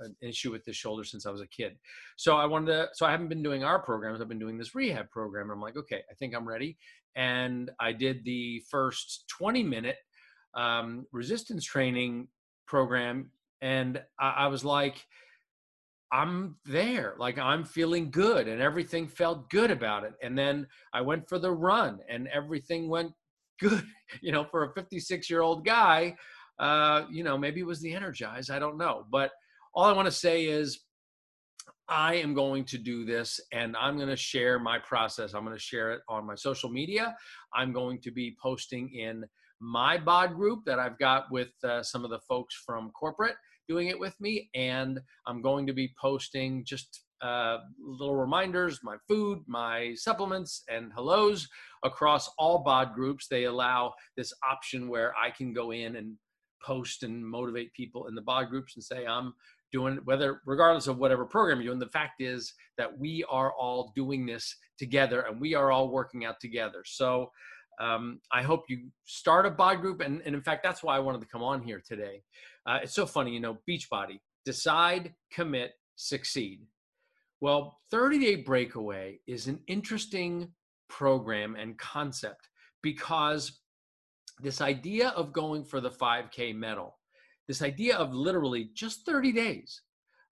an 0.00 0.16
issue 0.20 0.50
with 0.50 0.64
this 0.64 0.76
shoulder 0.76 1.04
since 1.04 1.26
I 1.26 1.30
was 1.30 1.40
a 1.40 1.46
kid. 1.46 1.76
So 2.16 2.36
I 2.36 2.46
wanted 2.46 2.72
to, 2.72 2.88
so 2.94 3.06
I 3.06 3.10
haven't 3.10 3.28
been 3.28 3.42
doing 3.42 3.64
our 3.64 3.78
programs. 3.78 4.20
I've 4.20 4.28
been 4.28 4.38
doing 4.38 4.58
this 4.58 4.74
rehab 4.74 5.10
program. 5.10 5.50
I'm 5.50 5.60
like, 5.60 5.76
okay, 5.76 6.02
I 6.10 6.14
think 6.14 6.34
I'm 6.34 6.48
ready. 6.48 6.76
And 7.16 7.70
I 7.80 7.92
did 7.92 8.24
the 8.24 8.62
first 8.70 9.24
20 9.28 9.62
minute 9.62 9.96
um, 10.54 11.06
resistance 11.12 11.64
training 11.64 12.28
program. 12.66 13.30
And 13.60 14.02
I, 14.18 14.30
I 14.30 14.46
was 14.46 14.64
like, 14.64 15.04
I'm 16.10 16.56
there. 16.64 17.14
Like 17.18 17.38
I'm 17.38 17.64
feeling 17.64 18.10
good 18.10 18.48
and 18.48 18.62
everything 18.62 19.08
felt 19.08 19.50
good 19.50 19.70
about 19.70 20.04
it. 20.04 20.14
And 20.22 20.38
then 20.38 20.66
I 20.92 21.02
went 21.02 21.28
for 21.28 21.38
the 21.38 21.52
run 21.52 21.98
and 22.08 22.28
everything 22.28 22.88
went 22.88 23.12
good. 23.60 23.84
You 24.22 24.32
know, 24.32 24.42
for 24.42 24.64
a 24.64 24.72
56 24.72 25.28
year 25.28 25.42
old 25.42 25.66
guy, 25.66 26.16
uh, 26.58 27.04
you 27.10 27.24
know, 27.24 27.38
maybe 27.38 27.60
it 27.60 27.66
was 27.66 27.80
the 27.80 27.94
energize. 27.94 28.50
I 28.50 28.58
don't 28.58 28.78
know. 28.78 29.04
But 29.10 29.30
all 29.74 29.84
I 29.84 29.92
want 29.92 30.06
to 30.06 30.12
say 30.12 30.46
is 30.46 30.80
I 31.88 32.14
am 32.16 32.34
going 32.34 32.64
to 32.66 32.78
do 32.78 33.04
this 33.04 33.40
and 33.52 33.76
I'm 33.76 33.96
going 33.96 34.08
to 34.08 34.16
share 34.16 34.58
my 34.58 34.78
process. 34.78 35.34
I'm 35.34 35.44
going 35.44 35.56
to 35.56 35.62
share 35.62 35.92
it 35.92 36.00
on 36.08 36.26
my 36.26 36.34
social 36.34 36.68
media. 36.68 37.16
I'm 37.54 37.72
going 37.72 38.00
to 38.02 38.10
be 38.10 38.36
posting 38.42 38.92
in 38.94 39.24
my 39.60 39.98
bod 39.98 40.34
group 40.34 40.64
that 40.66 40.78
I've 40.78 40.98
got 40.98 41.30
with 41.30 41.48
uh, 41.64 41.82
some 41.82 42.04
of 42.04 42.10
the 42.10 42.20
folks 42.20 42.54
from 42.54 42.90
corporate 42.90 43.36
doing 43.68 43.88
it 43.88 43.98
with 43.98 44.14
me. 44.20 44.50
And 44.54 45.00
I'm 45.26 45.42
going 45.42 45.66
to 45.66 45.72
be 45.72 45.92
posting 46.00 46.64
just 46.64 47.04
uh, 47.20 47.58
little 47.80 48.16
reminders, 48.16 48.80
my 48.82 48.96
food, 49.08 49.40
my 49.46 49.94
supplements, 49.94 50.62
and 50.68 50.92
hellos 50.92 51.48
across 51.82 52.30
all 52.38 52.58
bod 52.58 52.94
groups. 52.94 53.26
They 53.28 53.44
allow 53.44 53.94
this 54.16 54.32
option 54.48 54.88
where 54.88 55.14
I 55.16 55.30
can 55.30 55.52
go 55.52 55.72
in 55.72 55.96
and 55.96 56.16
post 56.64 57.02
and 57.02 57.24
motivate 57.24 57.72
people 57.72 58.06
in 58.06 58.14
the 58.14 58.22
bod 58.22 58.48
groups 58.48 58.74
and 58.74 58.84
say, 58.84 59.06
I'm 59.06 59.34
doing 59.72 59.98
whether 60.04 60.40
regardless 60.46 60.86
of 60.86 60.98
whatever 60.98 61.24
program 61.24 61.60
you're 61.60 61.70
doing 61.70 61.78
the 61.78 61.86
fact 61.86 62.20
is 62.20 62.54
that 62.78 62.98
we 62.98 63.24
are 63.28 63.52
all 63.52 63.92
doing 63.94 64.24
this 64.24 64.56
together 64.78 65.22
and 65.22 65.40
we 65.40 65.54
are 65.54 65.70
all 65.70 65.90
working 65.90 66.24
out 66.24 66.40
together. 66.40 66.82
So 66.84 67.30
um, 67.80 68.20
i 68.32 68.42
hope 68.42 68.64
you 68.68 68.88
start 69.04 69.46
a 69.46 69.50
bod 69.50 69.80
group 69.80 70.00
and, 70.00 70.20
and 70.24 70.34
in 70.34 70.42
fact 70.42 70.64
that's 70.64 70.82
why 70.82 70.96
i 70.96 70.98
wanted 70.98 71.20
to 71.20 71.28
come 71.28 71.42
on 71.42 71.62
here 71.62 71.82
today. 71.86 72.22
Uh, 72.66 72.78
it's 72.82 72.94
so 72.94 73.06
funny 73.06 73.32
you 73.32 73.40
know 73.40 73.58
beachbody 73.68 74.18
decide 74.44 75.14
commit 75.32 75.72
succeed. 75.96 76.62
Well 77.40 77.78
30 77.90 78.18
day 78.18 78.36
breakaway 78.36 79.20
is 79.26 79.46
an 79.46 79.60
interesting 79.66 80.52
program 80.88 81.54
and 81.56 81.78
concept 81.78 82.48
because 82.82 83.60
this 84.42 84.60
idea 84.60 85.08
of 85.10 85.32
going 85.32 85.64
for 85.64 85.80
the 85.80 85.90
5k 85.90 86.54
medal 86.54 86.98
this 87.46 87.62
idea 87.62 87.96
of 87.96 88.12
literally 88.12 88.70
just 88.74 89.06
30 89.06 89.32
days 89.32 89.82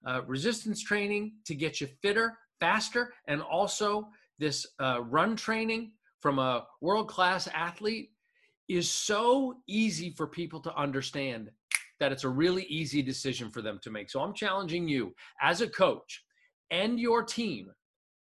uh, 0.06 0.22
resistance 0.26 0.82
training 0.82 1.32
to 1.44 1.54
get 1.54 1.80
you 1.80 1.88
fitter, 2.00 2.38
faster, 2.60 3.12
and 3.26 3.42
also 3.42 4.08
this 4.38 4.66
uh, 4.80 5.02
run 5.02 5.34
training 5.34 5.92
from 6.20 6.38
a 6.38 6.64
world 6.80 7.08
class 7.08 7.48
athlete 7.54 8.10
is 8.68 8.90
so 8.90 9.54
easy 9.66 10.10
for 10.10 10.26
people 10.26 10.60
to 10.60 10.74
understand 10.76 11.50
that 11.98 12.12
it's 12.12 12.24
a 12.24 12.28
really 12.28 12.64
easy 12.64 13.02
decision 13.02 13.50
for 13.50 13.62
them 13.62 13.78
to 13.82 13.90
make. 13.90 14.10
So 14.10 14.20
I'm 14.20 14.34
challenging 14.34 14.86
you 14.86 15.14
as 15.40 15.60
a 15.60 15.68
coach 15.68 16.22
and 16.70 17.00
your 17.00 17.22
team. 17.22 17.70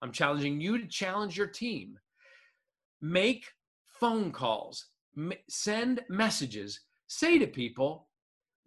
I'm 0.02 0.12
challenging 0.12 0.60
you 0.60 0.78
to 0.78 0.86
challenge 0.86 1.36
your 1.36 1.46
team. 1.46 1.98
Make 3.00 3.46
phone 4.00 4.32
calls, 4.32 4.86
send 5.48 6.00
messages, 6.08 6.80
say 7.06 7.38
to 7.38 7.46
people, 7.46 8.08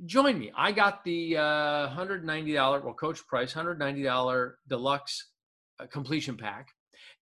join 0.05 0.37
me. 0.37 0.51
I 0.55 0.71
got 0.71 1.03
the 1.03 1.37
uh, 1.37 1.89
$190, 1.89 2.83
well, 2.83 2.93
coach 2.93 3.25
price, 3.27 3.53
$190 3.53 4.51
deluxe 4.67 5.31
uh, 5.79 5.87
completion 5.87 6.37
pack. 6.37 6.69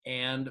And 0.06 0.50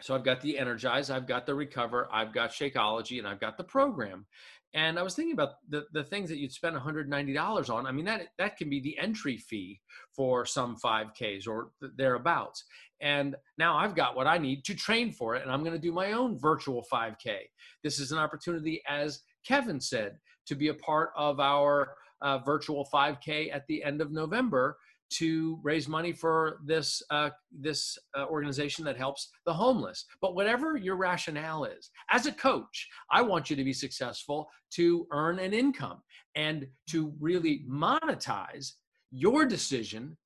So 0.00 0.14
I've 0.14 0.24
got 0.24 0.40
the 0.40 0.58
Energize, 0.58 1.10
I've 1.10 1.26
got 1.26 1.46
the 1.46 1.54
Recover, 1.54 2.08
I've 2.12 2.32
got 2.32 2.50
Shakeology, 2.50 3.18
and 3.18 3.26
I've 3.26 3.40
got 3.40 3.56
the 3.56 3.64
program. 3.64 4.26
And 4.74 4.98
I 4.98 5.02
was 5.02 5.14
thinking 5.14 5.34
about 5.34 5.54
the, 5.68 5.84
the 5.92 6.04
things 6.04 6.30
that 6.30 6.38
you'd 6.38 6.52
spend 6.52 6.76
$190 6.76 7.70
on. 7.70 7.86
I 7.86 7.92
mean, 7.92 8.06
that 8.06 8.28
that 8.38 8.56
can 8.56 8.70
be 8.70 8.80
the 8.80 8.98
entry 8.98 9.36
fee 9.36 9.80
for 10.16 10.46
some 10.46 10.76
5Ks 10.82 11.46
or 11.46 11.70
thereabouts. 11.96 12.64
And 13.00 13.36
now 13.58 13.76
I've 13.76 13.94
got 13.94 14.16
what 14.16 14.26
I 14.26 14.38
need 14.38 14.64
to 14.64 14.74
train 14.74 15.12
for 15.12 15.34
it, 15.34 15.42
and 15.42 15.50
I'm 15.50 15.64
going 15.64 15.74
to 15.74 15.78
do 15.78 15.92
my 15.92 16.12
own 16.12 16.38
virtual 16.38 16.86
5K. 16.90 17.38
This 17.82 17.98
is 17.98 18.12
an 18.12 18.18
opportunity, 18.18 18.80
as 18.88 19.20
Kevin 19.46 19.80
said, 19.80 20.18
to 20.46 20.54
be 20.54 20.68
a 20.68 20.74
part 20.74 21.10
of 21.16 21.40
our 21.40 21.94
uh, 22.22 22.38
virtual 22.38 22.88
5K 22.92 23.54
at 23.54 23.66
the 23.66 23.82
end 23.82 24.00
of 24.00 24.12
November 24.12 24.78
to 25.18 25.58
raise 25.62 25.88
money 25.88 26.12
for 26.12 26.60
this 26.64 27.02
uh, 27.10 27.30
this 27.50 27.98
uh, 28.16 28.24
organization 28.26 28.84
that 28.84 28.96
helps 28.96 29.30
the 29.46 29.52
homeless. 29.52 30.04
But 30.20 30.34
whatever 30.34 30.76
your 30.76 30.96
rationale 30.96 31.64
is, 31.64 31.90
as 32.10 32.26
a 32.26 32.32
coach, 32.32 32.88
I 33.10 33.22
want 33.22 33.50
you 33.50 33.56
to 33.56 33.64
be 33.64 33.72
successful 33.72 34.48
to 34.74 35.06
earn 35.12 35.38
an 35.38 35.52
income 35.52 36.02
and 36.34 36.66
to 36.90 37.12
really 37.20 37.64
monetize 37.68 38.72
your 39.10 39.44
decision 39.44 40.16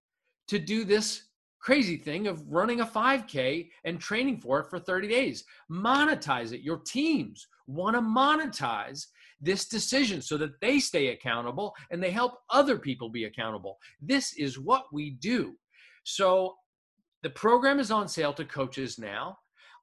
to 0.48 0.58
do 0.58 0.84
this 0.84 1.22
crazy 1.60 1.96
thing 1.96 2.28
of 2.28 2.46
running 2.46 2.80
a 2.80 2.86
5K 2.86 3.68
and 3.84 3.98
training 3.98 4.38
for 4.38 4.60
it 4.60 4.70
for 4.70 4.78
30 4.78 5.08
days. 5.08 5.44
Monetize 5.68 6.52
it. 6.52 6.60
Your 6.60 6.78
teams 6.78 7.48
want 7.66 7.96
to 7.96 8.00
monetize 8.00 9.06
this 9.40 9.68
decision 9.68 10.22
so 10.22 10.36
that 10.38 10.60
they 10.60 10.78
stay 10.78 11.08
accountable 11.08 11.74
and 11.90 12.02
they 12.02 12.10
help 12.10 12.38
other 12.50 12.78
people 12.78 13.08
be 13.08 13.24
accountable. 13.24 13.78
This 14.00 14.32
is 14.34 14.58
what 14.58 14.84
we 14.92 15.10
do. 15.10 15.56
So 16.04 16.54
the 17.22 17.30
program 17.30 17.80
is 17.80 17.90
on 17.90 18.08
sale 18.08 18.32
to 18.34 18.44
coaches 18.44 18.98
now. 18.98 19.36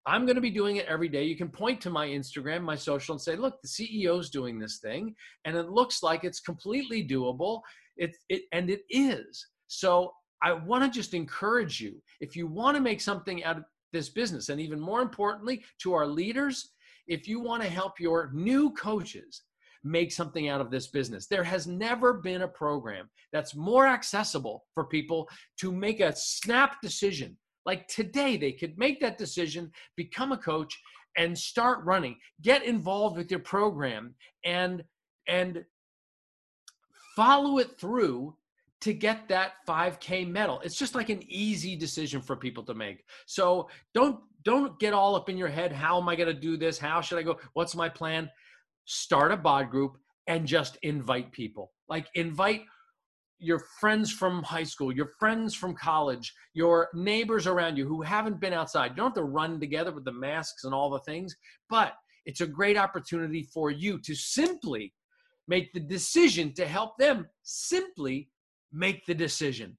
I'm 0.05 0.25
going 0.25 0.35
to 0.35 0.41
be 0.41 0.51
doing 0.51 0.77
it 0.77 0.85
every 0.87 1.07
day. 1.07 1.23
You 1.23 1.37
can 1.37 1.49
point 1.49 1.79
to 1.81 1.89
my 1.89 2.07
Instagram, 2.07 2.61
my 2.61 2.75
social, 2.75 3.13
and 3.13 3.21
say, 3.21 3.35
look, 3.35 3.61
the 3.61 3.69
CEO's 3.69 4.29
doing 4.29 4.59
this 4.59 4.79
thing, 4.79 5.15
and 5.45 5.55
it 5.55 5.69
looks 5.69 6.03
like 6.03 6.23
it's 6.23 6.41
completely 6.41 7.07
doable. 7.07 7.61
It, 7.95 8.15
it 8.27 8.43
and 8.51 8.69
it 8.69 8.81
is. 8.89 9.45
So 9.67 10.11
I 10.41 10.51
want 10.53 10.83
to 10.83 10.89
just 10.89 11.13
encourage 11.13 11.79
you 11.79 12.01
if 12.19 12.35
you 12.35 12.47
want 12.47 12.75
to 12.75 12.81
make 12.81 12.99
something 12.99 13.43
out 13.45 13.57
of 13.57 13.63
this 13.93 14.09
business, 14.09 14.49
and 14.49 14.59
even 14.59 14.79
more 14.79 15.01
importantly, 15.01 15.63
to 15.83 15.93
our 15.93 16.05
leaders, 16.07 16.72
if 17.07 17.27
you 17.27 17.39
want 17.39 17.61
to 17.63 17.69
help 17.69 17.99
your 17.99 18.31
new 18.33 18.71
coaches 18.71 19.43
make 19.83 20.11
something 20.11 20.47
out 20.47 20.61
of 20.61 20.71
this 20.71 20.87
business. 20.87 21.27
There 21.27 21.43
has 21.43 21.67
never 21.67 22.13
been 22.13 22.43
a 22.43 22.47
program 22.47 23.09
that's 23.31 23.55
more 23.55 23.85
accessible 23.85 24.65
for 24.73 24.85
people 24.85 25.27
to 25.59 25.71
make 25.71 25.99
a 25.99 26.15
snap 26.15 26.81
decision. 26.81 27.37
Like 27.65 27.87
today, 27.87 28.37
they 28.37 28.53
could 28.53 28.77
make 28.77 28.99
that 29.01 29.17
decision, 29.17 29.71
become 29.95 30.31
a 30.31 30.37
coach, 30.37 30.77
and 31.17 31.37
start 31.37 31.83
running. 31.83 32.17
Get 32.41 32.63
involved 32.63 33.17
with 33.17 33.29
your 33.29 33.39
program 33.39 34.15
and 34.45 34.83
and 35.27 35.63
follow 37.15 37.59
it 37.59 37.79
through 37.79 38.35
to 38.83 38.93
get 38.93 39.29
that 39.29 39.53
5k 39.65 40.29
medal. 40.29 40.59
It's 40.59 40.75
just 40.75 40.93
like 40.93 41.07
an 41.07 41.23
easy 41.29 41.73
decision 41.73 42.21
for 42.21 42.35
people 42.35 42.63
to 42.63 42.73
make. 42.73 43.05
So 43.25 43.69
don't 43.93 44.19
don't 44.43 44.77
get 44.77 44.93
all 44.93 45.15
up 45.15 45.29
in 45.29 45.37
your 45.37 45.47
head 45.47 45.71
how 45.71 45.97
am 46.01 46.09
i 46.09 46.17
going 46.17 46.27
to 46.27 46.33
do 46.33 46.57
this? 46.57 46.77
How 46.77 46.99
should 46.99 47.17
i 47.17 47.23
go? 47.23 47.39
What's 47.53 47.75
my 47.75 47.87
plan? 47.87 48.29
Start 48.83 49.31
a 49.31 49.37
bod 49.37 49.69
group 49.69 49.97
and 50.27 50.45
just 50.45 50.77
invite 50.81 51.31
people. 51.31 51.71
Like 51.87 52.07
invite 52.15 52.63
your 53.39 53.59
friends 53.79 54.11
from 54.11 54.43
high 54.43 54.63
school 54.63 54.91
your 54.91 55.11
friends 55.17 55.55
from 55.55 55.73
college 55.75 56.33
your 56.53 56.89
neighbors 56.93 57.47
around 57.47 57.77
you 57.77 57.87
who 57.87 58.01
haven't 58.01 58.41
been 58.41 58.53
outside. 58.53 58.91
You 58.91 58.97
don't 58.97 59.15
have 59.15 59.15
to 59.15 59.23
run 59.23 59.61
together 59.61 59.93
with 59.93 60.03
the 60.03 60.11
masks 60.11 60.65
and 60.65 60.73
all 60.73 60.89
the 60.89 60.99
things 60.99 61.33
but 61.69 61.93
it's 62.25 62.41
a 62.41 62.47
great 62.47 62.77
opportunity 62.77 63.43
for 63.43 63.71
you 63.71 63.97
to 63.99 64.13
simply 64.13 64.93
make 65.47 65.73
the 65.73 65.79
decision 65.79 66.53
to 66.53 66.65
help 66.65 66.97
them 66.97 67.27
simply 67.43 68.29
make 68.73 69.05
the 69.05 69.13
decision. 69.13 69.77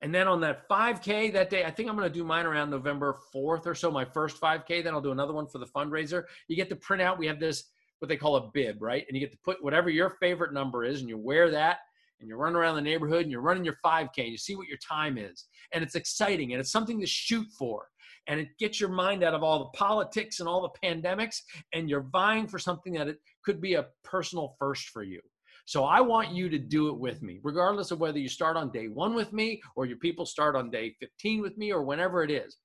And 0.00 0.14
then 0.14 0.28
on 0.28 0.40
that 0.42 0.68
5K 0.68 1.32
that 1.32 1.50
day, 1.50 1.64
I 1.64 1.70
think 1.70 1.88
I'm 1.88 1.96
going 1.96 2.08
to 2.08 2.14
do 2.14 2.24
mine 2.24 2.46
around 2.46 2.70
November 2.70 3.18
4th 3.34 3.66
or 3.66 3.74
so, 3.74 3.90
my 3.90 4.04
first 4.04 4.40
5K. 4.40 4.84
Then 4.84 4.94
I'll 4.94 5.00
do 5.00 5.10
another 5.10 5.32
one 5.32 5.46
for 5.46 5.58
the 5.58 5.66
fundraiser. 5.66 6.24
You 6.46 6.56
get 6.56 6.68
to 6.68 6.76
print 6.76 7.02
out, 7.02 7.18
we 7.18 7.26
have 7.26 7.40
this, 7.40 7.64
what 7.98 8.08
they 8.08 8.16
call 8.16 8.36
a 8.36 8.50
bib, 8.52 8.80
right? 8.80 9.04
And 9.08 9.16
you 9.16 9.20
get 9.20 9.32
to 9.32 9.38
put 9.44 9.62
whatever 9.62 9.90
your 9.90 10.10
favorite 10.20 10.52
number 10.52 10.84
is, 10.84 11.00
and 11.00 11.08
you 11.08 11.18
wear 11.18 11.50
that, 11.50 11.78
and 12.20 12.28
you 12.28 12.36
run 12.36 12.54
around 12.54 12.76
the 12.76 12.82
neighborhood, 12.82 13.22
and 13.22 13.32
you're 13.32 13.40
running 13.40 13.64
your 13.64 13.78
5K, 13.84 14.18
and 14.18 14.28
you 14.28 14.38
see 14.38 14.54
what 14.54 14.68
your 14.68 14.78
time 14.78 15.18
is. 15.18 15.46
And 15.72 15.82
it's 15.82 15.96
exciting, 15.96 16.52
and 16.52 16.60
it's 16.60 16.72
something 16.72 17.00
to 17.00 17.06
shoot 17.06 17.46
for. 17.58 17.88
And 18.28 18.38
it 18.38 18.48
gets 18.58 18.78
your 18.78 18.90
mind 18.90 19.24
out 19.24 19.34
of 19.34 19.42
all 19.42 19.58
the 19.58 19.78
politics 19.78 20.38
and 20.38 20.48
all 20.48 20.62
the 20.62 20.86
pandemics, 20.86 21.40
and 21.72 21.90
you're 21.90 22.06
vying 22.12 22.46
for 22.46 22.60
something 22.60 22.92
that 22.92 23.08
it 23.08 23.18
could 23.44 23.60
be 23.60 23.74
a 23.74 23.86
personal 24.04 24.54
first 24.60 24.90
for 24.90 25.02
you. 25.02 25.20
So 25.68 25.84
I 25.84 26.00
want 26.00 26.32
you 26.32 26.48
to 26.48 26.58
do 26.58 26.88
it 26.88 26.98
with 26.98 27.20
me, 27.20 27.40
regardless 27.42 27.90
of 27.90 28.00
whether 28.00 28.18
you 28.18 28.30
start 28.30 28.56
on 28.56 28.72
day 28.72 28.88
one 28.88 29.14
with 29.14 29.34
me 29.34 29.60
or 29.76 29.84
your 29.84 29.98
people 29.98 30.24
start 30.24 30.56
on 30.56 30.70
day 30.70 30.94
15 30.98 31.42
with 31.42 31.58
me 31.58 31.74
or 31.74 31.82
whenever 31.82 32.22
it 32.22 32.30
is. 32.30 32.56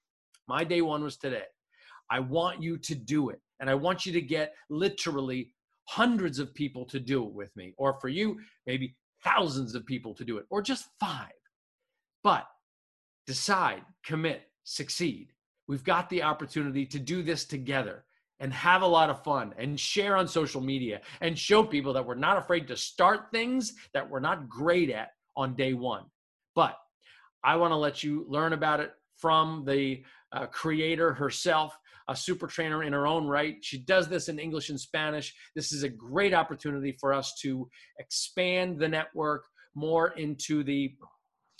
My 0.47 0.63
day 0.63 0.79
one 0.79 1.03
was 1.03 1.17
today. 1.17 1.43
I 2.09 2.21
want 2.21 2.63
you 2.63 2.77
to 2.77 2.95
do 2.95 3.29
it. 3.29 3.41
And 3.59 3.69
I 3.69 3.75
want 3.75 4.05
you 4.05 4.13
to 4.13 4.21
get 4.21 4.53
literally 4.69 5.51
hundreds 5.83 6.39
of 6.39 6.53
people 6.53 6.85
to 6.85 6.99
do 7.01 7.25
it 7.25 7.33
with 7.33 7.53
me, 7.57 7.73
or 7.77 7.99
for 7.99 8.07
you, 8.07 8.39
maybe 8.65 8.95
thousands 9.21 9.75
of 9.75 9.85
people 9.85 10.15
to 10.15 10.23
do 10.23 10.37
it, 10.37 10.45
or 10.49 10.61
just 10.61 10.87
five. 10.97 11.33
But 12.23 12.45
decide, 13.27 13.81
commit, 14.05 14.43
succeed. 14.63 15.33
We've 15.67 15.83
got 15.83 16.09
the 16.09 16.23
opportunity 16.23 16.85
to 16.85 16.99
do 16.99 17.21
this 17.21 17.43
together 17.43 18.05
and 18.43 18.51
have 18.51 18.81
a 18.81 18.87
lot 18.87 19.09
of 19.09 19.23
fun 19.23 19.53
and 19.57 19.79
share 19.79 20.17
on 20.17 20.27
social 20.27 20.59
media 20.59 20.99
and 21.21 21.39
show 21.39 21.63
people 21.63 21.93
that 21.93 22.05
we're 22.05 22.13
not 22.13 22.37
afraid 22.37 22.67
to 22.67 22.75
start 22.75 23.31
things 23.31 23.73
that 23.93 24.07
we're 24.07 24.19
not 24.19 24.49
great 24.49 24.89
at 24.89 25.11
on 25.37 25.55
day 25.55 25.73
one. 25.73 26.03
But 26.53 26.75
I 27.41 27.55
want 27.55 27.71
to 27.71 27.77
let 27.77 28.03
you 28.03 28.25
learn 28.27 28.51
about 28.51 28.81
it 28.81 28.91
from 29.15 29.63
the 29.65 30.03
uh, 30.33 30.47
creator 30.47 31.13
herself, 31.13 31.73
a 32.09 32.15
super 32.17 32.45
trainer 32.45 32.83
in 32.83 32.91
her 32.91 33.07
own 33.07 33.27
right. 33.27 33.55
She 33.61 33.77
does 33.77 34.09
this 34.09 34.27
in 34.27 34.39
English 34.39 34.69
and 34.69 34.79
Spanish. 34.79 35.33
This 35.55 35.71
is 35.71 35.83
a 35.83 35.89
great 35.89 36.33
opportunity 36.33 36.97
for 36.99 37.13
us 37.13 37.33
to 37.43 37.69
expand 37.97 38.77
the 38.77 38.89
network 38.89 39.45
more 39.73 40.09
into 40.17 40.65
the 40.65 40.93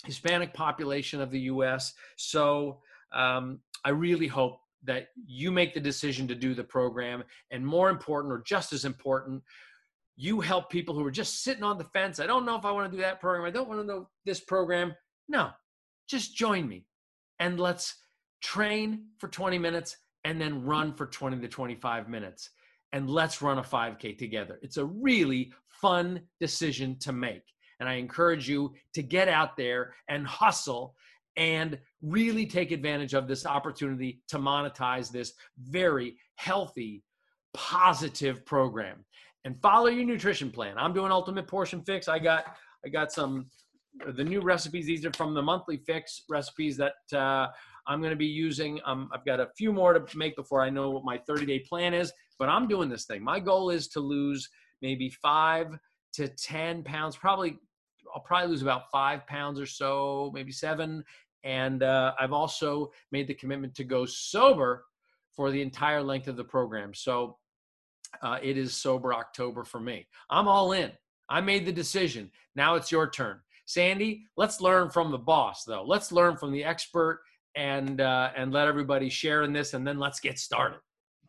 Hispanic 0.04 0.52
population 0.52 1.22
of 1.22 1.30
the 1.30 1.40
US. 1.40 1.94
So 2.18 2.80
um, 3.14 3.60
I 3.86 3.90
really 3.90 4.26
hope 4.26 4.58
that 4.84 5.08
you 5.26 5.50
make 5.50 5.74
the 5.74 5.80
decision 5.80 6.28
to 6.28 6.34
do 6.34 6.54
the 6.54 6.64
program 6.64 7.24
and 7.50 7.66
more 7.66 7.90
important 7.90 8.32
or 8.32 8.42
just 8.46 8.72
as 8.72 8.84
important 8.84 9.42
you 10.16 10.40
help 10.40 10.70
people 10.70 10.94
who 10.94 11.04
are 11.04 11.10
just 11.10 11.42
sitting 11.42 11.64
on 11.64 11.76
the 11.76 11.84
fence. 11.84 12.20
I 12.20 12.26
don't 12.28 12.46
know 12.46 12.56
if 12.56 12.64
i 12.64 12.70
want 12.70 12.88
to 12.88 12.96
do 12.96 13.02
that 13.02 13.20
program. 13.20 13.44
I 13.44 13.50
don't 13.50 13.68
want 13.68 13.80
to 13.80 13.86
know 13.86 14.08
this 14.24 14.38
program. 14.38 14.94
No 15.28 15.50
just 16.08 16.36
join 16.36 16.68
me 16.68 16.84
and 17.38 17.58
let's 17.58 17.96
train 18.42 19.06
for 19.18 19.28
20 19.28 19.58
minutes 19.58 19.96
and 20.24 20.40
then 20.40 20.64
run 20.64 20.92
for 20.94 21.06
20 21.06 21.40
to 21.40 21.48
25 21.48 22.08
minutes 22.08 22.50
and 22.92 23.10
let's 23.10 23.42
run 23.42 23.58
a 23.58 23.62
5k 23.62 24.16
together. 24.18 24.58
It's 24.62 24.76
a 24.76 24.84
really 24.84 25.52
fun 25.68 26.20
decision 26.40 26.96
to 27.00 27.12
make 27.12 27.42
and 27.80 27.88
i 27.88 27.94
encourage 27.94 28.48
you 28.48 28.72
to 28.94 29.02
get 29.02 29.28
out 29.28 29.56
there 29.56 29.92
and 30.08 30.26
hustle 30.26 30.94
and 31.36 31.78
really 32.02 32.46
take 32.46 32.70
advantage 32.70 33.14
of 33.14 33.26
this 33.26 33.46
opportunity 33.46 34.22
to 34.28 34.38
monetize 34.38 35.10
this 35.10 35.32
very 35.58 36.16
healthy, 36.36 37.02
positive 37.52 38.44
program. 38.46 39.04
And 39.44 39.60
follow 39.60 39.88
your 39.88 40.04
nutrition 40.04 40.50
plan. 40.50 40.78
I'm 40.78 40.94
doing 40.94 41.12
Ultimate 41.12 41.46
Portion 41.46 41.82
Fix. 41.82 42.08
I 42.08 42.18
got 42.18 42.56
I 42.84 42.88
got 42.88 43.12
some 43.12 43.46
the 44.16 44.24
new 44.24 44.40
recipes. 44.40 44.86
These 44.86 45.04
are 45.04 45.12
from 45.12 45.34
the 45.34 45.42
monthly 45.42 45.76
fix 45.76 46.22
recipes 46.28 46.76
that 46.78 46.94
uh, 47.12 47.48
I'm 47.86 48.00
going 48.00 48.10
to 48.10 48.16
be 48.16 48.26
using. 48.26 48.80
Um, 48.84 49.10
I've 49.12 49.24
got 49.24 49.40
a 49.40 49.48
few 49.56 49.72
more 49.72 49.92
to 49.92 50.18
make 50.18 50.36
before 50.36 50.62
I 50.62 50.70
know 50.70 50.90
what 50.90 51.04
my 51.04 51.18
30 51.18 51.46
day 51.46 51.60
plan 51.60 51.94
is. 51.94 52.12
But 52.38 52.48
I'm 52.48 52.66
doing 52.66 52.88
this 52.88 53.04
thing. 53.04 53.22
My 53.22 53.38
goal 53.38 53.70
is 53.70 53.88
to 53.88 54.00
lose 54.00 54.48
maybe 54.82 55.10
five 55.10 55.78
to 56.14 56.28
10 56.28 56.82
pounds. 56.82 57.16
Probably 57.16 57.58
I'll 58.14 58.20
probably 58.20 58.48
lose 58.48 58.62
about 58.62 58.90
five 58.92 59.26
pounds 59.26 59.58
or 59.58 59.66
so, 59.66 60.30
maybe 60.32 60.52
seven, 60.52 61.02
and 61.44 61.82
uh, 61.82 62.14
I've 62.18 62.32
also 62.32 62.90
made 63.12 63.28
the 63.28 63.34
commitment 63.34 63.74
to 63.76 63.84
go 63.84 64.06
sober 64.06 64.84
for 65.36 65.50
the 65.50 65.62
entire 65.62 66.02
length 66.02 66.26
of 66.26 66.36
the 66.36 66.44
program. 66.44 66.94
So 66.94 67.36
uh, 68.22 68.38
it 68.42 68.56
is 68.56 68.74
sober 68.74 69.12
October 69.12 69.64
for 69.64 69.80
me. 69.80 70.06
I'm 70.30 70.48
all 70.48 70.72
in. 70.72 70.90
I 71.28 71.40
made 71.40 71.66
the 71.66 71.72
decision. 71.72 72.30
Now 72.56 72.74
it's 72.76 72.90
your 72.90 73.10
turn. 73.10 73.40
Sandy, 73.66 74.24
let's 74.36 74.60
learn 74.60 74.90
from 74.90 75.10
the 75.10 75.18
boss, 75.18 75.64
though. 75.64 75.84
Let's 75.84 76.12
learn 76.12 76.36
from 76.36 76.52
the 76.52 76.64
expert 76.64 77.22
and 77.56 78.00
uh, 78.00 78.30
and 78.36 78.52
let 78.52 78.68
everybody 78.68 79.08
share 79.08 79.42
in 79.42 79.52
this, 79.52 79.74
and 79.74 79.86
then 79.86 79.98
let's 79.98 80.20
get 80.20 80.38
started. 80.38 80.80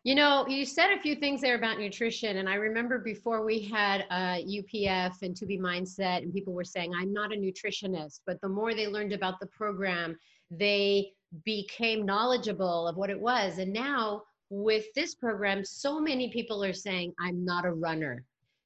You 0.06 0.14
know, 0.14 0.46
you 0.46 0.64
said 0.64 0.92
a 0.92 1.00
few 1.00 1.16
things 1.16 1.40
there 1.40 1.56
about 1.56 1.80
nutrition, 1.80 2.36
and 2.36 2.48
I 2.48 2.54
remember 2.54 3.00
before 3.00 3.44
we 3.44 3.58
had 3.58 4.04
uh, 4.08 4.36
UPF 4.36 5.20
and 5.22 5.34
2B 5.34 5.58
Mindset, 5.58 6.18
and 6.18 6.32
people 6.32 6.52
were 6.52 6.62
saying, 6.62 6.92
I'm 6.94 7.12
not 7.12 7.32
a 7.32 7.36
nutritionist. 7.36 8.20
But 8.24 8.40
the 8.40 8.48
more 8.48 8.72
they 8.72 8.86
learned 8.86 9.12
about 9.12 9.40
the 9.40 9.48
program, 9.48 10.16
they 10.48 11.10
became 11.44 12.06
knowledgeable 12.06 12.86
of 12.86 12.96
what 12.96 13.10
it 13.10 13.20
was. 13.20 13.58
And 13.58 13.72
now 13.72 14.22
with 14.48 14.84
this 14.94 15.16
program, 15.16 15.64
so 15.64 15.98
many 15.98 16.30
people 16.30 16.62
are 16.62 16.72
saying, 16.72 17.12
I'm 17.18 17.44
not 17.44 17.64
a 17.64 17.72
runner. 17.72 18.22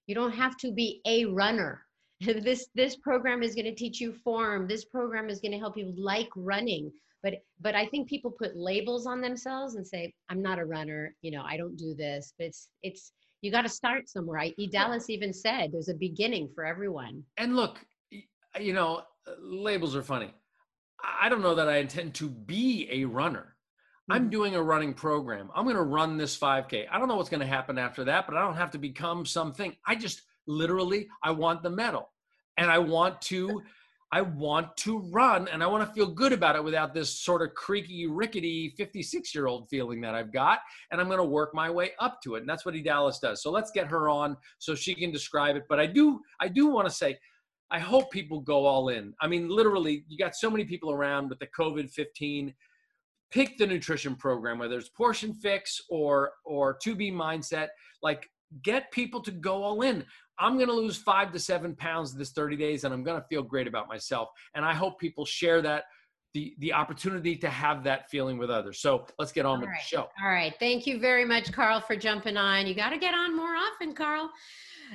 You 0.08 0.14
don't 0.14 0.34
have 0.34 0.58
to 0.58 0.70
be 0.70 1.00
a 1.06 1.24
runner. 1.24 1.86
this 2.20 2.66
this 2.74 2.96
program 2.96 3.42
is 3.42 3.54
going 3.54 3.64
to 3.64 3.74
teach 3.74 3.98
you 3.98 4.12
form. 4.12 4.68
This 4.68 4.84
program 4.84 5.30
is 5.30 5.40
going 5.40 5.52
to 5.52 5.58
help 5.58 5.78
you 5.78 5.94
like 5.96 6.28
running. 6.36 6.92
But 7.22 7.34
but 7.60 7.74
I 7.74 7.86
think 7.86 8.08
people 8.08 8.30
put 8.30 8.56
labels 8.56 9.06
on 9.06 9.20
themselves 9.20 9.74
and 9.74 9.86
say, 9.86 10.12
I'm 10.28 10.42
not 10.42 10.58
a 10.58 10.64
runner, 10.64 11.14
you 11.22 11.30
know, 11.30 11.42
I 11.42 11.56
don't 11.56 11.76
do 11.76 11.94
this. 11.94 12.32
But 12.38 12.48
it's 12.48 12.68
it's 12.82 13.12
you 13.42 13.50
got 13.50 13.62
to 13.62 13.68
start 13.68 14.08
somewhere. 14.08 14.38
I, 14.38 14.54
e. 14.56 14.66
Dallas 14.66 15.08
even 15.08 15.32
said 15.32 15.72
there's 15.72 15.88
a 15.88 15.94
beginning 15.94 16.50
for 16.54 16.64
everyone. 16.64 17.24
And 17.38 17.56
look, 17.56 17.78
you 18.58 18.72
know, 18.72 19.02
labels 19.40 19.96
are 19.96 20.02
funny. 20.02 20.32
I 21.02 21.28
don't 21.28 21.42
know 21.42 21.54
that 21.54 21.68
I 21.68 21.78
intend 21.78 22.14
to 22.14 22.28
be 22.28 22.88
a 22.90 23.04
runner. 23.04 23.56
I'm 24.10 24.22
mm-hmm. 24.22 24.30
doing 24.30 24.54
a 24.56 24.62
running 24.62 24.92
program. 24.92 25.50
I'm 25.54 25.64
going 25.64 25.76
to 25.76 25.82
run 25.82 26.18
this 26.18 26.38
5K. 26.38 26.86
I 26.90 26.98
don't 26.98 27.08
know 27.08 27.16
what's 27.16 27.30
going 27.30 27.40
to 27.40 27.46
happen 27.46 27.78
after 27.78 28.04
that, 28.04 28.26
but 28.26 28.36
I 28.36 28.42
don't 28.42 28.56
have 28.56 28.72
to 28.72 28.78
become 28.78 29.24
something. 29.24 29.74
I 29.86 29.94
just 29.94 30.22
literally 30.46 31.08
I 31.22 31.30
want 31.30 31.62
the 31.62 31.70
medal. 31.70 32.10
And 32.56 32.70
I 32.70 32.78
want 32.78 33.22
to 33.22 33.62
I 34.12 34.22
want 34.22 34.76
to 34.78 34.98
run 34.98 35.46
and 35.48 35.62
I 35.62 35.66
want 35.68 35.86
to 35.86 35.94
feel 35.94 36.06
good 36.06 36.32
about 36.32 36.56
it 36.56 36.64
without 36.64 36.94
this 36.94 37.20
sort 37.20 37.42
of 37.42 37.54
creaky, 37.54 38.06
rickety 38.06 38.74
56 38.76 39.34
year 39.34 39.46
old 39.46 39.68
feeling 39.68 40.00
that 40.00 40.14
I've 40.14 40.32
got. 40.32 40.58
And 40.90 41.00
I'm 41.00 41.06
going 41.06 41.18
to 41.18 41.24
work 41.24 41.54
my 41.54 41.70
way 41.70 41.92
up 42.00 42.20
to 42.22 42.34
it. 42.34 42.40
And 42.40 42.48
that's 42.48 42.66
what 42.66 42.74
E 42.74 42.82
Dallas 42.82 43.20
does. 43.20 43.40
So 43.40 43.52
let's 43.52 43.70
get 43.70 43.86
her 43.86 44.08
on 44.08 44.36
so 44.58 44.74
she 44.74 44.94
can 44.94 45.12
describe 45.12 45.54
it. 45.54 45.64
But 45.68 45.78
I 45.78 45.86
do, 45.86 46.20
I 46.40 46.48
do 46.48 46.66
want 46.66 46.88
to 46.88 46.94
say, 46.94 47.18
I 47.70 47.78
hope 47.78 48.10
people 48.10 48.40
go 48.40 48.66
all 48.66 48.88
in. 48.88 49.14
I 49.20 49.28
mean, 49.28 49.48
literally, 49.48 50.04
you 50.08 50.18
got 50.18 50.34
so 50.34 50.50
many 50.50 50.64
people 50.64 50.90
around 50.90 51.28
with 51.28 51.38
the 51.38 51.46
COVID 51.46 51.90
15. 51.90 52.52
Pick 53.30 53.58
the 53.58 53.66
nutrition 53.66 54.16
program, 54.16 54.58
whether 54.58 54.76
it's 54.76 54.88
portion 54.88 55.32
fix 55.34 55.80
or 55.88 56.32
or 56.44 56.78
2B 56.84 57.12
mindset. 57.12 57.68
Like, 58.02 58.28
get 58.64 58.90
people 58.90 59.20
to 59.22 59.30
go 59.30 59.62
all 59.62 59.82
in. 59.82 60.04
I'm 60.40 60.56
going 60.56 60.68
to 60.68 60.74
lose 60.74 60.96
five 60.96 61.32
to 61.32 61.38
seven 61.38 61.76
pounds 61.76 62.14
this 62.14 62.30
30 62.30 62.56
days, 62.56 62.84
and 62.84 62.94
I'm 62.94 63.04
going 63.04 63.20
to 63.20 63.26
feel 63.28 63.42
great 63.42 63.66
about 63.66 63.88
myself. 63.88 64.30
And 64.54 64.64
I 64.64 64.72
hope 64.72 64.98
people 64.98 65.26
share 65.26 65.60
that 65.62 65.84
the 66.34 66.54
the 66.58 66.72
opportunity 66.72 67.36
to 67.36 67.50
have 67.50 67.82
that 67.84 68.08
feeling 68.10 68.38
with 68.38 68.50
others. 68.50 68.80
So 68.80 69.06
let's 69.18 69.32
get 69.32 69.46
on 69.46 69.56
all 69.56 69.60
with 69.60 69.68
right. 69.68 69.80
the 69.80 69.96
show. 69.96 70.08
All 70.22 70.30
right, 70.30 70.54
thank 70.58 70.86
you 70.86 71.00
very 71.00 71.24
much, 71.24 71.52
Carl, 71.52 71.80
for 71.80 71.96
jumping 71.96 72.36
on. 72.36 72.66
You 72.66 72.74
got 72.74 72.90
to 72.90 72.98
get 72.98 73.14
on 73.14 73.36
more 73.36 73.54
often, 73.56 73.94
Carl. 73.94 74.30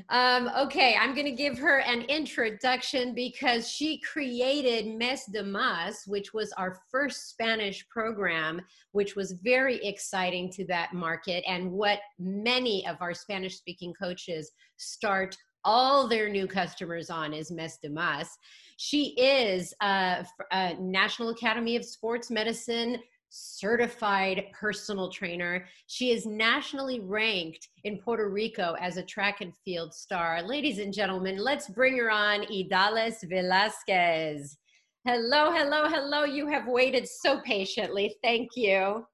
Um, 0.09 0.49
okay, 0.57 0.95
I'm 0.99 1.13
going 1.13 1.25
to 1.25 1.31
give 1.31 1.57
her 1.57 1.79
an 1.79 2.01
introduction 2.03 3.15
because 3.15 3.69
she 3.69 3.99
created 3.99 4.87
Mes 4.97 5.25
de 5.31 5.41
Mas, 5.41 6.03
which 6.05 6.33
was 6.33 6.51
our 6.57 6.81
first 6.91 7.29
Spanish 7.29 7.87
program, 7.87 8.61
which 8.91 9.15
was 9.15 9.35
very 9.41 9.83
exciting 9.85 10.51
to 10.51 10.65
that 10.65 10.93
market 10.93 11.43
and 11.47 11.71
what 11.71 11.99
many 12.19 12.85
of 12.87 12.97
our 12.99 13.13
Spanish 13.13 13.55
speaking 13.55 13.93
coaches 13.93 14.51
start 14.75 15.37
all 15.63 16.07
their 16.07 16.29
new 16.29 16.45
customers 16.45 17.09
on 17.09 17.33
is 17.33 17.51
Mes 17.51 17.77
de 17.81 17.89
Mas. 17.89 18.37
She 18.77 19.15
is 19.17 19.73
a, 19.81 20.25
a 20.51 20.75
National 20.75 21.29
Academy 21.29 21.75
of 21.75 21.85
Sports 21.85 22.29
Medicine 22.29 22.99
certified 23.29 24.45
personal 24.53 25.09
trainer. 25.09 25.65
She 25.87 26.11
is 26.11 26.25
nationally 26.25 27.01
ranked 27.01 27.67
in 27.83 27.97
Puerto 27.97 28.29
Rico 28.29 28.75
as 28.79 28.95
a 28.95 29.03
track 29.03 29.41
and 29.41 29.53
field 29.65 29.93
star. 29.93 30.41
Ladies 30.41 30.79
and 30.79 30.93
gentlemen, 30.93 31.37
let's 31.37 31.67
bring 31.67 31.97
her 31.97 32.09
on, 32.09 32.43
Idalis 32.43 33.27
Velazquez. 33.27 34.57
Hello, 35.05 35.51
hello, 35.51 35.87
hello. 35.89 36.23
You 36.23 36.47
have 36.47 36.67
waited 36.67 37.07
so 37.07 37.41
patiently. 37.41 38.15
Thank 38.23 38.51
you. 38.55 39.05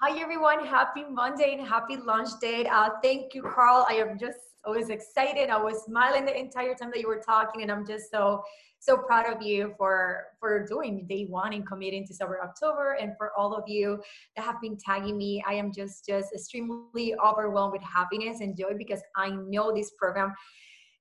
Hi, 0.00 0.20
everyone. 0.20 0.64
Happy 0.64 1.04
Monday 1.10 1.56
and 1.58 1.66
happy 1.66 1.96
launch 1.96 2.28
day. 2.40 2.66
Uh, 2.66 2.90
thank 3.02 3.34
you, 3.34 3.42
Carl. 3.42 3.86
I 3.88 3.94
am 3.94 4.18
just 4.18 4.38
always 4.66 4.88
excited. 4.88 5.50
I 5.50 5.62
was 5.62 5.84
smiling 5.84 6.24
the 6.24 6.38
entire 6.38 6.74
time 6.74 6.90
that 6.92 7.00
you 7.00 7.08
were 7.08 7.22
talking, 7.24 7.62
and 7.62 7.70
I'm 7.70 7.86
just 7.86 8.10
so 8.10 8.42
so 8.84 8.98
proud 8.98 9.24
of 9.32 9.40
you 9.40 9.74
for 9.78 10.26
for 10.38 10.66
doing 10.66 11.06
day 11.08 11.24
one 11.24 11.54
and 11.54 11.66
committing 11.66 12.06
to 12.06 12.14
sober 12.14 12.38
october 12.42 12.96
and 13.00 13.12
for 13.16 13.30
all 13.36 13.54
of 13.54 13.64
you 13.66 13.98
that 14.36 14.44
have 14.44 14.60
been 14.60 14.76
tagging 14.76 15.16
me 15.16 15.42
i 15.48 15.54
am 15.54 15.72
just 15.72 16.04
just 16.06 16.28
extremely 16.34 17.14
overwhelmed 17.24 17.72
with 17.72 17.82
happiness 17.82 18.40
and 18.40 18.56
joy 18.58 18.72
because 18.76 19.00
i 19.16 19.30
know 19.48 19.74
this 19.74 19.92
program 19.98 20.32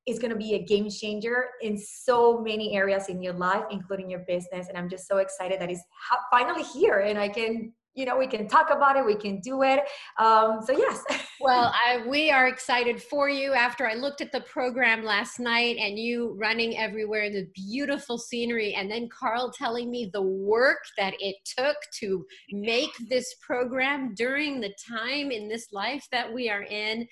is 0.05 0.19
going 0.19 0.31
to 0.31 0.37
be 0.37 0.53
a 0.53 0.63
game 0.63 0.89
changer 0.89 1.47
in 1.61 1.77
so 1.77 2.39
many 2.39 2.75
areas 2.75 3.09
in 3.09 3.21
your 3.21 3.33
life 3.33 3.63
including 3.69 4.09
your 4.09 4.23
business 4.27 4.67
and 4.69 4.77
i'm 4.77 4.89
just 4.89 5.07
so 5.07 5.17
excited 5.17 5.59
that 5.59 5.69
it's 5.69 5.83
ha- 6.07 6.23
finally 6.31 6.63
here 6.63 6.99
and 6.99 7.19
i 7.19 7.27
can 7.27 7.73
you 7.95 8.05
know 8.05 8.17
we 8.17 8.27
can 8.27 8.47
talk 8.47 8.69
about 8.69 8.95
it 8.95 9.05
we 9.05 9.15
can 9.15 9.39
do 9.39 9.63
it. 9.63 9.81
Um, 10.19 10.59
so 10.65 10.77
yes. 10.77 11.03
Well 11.41 11.73
I, 11.75 12.05
we 12.07 12.31
are 12.31 12.47
excited 12.47 13.01
for 13.01 13.27
you. 13.27 13.53
After 13.53 13.85
i 13.85 13.95
looked 13.95 14.21
at 14.21 14.31
the 14.31 14.41
program 14.41 15.03
last 15.03 15.39
night 15.39 15.77
and 15.77 15.99
you 15.99 16.37
running 16.39 16.77
everywhere 16.77 17.23
in 17.23 17.33
the 17.33 17.47
beautiful 17.53 18.17
scenery 18.17 18.73
and 18.75 18.89
then 18.89 19.09
carl 19.09 19.51
telling 19.51 19.91
me 19.91 20.09
the 20.13 20.21
work 20.21 20.79
that 20.97 21.13
it 21.19 21.35
took 21.57 21.75
to 21.99 22.25
make 22.51 22.91
this 23.09 23.35
program 23.45 24.13
during 24.15 24.61
the 24.61 24.73
time 24.87 25.31
in 25.31 25.49
this 25.49 25.67
life 25.73 26.05
that 26.11 26.31
we 26.31 26.49
are 26.49 26.63
in 26.63 27.07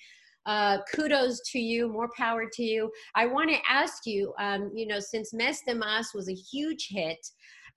uh, 0.45 0.79
kudos 0.93 1.39
to 1.51 1.59
you 1.59 1.87
more 1.87 2.09
power 2.17 2.45
to 2.51 2.63
you. 2.63 2.91
I 3.15 3.27
want 3.27 3.51
to 3.51 3.57
ask 3.69 4.05
you 4.05 4.33
um, 4.39 4.71
you 4.73 4.87
know 4.87 4.99
since 4.99 5.33
mes 5.33 5.61
de 5.67 5.75
mas 5.75 6.13
was 6.13 6.29
a 6.29 6.33
huge 6.33 6.87
hit 6.89 7.19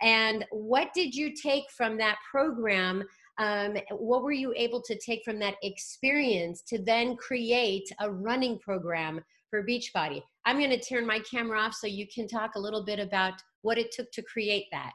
and 0.03 0.45
what 0.51 0.89
did 0.95 1.15
you 1.15 1.35
take 1.35 1.65
from 1.77 1.97
that 1.99 2.17
program? 2.31 3.05
Um, 3.39 3.77
what 3.91 4.23
were 4.23 4.33
you 4.33 4.53
able 4.57 4.81
to 4.83 4.99
take 4.99 5.23
from 5.25 5.39
that 5.41 5.57
experience 5.63 6.63
to 6.69 6.83
then 6.83 7.17
create 7.17 7.89
a 8.01 8.11
running 8.11 8.59
program 8.59 9.21
for 9.51 9.67
Beachbody? 9.67 10.23
I'm 10.45 10.59
going 10.59 10.71
to 10.71 10.81
turn 10.81 11.07
my 11.07 11.21
camera 11.21 11.61
off 11.61 11.75
so 11.75 11.87
you 11.87 12.07
can 12.13 12.29
talk 12.29 12.53
a 12.55 12.61
little 12.61 12.85
bit 12.85 12.99
about 12.99 13.35
what 13.63 13.79
it 13.79 13.93
took 13.93 14.11
to 14.13 14.23
create 14.23 14.67
that. 14.73 14.93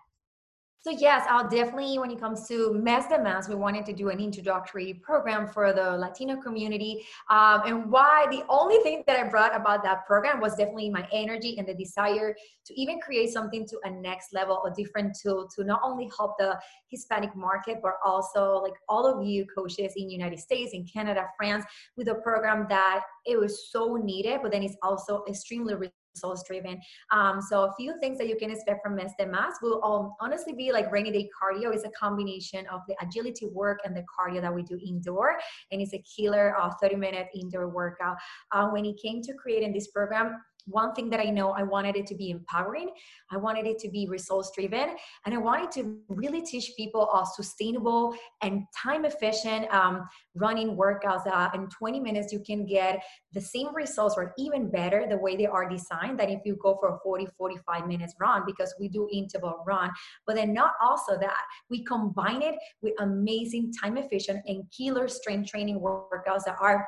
So 0.82 0.92
yes, 0.92 1.28
I'll 1.30 1.50
definitely, 1.50 2.00
when 2.00 2.10
it 2.10 2.22
comes 2.22 2.48
to 2.48 2.74
Mes 2.74 3.06
de 3.08 3.22
Mas, 3.22 3.50
we 3.50 3.56
wanted 3.56 3.86
to 3.88 3.92
do 3.92 4.08
an 4.08 4.22
introductory 4.22 4.94
program 4.94 5.46
for 5.46 5.74
the 5.74 5.98
Latino 5.98 6.42
community. 6.42 7.06
Um, 7.30 7.63
and 7.65 7.92
why 7.92 8.28
the 8.32 8.46
only 8.48 8.78
thing 8.78 9.04
that 9.06 9.20
I 9.20 9.28
brought 9.28 9.54
about 9.54 9.84
that 9.84 10.06
program 10.08 10.39
was 10.39 10.56
definitely 10.56 10.89
my 10.89 11.06
energy 11.12 11.58
and 11.58 11.68
the 11.68 11.74
desire 11.74 12.34
to 12.65 12.82
even 12.82 13.02
create 13.02 13.30
something 13.30 13.68
to 13.68 13.78
a 13.84 13.89
next 13.89 14.32
level, 14.32 14.63
a 14.63 14.72
different 14.74 15.18
tool 15.22 15.50
to 15.54 15.65
not 15.65 15.82
only 15.84 16.10
help 16.18 16.38
the 16.39 16.58
Hispanic 16.89 17.36
market, 17.36 17.80
but 17.84 17.96
also 18.06 18.62
like 18.63 18.76
all 18.88 19.06
of 19.06 19.28
you 19.28 19.46
coaches 19.54 19.92
in 19.98 20.10
United 20.10 20.39
States, 20.39 20.72
in 20.74 20.86
Canada, 20.86 21.26
France, 21.38 21.65
with 21.98 22.08
a 22.08 22.15
program 22.15 22.68
that 22.70 23.02
it 23.26 23.38
was 23.38 23.70
so 23.70 23.98
needed, 23.98 24.39
but 24.42 24.54
then 24.54 24.63
it's 24.63 24.78
also 24.82 25.26
extremely 25.28 25.76
results 26.19 26.43
driven. 26.43 26.79
Um, 27.12 27.41
so 27.41 27.63
a 27.63 27.73
few 27.77 27.99
things 27.99 28.17
that 28.17 28.27
you 28.27 28.36
can 28.36 28.51
expect 28.51 28.84
from 28.84 28.95
Mes 28.95 29.12
de 29.17 29.25
Mas 29.25 29.53
will 29.62 29.84
um, 29.84 30.13
honestly 30.19 30.53
be 30.53 30.71
like 30.71 30.91
rainy 30.91 31.12
day 31.12 31.29
cardio 31.39 31.73
is 31.73 31.84
a 31.84 31.89
combination 31.91 32.65
of 32.67 32.82
the 32.88 32.95
agility 33.01 33.47
work 33.47 33.79
and 33.86 33.95
the 33.95 34.03
cardio 34.03 34.41
that 34.41 34.53
we 34.53 34.63
do 34.63 34.77
indoor. 34.86 35.38
And 35.71 35.82
it's 35.82 35.93
a 35.93 36.03
killer 36.15 36.55
uh, 36.60 36.71
30 36.82 36.95
minute 36.95 37.27
indoor 37.34 37.69
workout. 37.69 38.17
Uh, 38.51 38.67
when 38.69 38.86
it 38.86 38.99
came 39.01 39.21
to 39.21 39.34
creating 39.34 39.73
this 39.73 39.88
program, 39.88 40.41
one 40.69 40.93
thing 40.93 41.10
that 41.10 41.19
I 41.19 41.29
know 41.29 41.51
I 41.51 41.63
wanted 41.63 41.95
it 41.95 42.05
to 42.08 42.15
be 42.15 42.29
empowering, 42.29 42.89
I 43.32 43.38
wanted 43.38 43.65
it 43.65 43.79
to 43.79 43.89
be 43.89 44.08
results 44.08 44.51
driven, 44.55 44.95
and 45.25 45.36
I 45.36 45.38
wanted 45.38 45.71
to 45.71 45.97
really 46.08 46.41
teach 46.41 46.73
people 46.77 47.10
a 47.12 47.25
sustainable 47.25 48.15
and 48.41 48.63
time 48.75 49.05
efficient 49.05 49.71
um, 49.73 50.08
running 50.36 50.75
workouts. 50.75 51.27
Uh, 51.27 51.49
in 51.53 51.67
20 51.67 51.99
minutes, 51.99 52.32
you 52.32 52.39
can 52.39 52.65
get 52.65 53.03
the 53.34 53.41
same 53.41 53.73
results 53.75 54.15
or 54.17 54.34
even 54.38 54.69
better 54.69 55.05
the 55.08 55.17
way 55.17 55.36
they 55.36 55.45
are 55.45 55.67
designed 55.69 56.19
than 56.19 56.29
if 56.29 56.41
you 56.45 56.58
go 56.62 56.77
for 56.79 56.95
a 56.95 56.99
40, 57.03 57.27
45 57.38 57.88
minutes 57.88 58.15
run 58.19 58.43
because 58.45 58.73
we 58.79 58.88
do 58.88 59.08
interval 59.12 59.63
run. 59.65 59.91
But 60.25 60.36
then, 60.36 60.53
not 60.53 60.73
also 60.82 61.17
that, 61.19 61.41
we 61.69 61.84
combine 61.84 62.41
it 62.41 62.55
with 62.82 62.93
amazing 62.99 63.73
time 63.73 63.97
efficient 63.97 64.41
and 64.47 64.63
killer 64.75 65.08
strength 65.08 65.49
training 65.49 65.79
workouts 65.79 66.43
that 66.45 66.58
are 66.60 66.88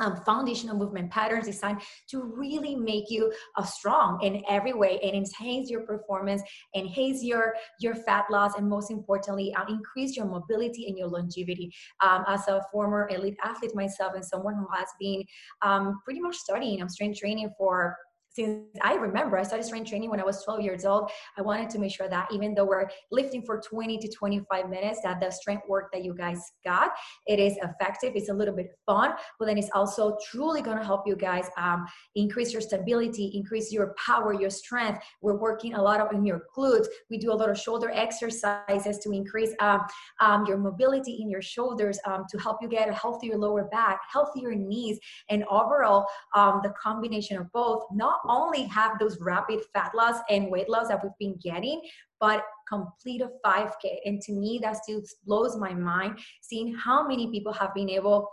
um, 0.00 0.16
foundational 0.24 0.76
movement 0.76 1.10
patterns 1.10 1.46
designed 1.46 1.80
to 2.08 2.22
really 2.22 2.74
make 2.74 3.10
you 3.10 3.32
uh, 3.56 3.62
strong 3.62 4.20
in 4.22 4.42
every 4.48 4.72
way 4.72 4.98
and 5.02 5.14
enhance 5.14 5.70
your 5.70 5.82
performance, 5.82 6.42
enhance 6.74 7.22
your 7.22 7.54
your 7.80 7.94
fat 7.94 8.24
loss, 8.30 8.54
and 8.56 8.68
most 8.68 8.90
importantly, 8.90 9.54
uh, 9.54 9.64
increase 9.68 10.16
your 10.16 10.26
mobility 10.26 10.86
and 10.88 10.98
your 10.98 11.08
longevity. 11.08 11.72
Um, 12.02 12.24
as 12.26 12.48
a 12.48 12.62
former 12.72 13.08
elite 13.10 13.36
athlete 13.44 13.74
myself 13.74 14.14
and 14.14 14.24
someone 14.24 14.54
who 14.54 14.66
has 14.74 14.88
been 14.98 15.24
um, 15.62 16.00
pretty 16.04 16.20
much 16.20 16.36
studying 16.36 16.82
um, 16.82 16.88
strength 16.88 17.18
training 17.18 17.52
for 17.56 17.96
since 18.32 18.64
I 18.82 18.94
remember, 18.94 19.38
I 19.38 19.42
started 19.42 19.64
strength 19.64 19.88
training 19.88 20.08
when 20.08 20.20
I 20.20 20.24
was 20.24 20.44
12 20.44 20.60
years 20.60 20.84
old. 20.84 21.10
I 21.36 21.42
wanted 21.42 21.68
to 21.70 21.78
make 21.78 21.92
sure 21.92 22.08
that 22.08 22.28
even 22.32 22.54
though 22.54 22.64
we're 22.64 22.88
lifting 23.10 23.42
for 23.42 23.60
20 23.60 23.98
to 23.98 24.08
25 24.08 24.70
minutes, 24.70 25.00
that 25.02 25.20
the 25.20 25.30
strength 25.30 25.64
work 25.68 25.90
that 25.92 26.04
you 26.04 26.14
guys 26.14 26.40
got, 26.64 26.92
it 27.26 27.40
is 27.40 27.56
effective. 27.56 28.12
It's 28.14 28.28
a 28.28 28.34
little 28.34 28.54
bit 28.54 28.68
fun, 28.86 29.14
but 29.38 29.46
then 29.46 29.58
it's 29.58 29.70
also 29.74 30.16
truly 30.30 30.62
going 30.62 30.78
to 30.78 30.84
help 30.84 31.06
you 31.06 31.16
guys 31.16 31.46
um, 31.56 31.86
increase 32.14 32.52
your 32.52 32.62
stability, 32.62 33.32
increase 33.34 33.72
your 33.72 33.94
power, 34.06 34.32
your 34.32 34.50
strength. 34.50 35.02
We're 35.22 35.38
working 35.38 35.74
a 35.74 35.82
lot 35.82 36.00
on 36.00 36.24
your 36.24 36.42
glutes. 36.56 36.86
We 37.10 37.18
do 37.18 37.32
a 37.32 37.34
lot 37.34 37.50
of 37.50 37.58
shoulder 37.58 37.90
exercises 37.92 38.98
to 38.98 39.10
increase 39.10 39.52
um, 39.60 39.80
um, 40.20 40.46
your 40.46 40.58
mobility 40.58 41.18
in 41.20 41.28
your 41.28 41.42
shoulders, 41.42 41.98
um, 42.06 42.26
to 42.30 42.38
help 42.38 42.58
you 42.62 42.68
get 42.68 42.88
a 42.88 42.94
healthier 42.94 43.36
lower 43.36 43.64
back, 43.64 44.00
healthier 44.12 44.54
knees, 44.54 45.00
and 45.28 45.44
overall, 45.50 46.06
um, 46.36 46.60
the 46.62 46.72
combination 46.80 47.36
of 47.36 47.50
both, 47.52 47.84
not 47.92 48.19
only 48.28 48.64
have 48.64 48.98
those 48.98 49.18
rapid 49.20 49.60
fat 49.72 49.92
loss 49.94 50.20
and 50.28 50.50
weight 50.50 50.68
loss 50.68 50.88
that 50.88 51.02
we've 51.02 51.12
been 51.18 51.38
getting, 51.42 51.80
but 52.20 52.44
complete 52.68 53.22
a 53.22 53.30
5K. 53.44 53.98
And 54.04 54.20
to 54.22 54.32
me, 54.32 54.58
that 54.62 54.82
still 54.82 55.02
blows 55.26 55.56
my 55.56 55.72
mind 55.74 56.18
seeing 56.42 56.74
how 56.74 57.06
many 57.06 57.30
people 57.30 57.52
have 57.52 57.74
been 57.74 57.90
able 57.90 58.28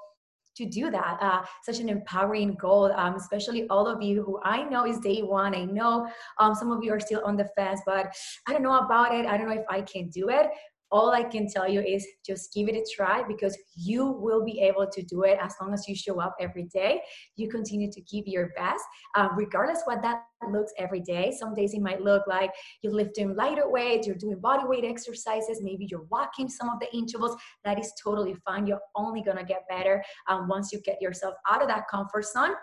to 0.57 0.65
do 0.65 0.89
that. 0.89 1.17
Uh, 1.21 1.43
such 1.63 1.79
an 1.79 1.87
empowering 1.87 2.55
goal, 2.55 2.91
um, 2.93 3.15
especially 3.15 3.67
all 3.69 3.87
of 3.87 4.01
you 4.01 4.23
who 4.23 4.39
I 4.43 4.63
know 4.63 4.85
is 4.85 4.97
day 4.99 5.21
one. 5.21 5.55
I 5.55 5.65
know 5.65 6.07
um, 6.39 6.55
some 6.55 6.71
of 6.71 6.83
you 6.83 6.91
are 6.93 6.99
still 6.99 7.21
on 7.23 7.37
the 7.37 7.47
fence, 7.55 7.81
but 7.85 8.07
I 8.47 8.53
don't 8.53 8.63
know 8.63 8.79
about 8.79 9.13
it. 9.13 9.25
I 9.25 9.37
don't 9.37 9.47
know 9.47 9.55
if 9.55 9.65
I 9.69 9.81
can 9.81 10.09
do 10.09 10.29
it 10.29 10.49
all 10.91 11.11
I 11.11 11.23
can 11.23 11.47
tell 11.49 11.67
you 11.67 11.81
is 11.81 12.07
just 12.25 12.53
give 12.53 12.69
it 12.69 12.75
a 12.75 12.85
try 12.95 13.23
because 13.27 13.57
you 13.75 14.05
will 14.05 14.43
be 14.43 14.61
able 14.61 14.87
to 14.87 15.01
do 15.03 15.23
it 15.23 15.37
as 15.41 15.53
long 15.59 15.73
as 15.73 15.87
you 15.87 15.95
show 15.95 16.21
up 16.21 16.35
every 16.39 16.63
day. 16.63 17.01
You 17.35 17.49
continue 17.49 17.91
to 17.91 18.01
give 18.01 18.27
your 18.27 18.49
best, 18.55 18.83
um, 19.15 19.31
regardless 19.35 19.81
what 19.85 20.01
that 20.01 20.23
looks 20.49 20.71
every 20.77 21.01
day. 21.01 21.35
Some 21.37 21.53
days 21.53 21.73
it 21.73 21.81
might 21.81 22.01
look 22.01 22.25
like 22.27 22.51
you're 22.81 22.93
lifting 22.93 23.35
lighter 23.35 23.69
weights, 23.69 24.07
you're 24.07 24.15
doing 24.15 24.39
body 24.39 24.63
weight 24.65 24.85
exercises, 24.85 25.61
maybe 25.61 25.87
you're 25.89 26.05
walking 26.09 26.47
some 26.47 26.69
of 26.69 26.79
the 26.79 26.95
intervals. 26.95 27.35
That 27.65 27.79
is 27.79 27.91
totally 28.01 28.35
fine. 28.45 28.65
You're 28.65 28.81
only 28.95 29.21
gonna 29.21 29.43
get 29.43 29.67
better 29.69 30.03
um, 30.27 30.47
once 30.47 30.71
you 30.71 30.79
get 30.81 31.01
yourself 31.01 31.35
out 31.49 31.61
of 31.61 31.67
that 31.67 31.87
comfort 31.89 32.25
zone 32.25 32.53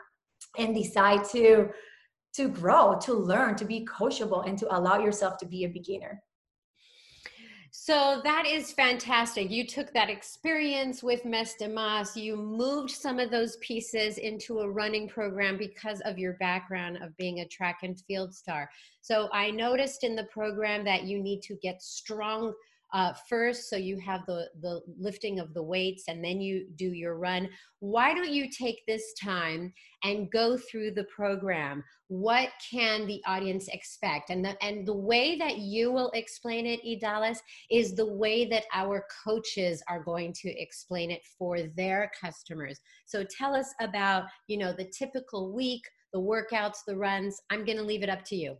and 0.58 0.74
decide 0.74 1.24
to 1.30 1.70
to 2.34 2.48
grow, 2.48 2.98
to 3.00 3.14
learn, 3.14 3.54
to 3.54 3.64
be 3.64 3.86
coachable, 3.86 4.46
and 4.46 4.58
to 4.58 4.76
allow 4.76 4.98
yourself 4.98 5.38
to 5.38 5.46
be 5.46 5.64
a 5.64 5.68
beginner. 5.68 6.20
So 7.86 8.22
that 8.24 8.46
is 8.46 8.72
fantastic. 8.72 9.50
You 9.50 9.66
took 9.66 9.92
that 9.92 10.08
experience 10.08 11.02
with 11.02 11.26
Mes 11.26 11.52
de 11.52 11.68
Mas, 11.68 12.16
you 12.16 12.34
moved 12.34 12.88
some 12.90 13.18
of 13.18 13.30
those 13.30 13.58
pieces 13.58 14.16
into 14.16 14.60
a 14.60 14.70
running 14.70 15.06
program 15.06 15.58
because 15.58 16.00
of 16.06 16.16
your 16.16 16.32
background 16.40 16.96
of 17.02 17.14
being 17.18 17.40
a 17.40 17.48
track 17.48 17.80
and 17.82 18.00
field 18.08 18.34
star. 18.34 18.70
So 19.02 19.28
I 19.34 19.50
noticed 19.50 20.02
in 20.02 20.16
the 20.16 20.24
program 20.32 20.82
that 20.86 21.04
you 21.04 21.22
need 21.22 21.42
to 21.42 21.56
get 21.56 21.82
strong 21.82 22.54
uh, 22.94 23.12
first 23.28 23.68
so 23.68 23.76
you 23.76 23.98
have 23.98 24.24
the 24.26 24.48
the 24.62 24.80
lifting 24.98 25.40
of 25.40 25.52
the 25.52 25.62
weights 25.62 26.04
and 26.06 26.24
then 26.24 26.40
you 26.40 26.66
do 26.76 26.92
your 26.92 27.16
run. 27.18 27.48
Why 27.80 28.14
don't 28.14 28.30
you 28.30 28.48
take 28.48 28.82
this 28.86 29.12
time 29.20 29.72
and 30.04 30.30
go 30.30 30.56
through 30.56 30.92
the 30.92 31.04
program? 31.14 31.82
What 32.06 32.50
can 32.70 33.06
the 33.06 33.20
audience 33.26 33.66
expect? 33.68 34.30
And 34.30 34.44
the 34.44 34.56
and 34.62 34.86
the 34.86 34.94
way 34.94 35.36
that 35.38 35.58
you 35.58 35.90
will 35.90 36.12
explain 36.12 36.66
it 36.66 36.80
idalis 36.84 37.38
is 37.68 37.96
the 37.96 38.06
way 38.06 38.46
that 38.46 38.64
our 38.72 39.04
coaches 39.24 39.82
are 39.88 40.04
going 40.04 40.32
to 40.42 40.48
explain 40.50 41.10
it 41.10 41.22
for 41.36 41.62
their 41.76 42.12
customers. 42.18 42.78
So 43.06 43.24
tell 43.24 43.56
us 43.56 43.74
about 43.80 44.24
you 44.46 44.56
know 44.56 44.72
the 44.72 44.90
typical 44.96 45.52
week 45.52 45.82
the 46.12 46.20
workouts 46.20 46.84
the 46.86 46.96
runs. 46.96 47.40
I'm 47.50 47.64
going 47.64 47.78
to 47.78 47.82
leave 47.82 48.04
it 48.04 48.08
up 48.08 48.24
to 48.26 48.36
you 48.36 48.56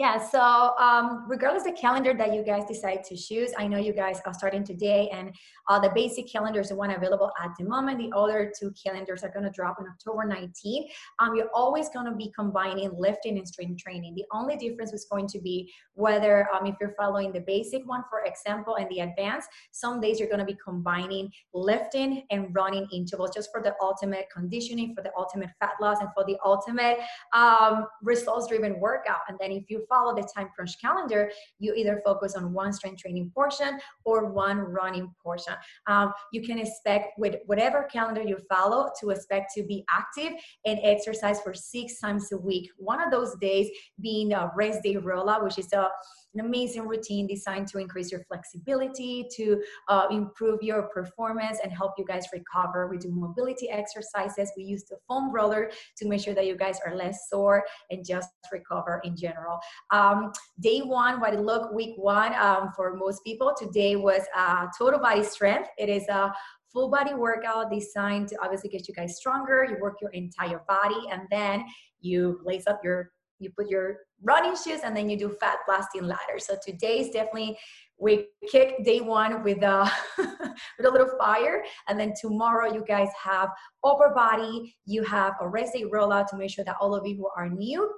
yeah, 0.00 0.16
so 0.16 0.72
um, 0.78 1.26
regardless 1.28 1.64
the 1.64 1.72
calendar 1.72 2.14
that 2.14 2.32
you 2.32 2.42
guys 2.42 2.64
decide 2.64 3.04
to 3.04 3.14
choose, 3.14 3.52
I 3.58 3.66
know 3.66 3.76
you 3.76 3.92
guys 3.92 4.18
are 4.24 4.32
starting 4.32 4.64
today, 4.64 5.10
and 5.12 5.30
uh, 5.68 5.78
the 5.78 5.90
basic 5.94 6.26
calendar 6.26 6.60
is 6.60 6.70
the 6.70 6.74
one 6.74 6.90
available 6.90 7.30
at 7.38 7.50
the 7.58 7.66
moment. 7.66 7.98
The 7.98 8.10
other 8.16 8.50
two 8.58 8.72
calendars 8.82 9.22
are 9.24 9.28
going 9.28 9.44
to 9.44 9.50
drop 9.50 9.76
on 9.78 9.86
October 9.86 10.24
19th. 10.24 10.86
Um, 11.18 11.36
you're 11.36 11.50
always 11.52 11.90
going 11.90 12.06
to 12.06 12.16
be 12.16 12.32
combining 12.34 12.90
lifting 12.96 13.36
and 13.36 13.46
strength 13.46 13.82
training. 13.82 14.14
The 14.14 14.24
only 14.32 14.56
difference 14.56 14.94
is 14.94 15.04
going 15.04 15.26
to 15.28 15.38
be 15.38 15.70
whether 15.92 16.48
um, 16.54 16.64
if 16.64 16.76
you're 16.80 16.94
following 16.98 17.30
the 17.30 17.40
basic 17.40 17.86
one, 17.86 18.02
for 18.08 18.24
example, 18.24 18.76
and 18.76 18.88
the 18.88 19.00
advanced, 19.00 19.50
some 19.70 20.00
days 20.00 20.18
you're 20.18 20.30
going 20.30 20.40
to 20.40 20.46
be 20.46 20.56
combining 20.64 21.30
lifting 21.52 22.22
and 22.30 22.46
running 22.54 22.88
intervals 22.90 23.32
just 23.34 23.50
for 23.52 23.62
the 23.62 23.74
ultimate 23.82 24.28
conditioning, 24.34 24.94
for 24.94 25.02
the 25.02 25.12
ultimate 25.14 25.50
fat 25.60 25.72
loss, 25.78 25.98
and 26.00 26.08
for 26.14 26.24
the 26.24 26.38
ultimate 26.42 27.00
um, 27.34 27.84
results-driven 28.02 28.80
workout. 28.80 29.20
And 29.28 29.36
then 29.38 29.52
if 29.52 29.64
you 29.68 29.84
follow 29.90 30.14
the 30.14 30.26
time 30.34 30.48
crunch 30.54 30.80
calendar, 30.80 31.30
you 31.58 31.74
either 31.74 32.00
focus 32.04 32.34
on 32.34 32.52
one 32.52 32.72
strength 32.72 33.02
training 33.02 33.30
portion 33.34 33.78
or 34.04 34.26
one 34.32 34.58
running 34.58 35.12
portion. 35.22 35.54
Um, 35.86 36.12
you 36.32 36.42
can 36.42 36.58
expect 36.58 37.18
with 37.18 37.36
whatever 37.46 37.88
calendar 37.92 38.22
you 38.22 38.38
follow 38.48 38.90
to 39.00 39.10
expect 39.10 39.52
to 39.56 39.64
be 39.64 39.84
active 39.90 40.38
and 40.64 40.78
exercise 40.82 41.40
for 41.42 41.52
six 41.52 42.00
times 42.00 42.30
a 42.32 42.36
week. 42.38 42.70
One 42.78 43.02
of 43.02 43.10
those 43.10 43.34
days 43.40 43.68
being 44.00 44.32
a 44.32 44.50
rest 44.56 44.82
day 44.82 44.94
rollout, 44.94 45.42
which 45.42 45.58
is 45.58 45.72
a 45.72 45.88
an 46.34 46.40
amazing 46.40 46.86
routine 46.86 47.26
designed 47.26 47.68
to 47.68 47.78
increase 47.78 48.12
your 48.12 48.22
flexibility, 48.24 49.26
to 49.36 49.62
uh, 49.88 50.06
improve 50.10 50.62
your 50.62 50.82
performance, 50.84 51.58
and 51.62 51.72
help 51.72 51.92
you 51.98 52.04
guys 52.04 52.26
recover. 52.32 52.88
We 52.88 52.98
do 52.98 53.10
mobility 53.10 53.68
exercises. 53.68 54.52
We 54.56 54.64
use 54.64 54.84
the 54.84 54.96
foam 55.08 55.32
roller 55.32 55.70
to 55.96 56.08
make 56.08 56.22
sure 56.22 56.34
that 56.34 56.46
you 56.46 56.56
guys 56.56 56.78
are 56.86 56.94
less 56.94 57.28
sore 57.28 57.64
and 57.90 58.04
just 58.06 58.28
recover 58.52 59.00
in 59.04 59.16
general. 59.16 59.58
Um, 59.90 60.32
day 60.60 60.80
one, 60.80 61.20
what 61.20 61.34
it 61.34 61.40
looked 61.40 61.74
week 61.74 61.94
one 61.96 62.34
um, 62.34 62.70
for 62.76 62.94
most 62.94 63.24
people, 63.24 63.52
today 63.58 63.96
was 63.96 64.22
uh, 64.36 64.66
total 64.78 65.00
body 65.00 65.24
strength. 65.24 65.68
It 65.78 65.88
is 65.88 66.06
a 66.08 66.32
full 66.72 66.88
body 66.88 67.14
workout 67.14 67.70
designed 67.70 68.28
to 68.28 68.36
obviously 68.42 68.70
get 68.70 68.86
you 68.86 68.94
guys 68.94 69.16
stronger. 69.16 69.66
You 69.68 69.76
work 69.80 69.96
your 70.00 70.10
entire 70.10 70.62
body 70.68 71.08
and 71.10 71.22
then 71.30 71.64
you 72.00 72.40
lace 72.44 72.66
up 72.66 72.80
your 72.84 73.10
you 73.40 73.50
put 73.56 73.68
your 73.68 73.96
running 74.22 74.54
shoes 74.54 74.80
and 74.84 74.96
then 74.96 75.08
you 75.08 75.16
do 75.18 75.36
fat 75.40 75.58
blasting 75.66 76.04
ladder. 76.04 76.38
So 76.38 76.56
today 76.64 77.00
is 77.00 77.10
definitely 77.10 77.58
we 77.98 78.26
kick 78.50 78.82
day 78.84 79.00
one 79.00 79.42
with 79.42 79.62
a 79.62 79.90
with 80.18 80.86
a 80.86 80.90
little 80.90 81.10
fire, 81.18 81.62
and 81.88 82.00
then 82.00 82.14
tomorrow 82.18 82.72
you 82.72 82.84
guys 82.86 83.08
have 83.22 83.50
upper 83.84 84.12
body. 84.14 84.74
You 84.86 85.02
have 85.04 85.34
a 85.40 85.48
rest 85.48 85.74
day 85.74 85.84
rollout 85.84 86.28
to 86.28 86.36
make 86.36 86.50
sure 86.50 86.64
that 86.64 86.76
all 86.80 86.94
of 86.94 87.06
you 87.06 87.16
who 87.16 87.28
are 87.36 87.48
new 87.48 87.90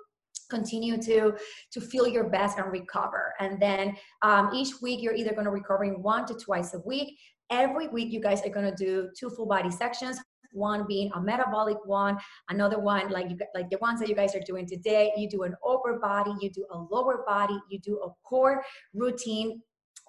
continue 0.51 1.01
to 1.01 1.33
to 1.73 1.81
feel 1.81 2.07
your 2.07 2.29
best 2.29 2.59
and 2.59 2.71
recover. 2.71 3.33
And 3.41 3.61
then 3.61 3.97
um, 4.23 4.51
each 4.55 4.81
week 4.83 5.01
you're 5.03 5.15
either 5.15 5.33
going 5.33 5.47
to 5.47 5.51
recover 5.51 5.85
in 5.85 6.03
one 6.03 6.27
to 6.27 6.35
twice 6.35 6.75
a 6.75 6.81
week. 6.81 7.17
Every 7.51 7.89
week 7.89 8.13
you 8.13 8.21
guys 8.21 8.43
are 8.45 8.51
going 8.51 8.71
to 8.75 8.85
do 8.85 9.11
two 9.19 9.31
full 9.31 9.47
body 9.47 9.71
sections 9.71 10.19
one 10.53 10.87
being 10.87 11.11
a 11.15 11.21
metabolic 11.21 11.79
one, 11.85 12.19
another 12.49 12.79
one 12.79 13.11
like 13.11 13.31
you 13.31 13.37
like 13.55 13.71
the 13.71 13.79
ones 13.79 14.01
that 14.01 14.09
you 14.09 14.15
guys 14.15 14.35
are 14.35 14.41
doing 14.41 14.67
today. 14.67 15.13
You 15.17 15.29
do 15.29 15.43
an 15.43 15.55
upper 15.67 15.99
body, 15.99 16.35
you 16.41 16.51
do 16.51 16.67
a 16.71 16.79
lower 16.79 17.25
body, 17.27 17.59
you 17.69 17.79
do 17.79 18.01
a 18.05 18.11
core 18.25 18.63
routine 18.95 19.63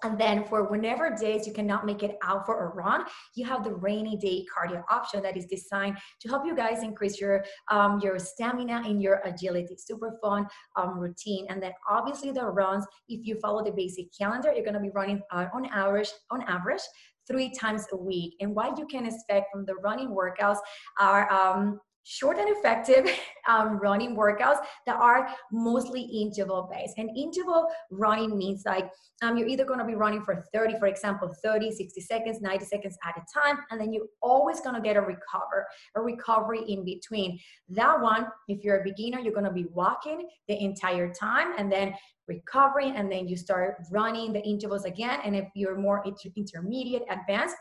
and 0.04 0.18
then 0.18 0.44
for 0.44 0.64
whenever 0.64 1.14
days 1.14 1.46
you 1.46 1.52
cannot 1.52 1.86
make 1.86 2.02
it 2.02 2.18
out 2.22 2.44
for 2.44 2.66
a 2.66 2.74
run, 2.74 3.04
you 3.34 3.44
have 3.46 3.64
the 3.64 3.72
rainy 3.72 4.16
day 4.16 4.44
cardio 4.54 4.84
option 4.90 5.22
that 5.22 5.36
is 5.36 5.46
designed 5.46 5.96
to 6.20 6.28
help 6.28 6.44
you 6.44 6.54
guys 6.54 6.82
increase 6.82 7.20
your 7.20 7.44
um, 7.70 8.00
your 8.00 8.18
stamina 8.18 8.82
and 8.84 9.02
your 9.02 9.22
agility. 9.24 9.76
Super 9.78 10.18
fun 10.22 10.46
um, 10.76 10.98
routine. 10.98 11.46
And 11.48 11.62
then 11.62 11.72
obviously 11.88 12.32
the 12.32 12.44
runs, 12.44 12.84
if 13.08 13.26
you 13.26 13.38
follow 13.40 13.64
the 13.64 13.72
basic 13.72 14.06
calendar, 14.16 14.52
you're 14.52 14.64
gonna 14.64 14.80
be 14.80 14.90
running 14.90 15.22
uh, 15.30 15.46
on 15.54 15.66
average 15.66 16.10
on 16.30 16.42
average 16.42 16.82
three 17.26 17.50
times 17.50 17.86
a 17.92 17.96
week. 17.96 18.34
And 18.40 18.54
what 18.54 18.78
you 18.78 18.86
can 18.86 19.06
expect 19.06 19.46
from 19.52 19.64
the 19.64 19.74
running 19.76 20.08
workouts 20.08 20.58
are 20.98 21.30
um, 21.32 21.80
short 22.04 22.38
and 22.38 22.48
effective 22.56 23.10
um, 23.48 23.78
running 23.78 24.16
workouts 24.16 24.58
that 24.86 24.96
are 24.96 25.28
mostly 25.50 26.02
interval 26.02 26.68
based. 26.72 26.94
And 26.98 27.10
interval 27.16 27.66
running 27.90 28.36
means 28.38 28.62
like 28.64 28.90
um, 29.22 29.36
you're 29.36 29.48
either 29.48 29.64
going 29.64 29.78
to 29.78 29.84
be 29.84 29.94
running 29.94 30.22
for 30.22 30.44
30, 30.52 30.78
for 30.78 30.86
example, 30.86 31.34
30, 31.42 31.72
60 31.72 32.00
seconds, 32.00 32.40
90 32.40 32.64
seconds 32.64 32.96
at 33.04 33.16
a 33.16 33.22
time, 33.32 33.58
and 33.70 33.80
then 33.80 33.92
you're 33.92 34.06
always 34.22 34.60
going 34.60 34.74
to 34.74 34.80
get 34.80 34.96
a 34.96 35.00
recover, 35.00 35.66
a 35.96 36.00
recovery 36.00 36.62
in 36.68 36.84
between. 36.84 37.38
That 37.68 38.00
one, 38.00 38.26
if 38.48 38.62
you're 38.62 38.80
a 38.80 38.84
beginner, 38.84 39.20
you're 39.20 39.32
going 39.32 39.46
to 39.46 39.52
be 39.52 39.66
walking 39.72 40.28
the 40.48 40.62
entire 40.62 41.12
time 41.12 41.54
and 41.58 41.70
then 41.70 41.94
recovering, 42.28 42.96
and 42.96 43.10
then 43.10 43.28
you 43.28 43.36
start 43.36 43.76
running 43.90 44.32
the 44.32 44.42
intervals 44.42 44.84
again. 44.84 45.20
And 45.24 45.36
if 45.36 45.48
you're 45.54 45.76
more 45.76 46.02
inter- 46.04 46.30
intermediate, 46.36 47.02
advanced, 47.10 47.56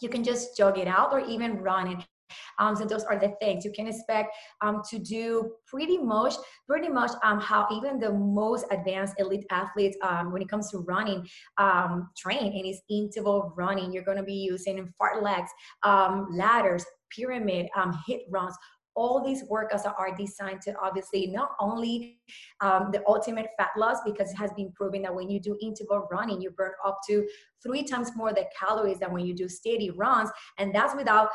you 0.00 0.08
can 0.08 0.24
just 0.24 0.56
jog 0.56 0.78
it 0.78 0.88
out 0.88 1.12
or 1.12 1.20
even 1.20 1.58
run 1.58 1.88
it 1.88 2.04
um, 2.58 2.76
so 2.76 2.84
those 2.84 3.04
are 3.04 3.18
the 3.18 3.34
things 3.40 3.64
you 3.64 3.72
can 3.72 3.86
expect 3.88 4.34
um, 4.60 4.82
to 4.90 4.98
do 4.98 5.52
pretty 5.66 5.98
much, 5.98 6.34
pretty 6.68 6.88
much 6.88 7.10
um, 7.22 7.40
how 7.40 7.66
even 7.72 7.98
the 7.98 8.12
most 8.12 8.66
advanced 8.70 9.14
elite 9.18 9.46
athletes, 9.50 9.96
um, 10.02 10.32
when 10.32 10.42
it 10.42 10.48
comes 10.48 10.70
to 10.70 10.78
running, 10.78 11.26
um, 11.58 12.10
train 12.16 12.52
and 12.52 12.66
it's 12.66 12.80
interval 12.90 13.52
running. 13.56 13.92
You're 13.92 14.04
going 14.04 14.18
to 14.18 14.22
be 14.22 14.34
using 14.34 14.92
fartleks, 15.00 15.48
um, 15.82 16.28
ladders, 16.30 16.84
pyramid, 17.10 17.68
HIIT 17.76 18.20
runs, 18.30 18.56
all 18.94 19.24
these 19.24 19.42
workouts 19.44 19.86
are 19.86 20.14
designed 20.16 20.60
to 20.62 20.74
obviously 20.80 21.26
not 21.28 21.50
only 21.58 22.18
um, 22.60 22.90
the 22.92 23.02
ultimate 23.06 23.48
fat 23.58 23.70
loss 23.76 23.98
because 24.04 24.30
it 24.30 24.36
has 24.36 24.52
been 24.52 24.70
proven 24.72 25.02
that 25.02 25.14
when 25.14 25.30
you 25.30 25.40
do 25.40 25.56
interval 25.62 26.06
running 26.10 26.40
you 26.40 26.50
burn 26.50 26.72
up 26.84 26.98
to 27.08 27.26
three 27.62 27.82
times 27.82 28.10
more 28.16 28.32
the 28.32 28.44
calories 28.58 28.98
than 28.98 29.12
when 29.12 29.24
you 29.24 29.34
do 29.34 29.48
steady 29.48 29.90
runs 29.90 30.30
and 30.58 30.74
that's 30.74 30.94
without 30.94 31.28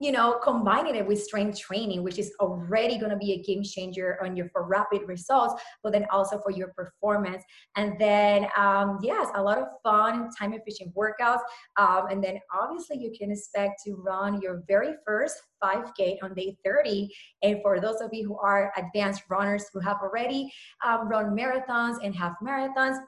you 0.00 0.12
know, 0.12 0.38
combining 0.42 0.94
it 0.94 1.06
with 1.06 1.22
strength 1.22 1.58
training, 1.58 2.02
which 2.04 2.18
is 2.18 2.32
already 2.40 2.98
going 2.98 3.10
to 3.10 3.16
be 3.16 3.32
a 3.32 3.42
game 3.42 3.62
changer 3.62 4.18
on 4.22 4.36
your 4.36 4.48
for 4.50 4.64
rapid 4.66 5.02
results, 5.06 5.60
but 5.82 5.92
then 5.92 6.06
also 6.12 6.40
for 6.40 6.50
your 6.50 6.68
performance. 6.68 7.42
And 7.76 7.98
then, 7.98 8.46
um, 8.56 8.98
yes, 9.02 9.28
a 9.34 9.42
lot 9.42 9.58
of 9.58 9.66
fun, 9.82 10.30
time 10.38 10.52
efficient 10.52 10.94
workouts. 10.94 11.40
Um, 11.76 12.06
and 12.10 12.22
then 12.22 12.38
obviously 12.52 12.98
you 12.98 13.12
can 13.18 13.32
expect 13.32 13.82
to 13.86 13.94
run 13.94 14.40
your 14.40 14.62
very 14.68 14.94
first 15.04 15.36
5K 15.62 16.18
on 16.22 16.34
day 16.34 16.56
30. 16.64 17.12
And 17.42 17.60
for 17.62 17.80
those 17.80 18.00
of 18.00 18.10
you 18.12 18.28
who 18.28 18.38
are 18.38 18.72
advanced 18.76 19.22
runners 19.28 19.66
who 19.72 19.80
have 19.80 19.96
already 20.02 20.52
um, 20.84 21.08
run 21.08 21.36
marathons 21.36 21.96
and 22.04 22.14
half 22.14 22.34
marathons, 22.42 22.98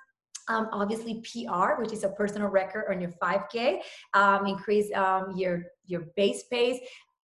um, 0.49 0.69
obviously 0.73 1.23
PR, 1.23 1.81
which 1.81 1.93
is 1.93 2.05
a 2.05 2.11
personal 2.11 2.49
record 2.49 2.85
on 2.91 3.01
your 3.01 3.13
5K, 3.23 3.81
um, 4.15 4.47
increase 4.47 4.93
um, 4.95 5.37
your 5.37 5.65
your 5.87 6.07
base 6.17 6.45
pace. 6.51 6.81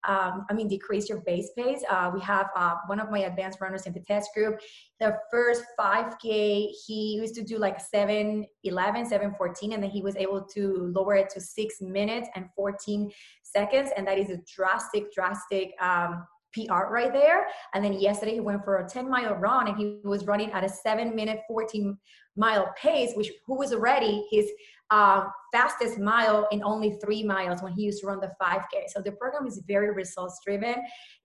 Um, 0.06 0.44
I 0.50 0.52
mean, 0.52 0.68
decrease 0.68 1.08
your 1.08 1.20
base 1.20 1.50
pace. 1.56 1.82
Uh, 1.88 2.10
we 2.12 2.20
have 2.20 2.50
uh, 2.54 2.74
one 2.88 3.00
of 3.00 3.10
my 3.10 3.20
advanced 3.20 3.60
runners 3.60 3.86
in 3.86 3.94
the 3.94 4.00
test 4.00 4.30
group. 4.34 4.60
The 5.00 5.16
first 5.30 5.64
5K, 5.78 6.68
he 6.86 7.16
used 7.16 7.34
to 7.36 7.42
do 7.42 7.58
like 7.58 7.80
7 7.80 8.44
11, 8.64 9.06
7 9.06 9.34
14, 9.36 9.72
and 9.72 9.82
then 9.82 9.90
he 9.90 10.02
was 10.02 10.16
able 10.16 10.42
to 10.42 10.92
lower 10.94 11.14
it 11.14 11.30
to 11.30 11.40
six 11.40 11.80
minutes 11.80 12.28
and 12.34 12.48
14 12.54 13.10
seconds. 13.42 13.90
And 13.96 14.06
that 14.06 14.18
is 14.18 14.30
a 14.30 14.38
drastic, 14.54 15.12
drastic 15.12 15.72
um, 15.80 16.26
PR 16.54 16.86
right 16.90 17.12
there. 17.12 17.46
And 17.74 17.84
then 17.84 17.94
yesterday 17.94 18.34
he 18.34 18.40
went 18.40 18.64
for 18.64 18.78
a 18.78 18.88
10 18.88 19.10
mile 19.10 19.34
run 19.34 19.68
and 19.68 19.76
he 19.76 20.00
was 20.04 20.26
running 20.26 20.52
at 20.52 20.64
a 20.64 20.68
seven 20.68 21.14
minute, 21.14 21.40
14 21.48 21.98
mile 22.36 22.72
pace, 22.80 23.12
which 23.14 23.30
who 23.46 23.56
was 23.56 23.72
already 23.72 24.26
his 24.30 24.50
um, 24.90 25.28
fastest 25.52 25.98
mile 25.98 26.46
in 26.52 26.62
only 26.62 26.98
three 27.04 27.22
miles 27.22 27.62
when 27.62 27.72
he 27.72 27.82
used 27.82 28.00
to 28.00 28.06
run 28.06 28.20
the 28.20 28.30
5K. 28.40 28.88
So 28.88 29.00
the 29.00 29.12
program 29.12 29.46
is 29.46 29.62
very 29.66 29.92
results 29.92 30.40
driven. 30.44 30.76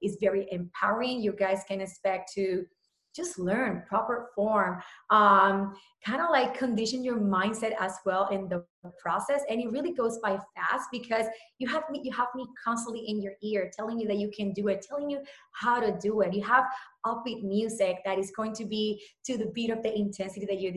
It's 0.02 0.18
very 0.22 0.48
empowering. 0.52 1.22
You 1.22 1.34
guys 1.34 1.64
can 1.68 1.82
expect 1.82 2.32
to 2.34 2.66
just 3.20 3.38
learn 3.38 3.84
proper 3.88 4.30
form 4.36 4.82
um, 5.10 5.76
kind 6.06 6.22
of 6.22 6.30
like 6.32 6.58
condition 6.58 7.04
your 7.04 7.20
mindset 7.20 7.74
as 7.80 7.96
well 8.06 8.28
in 8.30 8.48
the 8.48 8.64
process. 8.98 9.42
And 9.50 9.60
it 9.60 9.70
really 9.72 9.94
goes 9.94 10.20
by 10.20 10.40
fast 10.56 10.88
because 10.92 11.26
you 11.60 11.68
have 11.68 11.84
me 11.92 12.00
you 12.04 12.14
have 12.14 12.30
me 12.36 12.46
constantly 12.64 13.04
in 13.08 13.22
your 13.22 13.34
ear 13.44 13.70
telling 13.76 14.00
you 14.00 14.08
that 14.08 14.18
you 14.18 14.32
can 14.36 14.54
do 14.54 14.70
it 14.70 14.86
telling 14.88 15.10
you 15.10 15.20
how 15.52 15.80
to 15.80 15.98
do 16.02 16.22
it. 16.22 16.34
You 16.34 16.44
have 16.44 16.66
upbeat 17.06 17.44
music 17.44 17.98
that 18.06 18.18
is 18.18 18.32
going 18.36 18.54
to 18.54 18.66
be 18.66 19.02
to 19.26 19.38
the 19.38 19.48
beat 19.54 19.70
of 19.70 19.84
the 19.84 19.94
intensity 19.94 20.46
that 20.46 20.60
you 20.60 20.72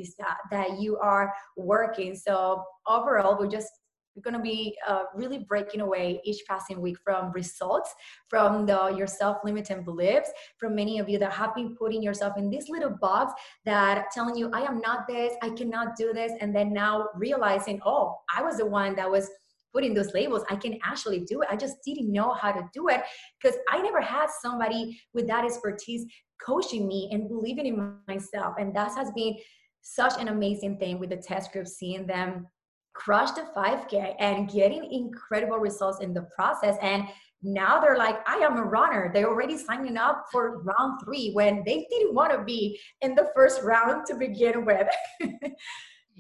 that 0.51 0.81
you 0.81 0.99
are 0.99 1.33
working. 1.57 2.15
So 2.15 2.65
overall 2.89 3.39
we're 3.39 3.55
just 3.59 3.71
we're 4.15 4.23
going 4.23 4.37
to 4.37 4.41
be 4.41 4.77
uh, 4.87 5.05
really 5.15 5.39
breaking 5.39 5.81
away 5.81 6.21
each 6.25 6.43
passing 6.49 6.81
week 6.81 6.97
from 7.03 7.33
results, 7.33 7.95
from 8.29 8.67
the 8.67 8.95
your 8.97 9.07
self-limiting 9.07 9.85
beliefs, 9.85 10.31
from 10.59 10.75
many 10.75 10.99
of 10.99 11.09
you 11.09 11.19
that 11.19 11.33
have 11.33 11.55
been 11.55 11.75
putting 11.77 12.03
yourself 12.03 12.37
in 12.37 12.51
this 12.51 12.69
little 12.69 12.97
box 13.01 13.33
that 13.65 14.11
telling 14.13 14.37
you, 14.37 14.51
I 14.53 14.63
am 14.63 14.81
not 14.81 15.07
this, 15.09 15.35
I 15.43 15.51
cannot 15.51 15.97
do 15.97 16.13
this, 16.13 16.33
and 16.41 16.55
then 16.55 16.73
now 16.73 17.09
realizing, 17.15 17.81
oh, 17.85 18.17
I 18.35 18.43
was 18.43 18.59
the 18.59 18.67
one 18.67 18.95
that 18.97 19.11
was 19.11 19.31
putting 19.73 19.95
those 19.95 20.13
labels. 20.13 20.45
I 20.51 20.57
can 20.57 20.79
actually 20.85 21.21
do 21.21 21.41
it. 21.43 21.49
I 21.51 21.57
just 21.57 21.77
didn't 21.85 22.13
know 22.13 22.35
how 22.35 22.53
to 22.53 22.69
do 22.75 22.89
it 22.89 23.01
because 23.41 23.59
I 23.71 23.81
never 23.81 24.01
had 24.01 24.29
somebody 24.43 25.01
with 25.15 25.27
that 25.29 25.45
expertise 25.45 26.05
coaching 26.45 26.87
me 26.87 27.09
and 27.13 27.29
believing 27.29 27.67
in 27.67 27.97
myself. 28.07 28.57
And 28.59 28.75
that 28.77 28.95
has 28.95 29.11
been 29.13 29.37
such 29.81 30.21
an 30.21 30.29
amazing 30.29 30.79
thing 30.79 30.99
with 30.99 31.11
the 31.11 31.17
test 31.17 31.53
group, 31.53 31.67
seeing 31.67 32.07
them 32.07 32.47
crush 33.03 33.33
the 33.33 33.47
5K 33.57 34.15
and 34.19 34.51
getting 34.51 34.93
incredible 34.93 35.59
results 35.59 36.01
in 36.01 36.15
the 36.15 36.23
process. 36.35 36.77
And 36.83 37.05
now 37.43 37.81
they're 37.81 37.99
like, 37.99 38.17
I 38.29 38.37
am 38.37 38.57
a 38.57 38.63
runner. 38.63 39.11
They're 39.13 39.29
already 39.29 39.59
signing 39.59 39.97
up 39.97 40.27
for 40.31 40.63
round 40.63 41.01
three 41.05 41.33
when 41.33 41.63
they 41.67 41.87
didn't 41.91 42.15
want 42.15 42.33
to 42.33 42.45
be 42.45 42.79
in 43.01 43.15
the 43.15 43.29
first 43.35 43.63
round 43.63 44.07
to 44.07 44.15
begin 44.15 44.65
with. 44.65 44.87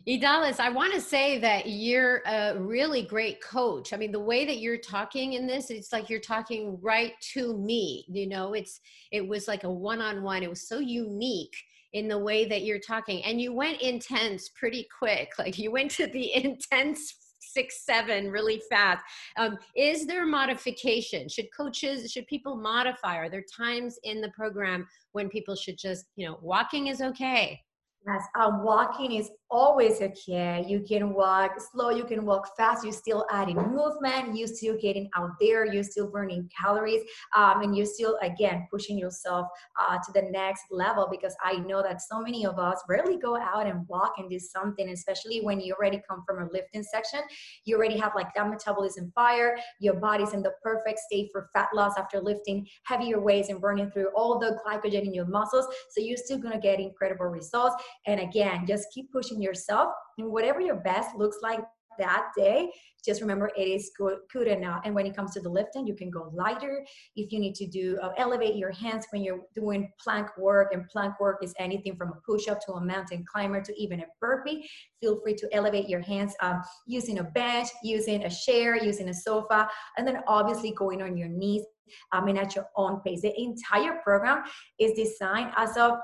Idalis, 0.08 0.58
I 0.58 0.68
want 0.70 0.92
to 0.94 1.00
say 1.00 1.38
that 1.38 1.68
you're 1.68 2.22
a 2.26 2.58
really 2.58 3.02
great 3.02 3.40
coach. 3.40 3.92
I 3.92 3.96
mean, 3.96 4.10
the 4.10 4.18
way 4.18 4.44
that 4.44 4.58
you're 4.58 4.78
talking 4.78 5.34
in 5.34 5.46
this, 5.46 5.70
it's 5.70 5.92
like 5.92 6.10
you're 6.10 6.18
talking 6.18 6.76
right 6.82 7.12
to 7.34 7.56
me. 7.56 8.04
You 8.08 8.28
know, 8.28 8.54
it's 8.54 8.80
it 9.12 9.26
was 9.26 9.46
like 9.46 9.62
a 9.62 9.70
one-on-one. 9.70 10.42
It 10.42 10.50
was 10.50 10.66
so 10.66 10.80
unique 10.80 11.54
in 11.92 12.08
the 12.08 12.18
way 12.18 12.44
that 12.46 12.62
you're 12.62 12.78
talking 12.78 13.22
and 13.24 13.40
you 13.40 13.52
went 13.52 13.80
intense 13.80 14.48
pretty 14.50 14.86
quick 14.98 15.30
like 15.38 15.58
you 15.58 15.70
went 15.70 15.90
to 15.90 16.06
the 16.06 16.34
intense 16.44 17.14
six 17.42 17.84
seven 17.84 18.30
really 18.30 18.62
fast. 18.70 19.04
Um, 19.36 19.58
is 19.76 20.06
there 20.06 20.26
modification? 20.26 21.28
Should 21.28 21.48
coaches 21.56 22.10
should 22.10 22.26
people 22.26 22.56
modify? 22.56 23.16
Are 23.16 23.28
there 23.28 23.44
times 23.54 23.98
in 24.04 24.20
the 24.20 24.30
program 24.30 24.86
when 25.12 25.28
people 25.28 25.54
should 25.56 25.76
just 25.78 26.06
you 26.16 26.26
know 26.26 26.38
walking 26.40 26.86
is 26.86 27.00
okay? 27.00 27.60
Yes, 28.06 28.22
um, 28.38 28.64
walking 28.64 29.12
is 29.12 29.30
always 29.52 30.00
okay. 30.00 30.64
You 30.66 30.80
can 30.80 31.12
walk 31.12 31.60
slow, 31.60 31.90
you 31.90 32.04
can 32.04 32.24
walk 32.24 32.56
fast. 32.56 32.82
You're 32.84 32.92
still 32.92 33.26
adding 33.30 33.56
movement. 33.56 34.36
You're 34.36 34.48
still 34.48 34.76
getting 34.80 35.10
out 35.14 35.30
there. 35.40 35.70
You're 35.72 35.84
still 35.84 36.10
burning 36.10 36.48
calories, 36.58 37.02
um, 37.36 37.60
and 37.62 37.76
you're 37.76 37.86
still 37.86 38.18
again 38.22 38.66
pushing 38.70 38.98
yourself 38.98 39.46
uh, 39.78 39.98
to 39.98 40.12
the 40.14 40.22
next 40.30 40.64
level. 40.70 41.06
Because 41.10 41.36
I 41.44 41.56
know 41.56 41.82
that 41.82 42.00
so 42.00 42.20
many 42.20 42.46
of 42.46 42.58
us 42.58 42.82
rarely 42.88 43.18
go 43.18 43.36
out 43.36 43.66
and 43.66 43.86
walk 43.88 44.14
and 44.16 44.30
do 44.30 44.38
something, 44.38 44.88
especially 44.88 45.40
when 45.42 45.60
you 45.60 45.74
already 45.74 46.00
come 46.08 46.24
from 46.26 46.42
a 46.42 46.50
lifting 46.50 46.82
section. 46.82 47.20
You 47.64 47.76
already 47.76 47.98
have 47.98 48.12
like 48.14 48.34
that 48.34 48.48
metabolism 48.48 49.12
fire. 49.14 49.56
Your 49.78 49.94
body's 49.94 50.32
in 50.32 50.42
the 50.42 50.52
perfect 50.62 50.98
state 50.98 51.28
for 51.30 51.50
fat 51.52 51.68
loss 51.74 51.92
after 51.98 52.20
lifting 52.20 52.66
heavier 52.84 53.20
weights 53.20 53.50
and 53.50 53.60
burning 53.60 53.90
through 53.90 54.08
all 54.16 54.38
the 54.38 54.58
glycogen 54.64 55.02
in 55.02 55.12
your 55.12 55.26
muscles. 55.26 55.66
So 55.90 56.00
you're 56.00 56.16
still 56.16 56.38
gonna 56.38 56.58
get 56.58 56.80
incredible 56.80 57.26
results 57.26 57.76
and 58.06 58.20
again, 58.20 58.66
just 58.66 58.88
keep 58.92 59.12
pushing 59.12 59.41
yourself 59.42 59.92
and 60.18 60.30
whatever 60.30 60.60
your 60.60 60.76
best 60.76 61.16
looks 61.16 61.38
like 61.42 61.60
that 61.98 62.28
day 62.36 62.70
just 63.04 63.20
remember 63.20 63.50
it 63.56 63.68
is 63.68 63.90
good, 63.98 64.18
good 64.32 64.46
enough 64.46 64.80
and 64.84 64.94
when 64.94 65.06
it 65.06 65.14
comes 65.14 65.32
to 65.32 65.40
the 65.40 65.48
lifting 65.48 65.86
you 65.86 65.94
can 65.94 66.10
go 66.10 66.30
lighter 66.32 66.84
if 67.16 67.32
you 67.32 67.38
need 67.38 67.54
to 67.54 67.66
do 67.66 67.98
uh, 68.02 68.10
elevate 68.16 68.56
your 68.56 68.70
hands 68.70 69.06
when 69.10 69.22
you're 69.22 69.40
doing 69.54 69.90
plank 70.02 70.28
work 70.38 70.72
and 70.72 70.86
plank 70.88 71.18
work 71.20 71.38
is 71.42 71.54
anything 71.58 71.96
from 71.96 72.10
a 72.10 72.20
push-up 72.24 72.60
to 72.64 72.72
a 72.72 72.80
mountain 72.84 73.24
climber 73.30 73.60
to 73.60 73.74
even 73.80 74.00
a 74.00 74.04
burpee 74.20 74.66
feel 75.00 75.20
free 75.22 75.34
to 75.34 75.48
elevate 75.52 75.88
your 75.88 76.00
hands 76.00 76.34
um, 76.40 76.62
using 76.86 77.18
a 77.18 77.24
bench 77.24 77.68
using 77.82 78.24
a 78.24 78.30
chair 78.30 78.82
using 78.82 79.08
a 79.08 79.14
sofa 79.14 79.68
and 79.98 80.06
then 80.06 80.20
obviously 80.26 80.72
going 80.72 81.02
on 81.02 81.16
your 81.16 81.28
knees 81.28 81.62
I 82.10 82.24
mean, 82.24 82.38
at 82.38 82.54
your 82.54 82.66
own 82.76 83.00
pace. 83.00 83.20
The 83.22 83.38
entire 83.38 84.00
program 84.02 84.44
is 84.78 84.92
designed 84.92 85.52
as 85.56 85.76
a 85.76 85.98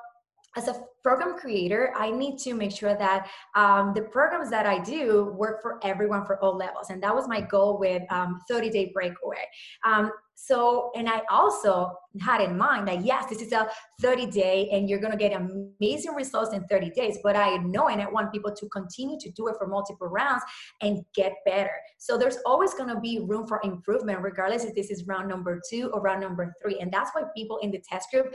as 0.59 0.67
a 0.67 0.83
program 1.05 1.39
creator, 1.39 1.93
I 1.97 2.11
need 2.11 2.39
to 2.41 2.53
make 2.53 2.73
sure 2.73 2.95
that 2.97 3.29
um, 3.55 3.93
the 3.95 4.03
programs 4.03 4.51
that 4.51 4.67
I 4.67 4.79
do 4.81 5.33
work 5.37 5.63
for 5.63 5.79
everyone 5.85 6.27
for 6.27 6.43
all 6.43 6.57
levels. 6.57 6.91
And 6.91 7.01
that 7.05 7.15
was 7.15 7.29
my 7.29 7.41
goal 7.41 7.79
with 7.79 8.03
um, 8.11 8.41
30 8.49 8.71
Day 8.71 8.91
Breakaway. 8.93 9.45
Um, 9.85 10.11
so, 10.41 10.93
and 10.95 11.09
I 11.09 11.23
also 11.31 11.93
had 12.21 12.41
in 12.41 12.57
mind 12.57 12.87
that 12.87 13.05
yes, 13.05 13.29
this 13.29 13.43
is 13.43 13.51
a 13.51 13.69
30 14.01 14.27
day 14.27 14.69
and 14.71 14.89
you're 14.89 15.01
going 15.01 15.11
to 15.11 15.19
get 15.19 15.33
amazing 15.33 16.15
results 16.15 16.55
in 16.55 16.63
30 16.69 16.91
days. 16.91 17.19
But 17.25 17.35
I 17.35 17.57
know 17.57 17.89
and 17.89 18.01
I 18.01 18.09
want 18.09 18.33
people 18.33 18.55
to 18.55 18.69
continue 18.69 19.19
to 19.19 19.31
do 19.33 19.49
it 19.49 19.57
for 19.59 19.67
multiple 19.67 20.07
rounds 20.07 20.45
and 20.81 21.05
get 21.13 21.33
better. 21.45 21.73
So, 21.99 22.17
there's 22.17 22.39
always 22.47 22.73
going 22.75 22.89
to 22.89 23.01
be 23.01 23.19
room 23.27 23.49
for 23.49 23.61
improvement, 23.65 24.21
regardless 24.21 24.65
if 24.65 24.77
this 24.77 24.91
is 24.91 25.07
round 25.09 25.29
number 25.29 25.61
two 25.69 25.91
or 25.93 26.01
round 26.01 26.21
number 26.21 26.55
three. 26.63 26.79
And 26.79 26.93
that's 26.93 27.11
why 27.15 27.23
people 27.37 27.59
in 27.59 27.73
the 27.73 27.81
test 27.81 28.09
group 28.13 28.33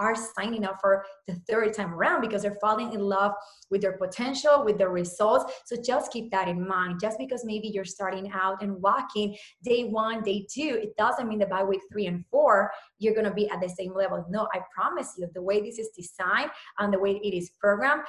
are 0.00 0.16
signing 0.16 0.64
up 0.64 0.78
for 0.80 1.04
the 1.28 1.34
third 1.48 1.74
time 1.74 1.94
around 1.94 2.22
because 2.22 2.42
they're 2.42 2.56
falling 2.60 2.92
in 2.92 3.00
love 3.00 3.32
with 3.70 3.82
their 3.82 3.98
potential, 3.98 4.64
with 4.64 4.78
their 4.78 4.88
results. 4.88 5.52
So 5.66 5.76
just 5.80 6.10
keep 6.10 6.30
that 6.32 6.48
in 6.48 6.66
mind. 6.66 6.98
Just 7.00 7.18
because 7.18 7.44
maybe 7.44 7.68
you're 7.68 7.84
starting 7.84 8.32
out 8.32 8.62
and 8.62 8.80
walking 8.80 9.36
day 9.62 9.84
one, 9.84 10.22
day 10.22 10.46
two, 10.52 10.80
it 10.82 10.96
doesn't 10.96 11.28
mean 11.28 11.38
that 11.40 11.50
by 11.50 11.62
week 11.62 11.82
three 11.92 12.06
and 12.06 12.24
four, 12.30 12.72
you're 12.98 13.14
going 13.14 13.26
to 13.26 13.34
be 13.34 13.48
at 13.50 13.60
the 13.60 13.68
same 13.68 13.94
level. 13.94 14.24
No, 14.30 14.48
I 14.54 14.60
promise 14.74 15.14
you, 15.18 15.28
the 15.34 15.42
way 15.42 15.60
this 15.60 15.78
is 15.78 15.90
designed 15.96 16.50
and 16.78 16.92
the 16.92 16.98
way 16.98 17.20
it 17.22 17.36
is 17.36 17.50
programmed, 17.60 18.02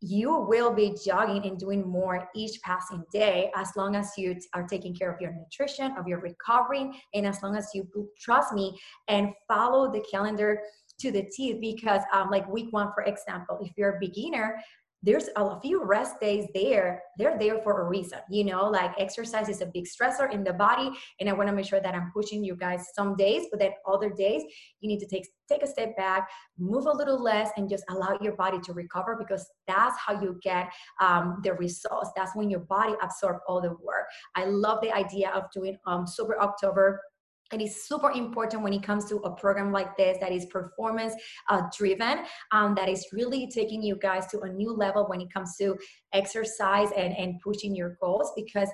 you 0.00 0.46
will 0.48 0.72
be 0.72 0.94
jogging 1.04 1.44
and 1.44 1.58
doing 1.58 1.84
more 1.86 2.28
each 2.34 2.60
passing 2.62 3.02
day 3.12 3.50
as 3.56 3.70
long 3.76 3.96
as 3.96 4.12
you 4.16 4.36
are 4.54 4.62
taking 4.62 4.94
care 4.94 5.12
of 5.12 5.20
your 5.20 5.32
nutrition, 5.32 5.96
of 5.98 6.06
your 6.06 6.20
recovery, 6.20 6.90
and 7.14 7.26
as 7.26 7.42
long 7.42 7.56
as 7.56 7.68
you 7.74 7.88
trust 8.20 8.52
me 8.52 8.78
and 9.08 9.30
follow 9.48 9.90
the 9.90 10.04
calendar 10.10 10.60
to 11.00 11.10
the 11.10 11.22
teeth 11.34 11.58
because 11.60 12.02
um, 12.12 12.30
like 12.30 12.48
week 12.48 12.68
one 12.70 12.90
for 12.94 13.04
example 13.04 13.58
if 13.62 13.70
you're 13.76 13.96
a 13.96 14.00
beginner 14.00 14.56
there's 15.02 15.28
a 15.36 15.60
few 15.60 15.84
rest 15.84 16.18
days 16.20 16.46
there. 16.54 17.00
They're 17.18 17.38
there 17.38 17.60
for 17.62 17.82
a 17.82 17.88
reason 17.88 18.18
you 18.30 18.44
know 18.44 18.68
like 18.68 18.92
exercise 18.98 19.48
is 19.48 19.60
a 19.60 19.66
big 19.66 19.86
stressor 19.86 20.32
in 20.32 20.44
the 20.44 20.52
body 20.52 20.90
and 21.18 21.28
i 21.28 21.32
want 21.32 21.48
to 21.48 21.54
make 21.54 21.66
sure 21.66 21.80
that 21.80 21.94
i'm 21.94 22.12
pushing 22.12 22.44
you 22.44 22.54
guys 22.54 22.86
some 22.94 23.16
days 23.16 23.46
but 23.50 23.58
then 23.58 23.72
other 23.88 24.10
days 24.10 24.42
you 24.80 24.88
need 24.88 25.00
to 25.00 25.06
take 25.06 25.26
take 25.48 25.62
a 25.64 25.66
step 25.66 25.96
back 25.96 26.28
move 26.58 26.86
a 26.86 26.92
little 26.92 27.20
less 27.20 27.50
and 27.56 27.68
just 27.68 27.82
allow 27.90 28.16
your 28.20 28.36
body 28.36 28.60
to 28.60 28.72
recover 28.72 29.16
because 29.18 29.48
that's 29.66 29.98
how 29.98 30.20
you 30.20 30.38
get 30.42 30.70
um, 31.00 31.40
the 31.42 31.54
results. 31.54 32.10
That's 32.14 32.36
when 32.36 32.50
your 32.50 32.60
body 32.60 32.94
absorbs 33.02 33.40
all 33.48 33.60
the 33.60 33.70
work. 33.70 34.06
I 34.36 34.44
love 34.44 34.80
the 34.82 34.92
idea 34.92 35.30
of 35.30 35.44
doing 35.52 35.76
um, 35.86 36.06
sober 36.06 36.40
october 36.40 37.00
it 37.52 37.60
is 37.60 37.86
super 37.86 38.10
important 38.10 38.62
when 38.62 38.72
it 38.72 38.82
comes 38.82 39.04
to 39.06 39.16
a 39.18 39.30
program 39.34 39.72
like 39.72 39.96
this 39.96 40.18
that 40.20 40.32
is 40.32 40.46
performance 40.46 41.14
uh, 41.48 41.62
driven 41.76 42.20
um, 42.52 42.74
that 42.74 42.88
is 42.88 43.06
really 43.12 43.48
taking 43.52 43.82
you 43.82 43.96
guys 43.96 44.26
to 44.26 44.40
a 44.40 44.48
new 44.48 44.72
level 44.72 45.06
when 45.08 45.20
it 45.20 45.32
comes 45.32 45.56
to 45.56 45.76
exercise 46.12 46.90
and, 46.96 47.16
and 47.16 47.40
pushing 47.42 47.74
your 47.74 47.96
goals 48.00 48.32
because 48.36 48.68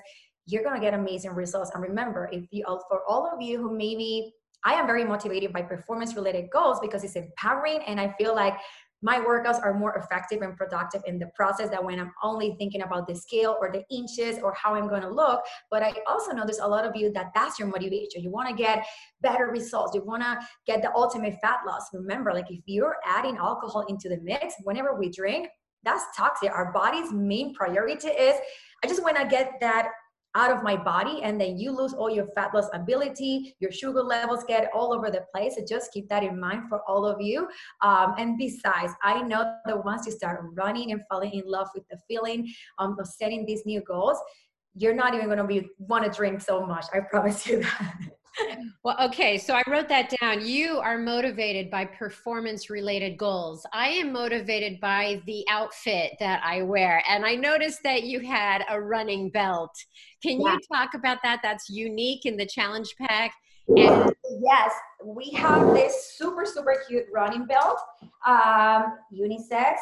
you're 0.47 0.63
going 0.63 0.75
to 0.75 0.81
get 0.81 0.93
amazing 0.93 1.31
results. 1.31 1.71
And 1.73 1.81
remember 1.81 2.29
if 2.31 2.45
you 2.51 2.63
for 2.87 3.01
all 3.07 3.29
of 3.31 3.41
you 3.41 3.57
who 3.57 3.75
maybe 3.75 4.33
I 4.63 4.73
am 4.73 4.87
very 4.87 5.05
motivated 5.05 5.53
by 5.53 5.61
performance 5.61 6.15
related 6.15 6.49
goals 6.51 6.79
because 6.81 7.03
it's 7.03 7.15
empowering 7.15 7.81
and 7.87 7.99
I 7.99 8.15
feel 8.17 8.35
like 8.35 8.55
my 9.01 9.19
workouts 9.19 9.61
are 9.61 9.73
more 9.73 9.95
effective 9.95 10.41
and 10.41 10.55
productive 10.55 11.01
in 11.05 11.19
the 11.19 11.27
process 11.35 11.69
than 11.69 11.85
when 11.85 11.99
I'm 11.99 12.11
only 12.23 12.55
thinking 12.57 12.81
about 12.81 13.07
the 13.07 13.15
scale 13.15 13.57
or 13.59 13.71
the 13.71 13.83
inches 13.95 14.39
or 14.41 14.53
how 14.53 14.75
I'm 14.75 14.87
going 14.87 15.01
to 15.01 15.09
look. 15.09 15.43
But 15.69 15.83
I 15.83 15.93
also 16.07 16.31
know 16.31 16.43
there's 16.45 16.59
a 16.59 16.67
lot 16.67 16.85
of 16.85 16.95
you 16.95 17.11
that 17.13 17.31
that's 17.35 17.59
your 17.59 17.67
motivation. 17.67 18.23
You 18.23 18.31
want 18.31 18.49
to 18.49 18.55
get 18.55 18.85
better 19.21 19.47
results. 19.47 19.93
You 19.93 20.03
want 20.03 20.23
to 20.23 20.39
get 20.65 20.81
the 20.81 20.91
ultimate 20.95 21.35
fat 21.41 21.59
loss. 21.67 21.89
Remember, 21.93 22.33
like 22.33 22.49
if 22.49 22.61
you're 22.65 22.95
adding 23.05 23.37
alcohol 23.37 23.85
into 23.87 24.09
the 24.09 24.19
mix, 24.21 24.55
whenever 24.63 24.95
we 24.95 25.09
drink, 25.09 25.49
that's 25.83 26.03
toxic. 26.17 26.51
Our 26.51 26.71
body's 26.73 27.13
main 27.13 27.53
priority 27.53 28.07
is 28.07 28.35
I 28.83 28.87
just 28.87 29.03
want 29.03 29.17
to 29.17 29.25
get 29.25 29.53
that 29.61 29.89
out 30.35 30.51
of 30.51 30.63
my 30.63 30.75
body 30.75 31.21
and 31.23 31.39
then 31.39 31.57
you 31.57 31.71
lose 31.71 31.93
all 31.93 32.09
your 32.09 32.27
fat 32.35 32.53
loss 32.53 32.67
ability 32.73 33.55
your 33.59 33.71
sugar 33.71 34.03
levels 34.03 34.43
get 34.47 34.69
all 34.73 34.93
over 34.93 35.09
the 35.09 35.23
place. 35.33 35.55
So 35.57 35.65
just 35.67 35.91
keep 35.91 36.07
that 36.09 36.23
in 36.23 36.39
mind 36.39 36.63
for 36.69 36.81
all 36.87 37.05
of 37.05 37.21
you. 37.21 37.47
Um, 37.81 38.15
and 38.17 38.37
besides 38.37 38.93
i 39.03 39.21
know 39.21 39.55
that 39.65 39.85
once 39.85 40.05
you 40.05 40.11
start 40.11 40.41
running 40.53 40.91
and 40.91 41.01
falling 41.09 41.33
in 41.33 41.43
love 41.45 41.67
with 41.73 41.83
the 41.89 41.97
feeling 42.07 42.51
um, 42.79 42.95
of 42.99 43.07
setting 43.07 43.45
these 43.45 43.65
new 43.65 43.81
goals 43.81 44.17
you're 44.75 44.93
not 44.93 45.13
even 45.13 45.27
going 45.27 45.37
to 45.37 45.45
be 45.45 45.67
want 45.77 46.03
to 46.03 46.11
drink 46.11 46.41
so 46.41 46.65
much 46.65 46.85
i 46.93 46.99
promise 46.99 47.45
you 47.47 47.61
that 47.61 47.95
well, 48.83 48.95
okay, 49.01 49.37
so 49.37 49.53
I 49.53 49.63
wrote 49.67 49.87
that 49.89 50.13
down. 50.21 50.45
You 50.45 50.79
are 50.79 50.97
motivated 50.97 51.69
by 51.69 51.85
performance 51.85 52.69
related 52.69 53.17
goals. 53.17 53.65
I 53.73 53.89
am 53.89 54.11
motivated 54.11 54.79
by 54.79 55.21
the 55.25 55.45
outfit 55.49 56.13
that 56.19 56.41
I 56.43 56.61
wear. 56.61 57.03
And 57.07 57.25
I 57.25 57.35
noticed 57.35 57.83
that 57.83 58.03
you 58.03 58.19
had 58.19 58.63
a 58.69 58.81
running 58.81 59.29
belt. 59.29 59.75
Can 60.21 60.41
yeah. 60.41 60.53
you 60.53 60.59
talk 60.73 60.93
about 60.93 61.19
that? 61.23 61.39
That's 61.43 61.69
unique 61.69 62.25
in 62.25 62.37
the 62.37 62.45
challenge 62.45 62.95
pack. 62.97 63.33
And 63.67 64.13
yes, 64.41 64.71
we 65.03 65.31
have 65.31 65.73
this 65.73 66.13
super, 66.17 66.45
super 66.45 66.83
cute 66.87 67.05
running 67.13 67.45
belt, 67.45 67.79
um, 68.27 68.97
unisex 69.13 69.75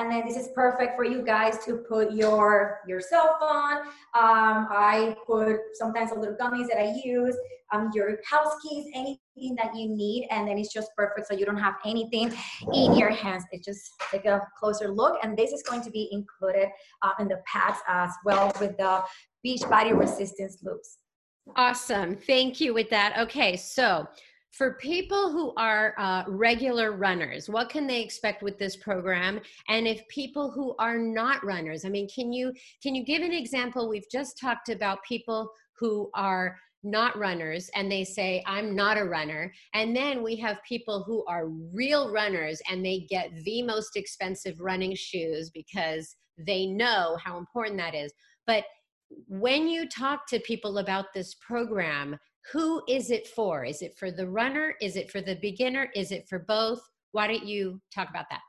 and 0.00 0.10
then 0.10 0.26
this 0.26 0.36
is 0.36 0.48
perfect 0.54 0.96
for 0.96 1.04
you 1.04 1.22
guys 1.22 1.62
to 1.66 1.76
put 1.76 2.12
your 2.12 2.80
your 2.88 3.00
cell 3.00 3.36
phone. 3.38 3.78
Um, 4.14 4.66
i 4.70 5.14
put 5.26 5.58
sometimes 5.74 6.10
a 6.12 6.14
little 6.14 6.36
gummies 6.36 6.68
that 6.68 6.78
i 6.78 6.94
use 7.04 7.36
um, 7.72 7.90
your 7.94 8.18
house 8.28 8.54
keys 8.62 8.86
anything 8.94 9.54
that 9.56 9.76
you 9.76 9.88
need. 9.88 10.26
And 10.30 10.48
then 10.48 10.58
it's 10.58 10.72
just 10.72 10.90
perfect 10.96 11.28
so 11.28 11.34
you 11.34 11.46
don't 11.46 11.58
have 11.58 11.74
anything 11.84 12.32
in 12.72 12.96
your 12.96 13.10
hands. 13.10 13.44
It 13.52 13.62
just 13.62 13.92
take 14.10 14.24
a 14.24 14.40
closer 14.58 14.88
look. 14.88 15.18
And 15.22 15.36
this 15.36 15.52
is 15.52 15.62
going 15.62 15.82
to 15.82 15.90
be 15.90 16.08
included 16.10 16.68
uh, 17.02 17.12
in 17.20 17.28
the 17.28 17.40
packs 17.46 17.78
as 17.86 18.10
well 18.24 18.52
with 18.60 18.76
the 18.76 19.04
Beachbody 19.46 19.96
resistance 19.96 20.58
loops. 20.62 20.98
Awesome. 21.54 22.16
Thank 22.16 22.60
you 22.60 22.74
with 22.74 22.90
that. 22.90 23.16
Okay 23.18 23.56
so 23.56 24.08
for 24.52 24.74
people 24.74 25.30
who 25.30 25.52
are 25.56 25.94
uh, 25.98 26.24
regular 26.26 26.92
runners 26.92 27.48
what 27.48 27.68
can 27.68 27.86
they 27.86 28.02
expect 28.02 28.42
with 28.42 28.58
this 28.58 28.76
program? 28.76 29.40
And 29.68 29.86
if 29.86 30.06
people 30.08 30.50
who 30.50 30.74
are 30.78 30.98
not 30.98 31.44
runners 31.44 31.84
i 31.84 31.88
mean 31.88 32.08
can 32.14 32.32
you 32.32 32.52
can 32.82 32.94
you 32.94 33.04
give 33.04 33.22
an 33.22 33.32
example? 33.32 33.88
We've 33.88 34.10
just 34.10 34.38
talked 34.38 34.68
about 34.68 34.98
people 35.06 35.50
who 35.78 36.10
are 36.14 36.56
not 36.82 37.18
runners 37.18 37.70
and 37.74 37.92
they 37.92 38.04
say 38.04 38.42
i'm 38.46 38.74
not 38.74 38.96
a 38.96 39.04
runner. 39.04 39.52
And 39.74 39.94
then 39.94 40.22
we 40.22 40.36
have 40.36 40.56
people 40.66 41.04
who 41.06 41.24
are 41.26 41.48
real 41.48 42.10
runners 42.12 42.60
and 42.70 42.84
they 42.84 43.06
get 43.10 43.30
the 43.44 43.62
most 43.62 43.96
expensive 43.96 44.60
running 44.60 44.94
shoes 44.94 45.50
because 45.50 46.16
they 46.38 46.66
know 46.66 47.18
how 47.22 47.36
important 47.36 47.76
that 47.78 47.94
is. 47.94 48.12
But 48.46 48.64
when 49.28 49.68
you 49.68 49.88
talk 49.88 50.26
to 50.28 50.38
people 50.40 50.78
about 50.78 51.06
this 51.12 51.34
program 51.46 52.16
who 52.52 52.82
is 52.88 53.10
it 53.10 53.28
for? 53.28 53.64
Is 53.64 53.82
it 53.82 53.96
for 53.98 54.10
the 54.10 54.26
runner? 54.26 54.74
Is 54.80 54.96
it 54.96 55.10
for 55.10 55.20
the 55.20 55.36
beginner? 55.36 55.88
Is 55.94 56.12
it 56.12 56.28
for 56.28 56.38
both? 56.38 56.80
Why 57.12 57.26
don't 57.26 57.46
you 57.46 57.80
talk 57.94 58.08
about 58.08 58.26
that? 58.30 58.40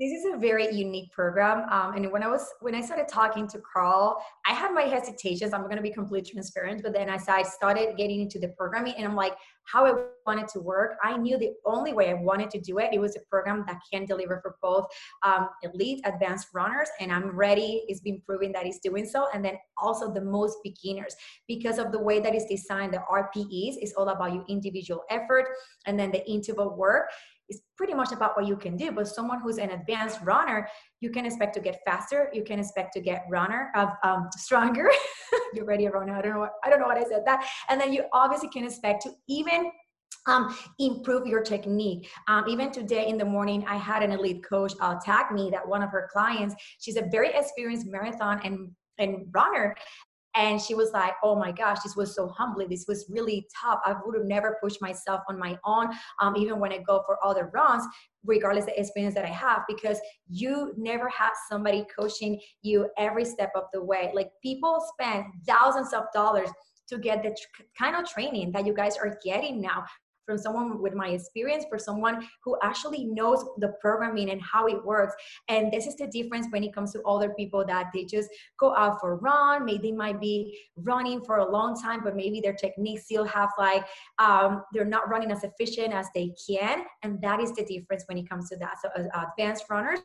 this 0.00 0.12
is 0.12 0.26
a 0.32 0.36
very 0.36 0.72
unique 0.72 1.10
program 1.10 1.68
um, 1.70 1.94
and 1.96 2.10
when 2.12 2.22
i 2.22 2.28
was 2.28 2.46
when 2.60 2.74
i 2.74 2.80
started 2.80 3.08
talking 3.08 3.48
to 3.48 3.60
carl 3.60 4.22
i 4.46 4.52
had 4.52 4.72
my 4.72 4.82
hesitations 4.82 5.52
i'm 5.52 5.62
going 5.62 5.76
to 5.76 5.82
be 5.82 5.92
completely 5.92 6.30
transparent 6.30 6.82
but 6.82 6.92
then 6.92 7.08
as 7.08 7.28
i 7.28 7.42
started 7.42 7.96
getting 7.96 8.20
into 8.20 8.38
the 8.38 8.48
programming 8.48 8.94
and 8.96 9.04
i'm 9.04 9.16
like 9.16 9.34
how 9.70 9.86
i 9.86 9.92
wanted 10.26 10.48
to 10.48 10.60
work. 10.60 10.96
I 11.02 11.16
knew 11.16 11.38
the 11.38 11.52
only 11.64 11.92
way 11.92 12.10
i 12.10 12.14
wanted 12.14 12.50
to 12.50 12.60
do 12.60 12.78
it 12.78 12.90
it 12.92 13.00
was 13.00 13.16
a 13.16 13.20
program 13.30 13.64
that 13.66 13.78
can 13.90 14.04
deliver 14.04 14.40
for 14.42 14.56
both 14.62 14.86
um, 15.22 15.48
elite 15.62 16.00
advanced 16.04 16.48
runners 16.54 16.88
and 17.00 17.12
i'm 17.12 17.34
ready 17.34 17.84
it's 17.88 18.00
been 18.00 18.20
proven 18.26 18.52
that 18.52 18.66
it's 18.66 18.78
doing 18.78 19.06
so 19.06 19.28
and 19.32 19.44
then 19.44 19.56
also 19.76 20.12
the 20.12 20.20
most 20.20 20.58
beginners. 20.62 21.14
Because 21.46 21.78
of 21.78 21.92
the 21.92 22.02
way 22.02 22.20
that 22.20 22.34
it's 22.34 22.46
designed 22.46 22.92
the 22.92 23.02
rpes 23.10 23.76
is 23.80 23.94
all 23.96 24.08
about 24.08 24.32
your 24.32 24.44
individual 24.48 25.02
effort 25.10 25.46
and 25.86 25.98
then 25.98 26.10
the 26.10 26.28
interval 26.30 26.76
work 26.76 27.10
is 27.48 27.62
pretty 27.76 27.94
much 27.94 28.12
about 28.12 28.36
what 28.36 28.46
you 28.46 28.56
can 28.56 28.76
do. 28.76 28.92
But 28.92 29.08
someone 29.08 29.40
who's 29.40 29.58
an 29.58 29.70
advanced 29.70 30.20
runner, 30.22 30.68
you 31.00 31.10
can 31.10 31.26
expect 31.26 31.54
to 31.54 31.60
get 31.60 31.80
faster. 31.84 32.30
You 32.32 32.44
can 32.44 32.58
expect 32.58 32.92
to 32.94 33.00
get 33.00 33.24
runner 33.30 33.70
of 33.74 33.90
um, 34.02 34.28
stronger. 34.36 34.90
You're 35.54 35.64
ready, 35.64 35.86
runner. 35.88 36.16
I 36.16 36.22
don't 36.22 36.34
know 36.34 36.40
what 36.40 36.52
I 36.64 36.70
don't 36.70 36.80
know 36.80 36.86
what 36.86 36.98
I 36.98 37.04
said 37.04 37.22
that. 37.26 37.46
And 37.68 37.80
then 37.80 37.92
you 37.92 38.04
obviously 38.12 38.48
can 38.48 38.64
expect 38.64 39.02
to 39.02 39.10
even 39.28 39.70
um, 40.26 40.56
improve 40.78 41.26
your 41.26 41.42
technique. 41.42 42.08
Um, 42.28 42.44
even 42.48 42.70
today 42.70 43.08
in 43.08 43.16
the 43.16 43.24
morning, 43.24 43.64
I 43.66 43.76
had 43.76 44.02
an 44.02 44.12
elite 44.12 44.44
coach 44.48 44.72
uh, 44.80 44.96
tag 45.02 45.32
me 45.32 45.48
that 45.50 45.66
one 45.66 45.82
of 45.82 45.90
her 45.90 46.08
clients, 46.12 46.54
she's 46.78 46.96
a 46.96 47.08
very 47.10 47.30
experienced 47.34 47.86
marathon 47.86 48.40
and 48.44 48.70
and 48.98 49.26
runner 49.32 49.76
and 50.38 50.60
she 50.60 50.74
was 50.74 50.92
like 50.92 51.14
oh 51.22 51.34
my 51.34 51.52
gosh 51.52 51.78
this 51.84 51.96
was 51.96 52.14
so 52.14 52.28
humbling. 52.28 52.68
This 52.70 52.86
was 52.88 53.04
really 53.10 53.46
tough. 53.60 53.80
I 53.84 53.94
would 54.04 54.16
have 54.16 54.26
never 54.26 54.56
pushed 54.62 54.80
myself 54.80 55.20
on 55.28 55.38
my 55.38 55.58
own 55.64 55.88
um, 56.20 56.36
even 56.36 56.58
when 56.60 56.72
i 56.72 56.78
go 56.78 57.02
for 57.06 57.18
other 57.24 57.50
runs 57.52 57.84
regardless 58.24 58.64
the 58.64 58.80
experience 58.80 59.14
that 59.14 59.24
i 59.24 59.34
have 59.46 59.62
because 59.68 59.98
you 60.28 60.72
never 60.76 61.08
had 61.08 61.30
somebody 61.50 61.84
coaching 61.96 62.40
you 62.62 62.88
every 62.96 63.24
step 63.24 63.50
of 63.54 63.64
the 63.72 63.82
way. 63.82 64.10
Like 64.14 64.30
people 64.42 64.84
spend 64.92 65.24
thousands 65.46 65.92
of 65.92 66.04
dollars 66.12 66.50
to 66.88 66.98
get 66.98 67.22
the 67.22 67.36
kind 67.78 67.96
of 67.96 68.08
training 68.08 68.52
that 68.52 68.66
you 68.66 68.74
guys 68.74 68.96
are 68.96 69.18
getting 69.24 69.60
now 69.60 69.84
from 70.28 70.36
someone 70.36 70.82
with 70.82 70.92
my 70.92 71.08
experience, 71.08 71.64
for 71.70 71.78
someone 71.78 72.22
who 72.44 72.58
actually 72.62 73.06
knows 73.06 73.42
the 73.56 73.72
programming 73.80 74.28
and 74.28 74.42
how 74.42 74.66
it 74.66 74.84
works. 74.84 75.14
And 75.48 75.72
this 75.72 75.86
is 75.86 75.96
the 75.96 76.06
difference 76.06 76.46
when 76.50 76.62
it 76.62 76.74
comes 76.74 76.92
to 76.92 77.02
other 77.02 77.30
people 77.30 77.64
that 77.66 77.86
they 77.94 78.04
just 78.04 78.28
go 78.60 78.76
out 78.76 79.00
for 79.00 79.12
a 79.12 79.16
run. 79.16 79.64
Maybe 79.64 79.88
they 79.88 79.96
might 79.96 80.20
be 80.20 80.58
running 80.76 81.22
for 81.24 81.38
a 81.38 81.50
long 81.50 81.80
time, 81.80 82.00
but 82.04 82.14
maybe 82.14 82.40
their 82.40 82.52
techniques 82.52 83.04
still 83.04 83.24
have 83.24 83.48
like 83.58 83.86
um, 84.18 84.64
they're 84.74 84.84
not 84.84 85.08
running 85.08 85.30
as 85.30 85.44
efficient 85.44 85.94
as 85.94 86.08
they 86.14 86.32
can. 86.46 86.84
And 87.02 87.22
that 87.22 87.40
is 87.40 87.52
the 87.52 87.64
difference 87.64 88.04
when 88.06 88.18
it 88.18 88.28
comes 88.28 88.50
to 88.50 88.56
that. 88.58 88.76
So 88.82 88.90
uh, 88.94 89.24
advanced 89.30 89.64
runners 89.70 90.00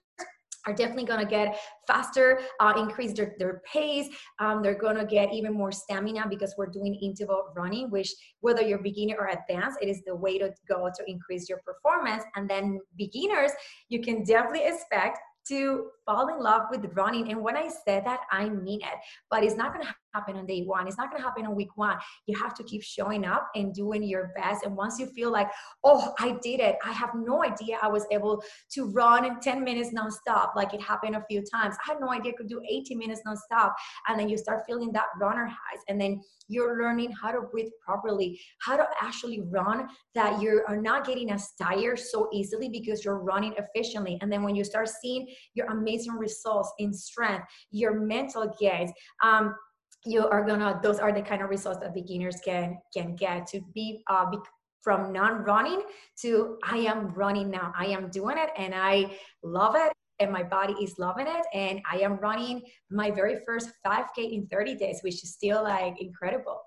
are 0.65 0.73
definitely 0.73 1.05
going 1.05 1.19
to 1.19 1.29
get 1.29 1.59
faster, 1.87 2.39
uh, 2.59 2.73
increase 2.77 3.13
their, 3.13 3.35
their 3.37 3.61
pace. 3.71 4.07
Um, 4.39 4.61
they're 4.61 4.77
going 4.77 4.95
to 4.95 5.05
get 5.05 5.33
even 5.33 5.53
more 5.53 5.71
stamina 5.71 6.27
because 6.29 6.53
we're 6.57 6.67
doing 6.67 6.95
interval 6.95 7.51
running, 7.55 7.89
which 7.89 8.13
whether 8.41 8.61
you're 8.61 8.79
beginner 8.79 9.15
or 9.19 9.27
advanced, 9.27 9.79
it 9.81 9.89
is 9.89 10.01
the 10.05 10.15
way 10.15 10.37
to 10.37 10.53
go 10.67 10.89
to 10.93 11.03
increase 11.07 11.49
your 11.49 11.59
performance. 11.65 12.23
And 12.35 12.49
then 12.49 12.79
beginners, 12.97 13.51
you 13.89 14.01
can 14.01 14.23
definitely 14.23 14.65
expect 14.65 15.19
to 15.47 15.87
fall 16.05 16.27
in 16.27 16.41
love 16.41 16.63
with 16.71 16.85
running. 16.93 17.31
And 17.31 17.41
when 17.41 17.57
I 17.57 17.69
said 17.85 18.05
that, 18.05 18.21
I 18.31 18.49
mean 18.49 18.81
it. 18.81 18.97
But 19.29 19.43
it's 19.43 19.55
not 19.55 19.73
going 19.73 19.85
to 19.85 19.95
happen 20.13 20.37
on 20.37 20.45
day 20.45 20.63
one. 20.63 20.87
It's 20.87 20.97
not 20.97 21.09
going 21.09 21.21
to 21.21 21.27
happen 21.27 21.45
on 21.45 21.55
week 21.55 21.75
one. 21.75 21.97
You 22.27 22.37
have 22.37 22.53
to 22.55 22.63
keep 22.63 22.83
showing 22.83 23.25
up 23.25 23.49
and 23.55 23.73
doing 23.73 24.03
your 24.03 24.31
best. 24.35 24.65
And 24.65 24.75
once 24.75 24.99
you 24.99 25.07
feel 25.07 25.31
like, 25.31 25.49
oh, 25.83 26.13
I 26.19 26.37
did 26.41 26.59
it, 26.59 26.77
I 26.85 26.91
have 26.91 27.11
no 27.15 27.43
idea 27.43 27.77
I 27.81 27.87
was 27.87 28.05
able 28.11 28.43
to 28.73 28.91
run 28.91 29.25
in 29.25 29.39
10 29.39 29.63
minutes 29.63 29.91
nonstop. 29.93 30.55
Like 30.55 30.73
it 30.73 30.81
happened 30.81 31.15
a 31.15 31.23
few 31.29 31.43
times. 31.53 31.75
I 31.85 31.93
had 31.93 32.01
no 32.01 32.11
idea 32.11 32.33
I 32.33 32.35
could 32.37 32.49
do 32.49 32.61
80 32.69 32.95
minutes 32.95 33.21
nonstop. 33.27 33.73
And 34.07 34.19
then 34.19 34.29
you 34.29 34.37
start 34.37 34.63
feeling 34.67 34.91
that 34.93 35.07
runner 35.19 35.45
highs. 35.45 35.81
And 35.87 35.99
then 35.99 36.21
you're 36.47 36.81
learning 36.81 37.11
how 37.11 37.31
to 37.31 37.41
breathe 37.51 37.71
properly, 37.83 38.39
how 38.61 38.77
to 38.77 38.85
actually 39.01 39.41
run 39.49 39.87
that 40.13 40.41
you 40.41 40.61
are 40.67 40.77
not 40.77 41.05
getting 41.05 41.31
as 41.31 41.49
tired 41.59 41.97
so 41.97 42.29
easily 42.33 42.69
because 42.69 43.03
you're 43.03 43.19
running 43.19 43.55
efficiently. 43.57 44.17
And 44.21 44.31
then 44.31 44.43
when 44.43 44.55
you 44.55 44.63
start 44.63 44.89
seeing 44.89 45.27
your 45.53 45.67
amazing 45.67 45.92
results 46.17 46.71
in 46.79 46.93
strength, 46.93 47.45
your 47.71 47.99
mental 47.99 48.53
gains, 48.59 48.91
um, 49.23 49.55
you 50.05 50.27
are 50.27 50.45
gonna 50.45 50.79
those 50.83 50.99
are 50.99 51.11
the 51.11 51.21
kind 51.21 51.41
of 51.41 51.49
results 51.49 51.79
that 51.79 51.93
beginners 51.93 52.37
can 52.43 52.77
can 52.95 53.15
get 53.15 53.47
to 53.47 53.61
be 53.73 54.03
uh 54.07 54.29
be, 54.29 54.37
from 54.81 55.13
non-running 55.13 55.81
to 56.21 56.57
i 56.63 56.77
am 56.77 57.07
running 57.13 57.49
now. 57.49 57.73
I 57.77 57.87
am 57.87 58.09
doing 58.09 58.37
it 58.37 58.49
and 58.57 58.73
i 58.75 59.17
love 59.43 59.75
it 59.75 59.93
and 60.19 60.31
my 60.31 60.43
body 60.43 60.73
is 60.73 60.99
loving 60.99 61.27
it 61.27 61.45
and 61.53 61.81
i 61.89 61.99
am 61.99 62.17
running 62.17 62.61
my 62.91 63.11
very 63.11 63.37
first 63.45 63.71
5k 63.85 64.33
in 64.33 64.47
30 64.47 64.75
days 64.75 64.99
which 65.01 65.23
is 65.23 65.31
still 65.31 65.63
like 65.63 66.01
incredible. 66.01 66.59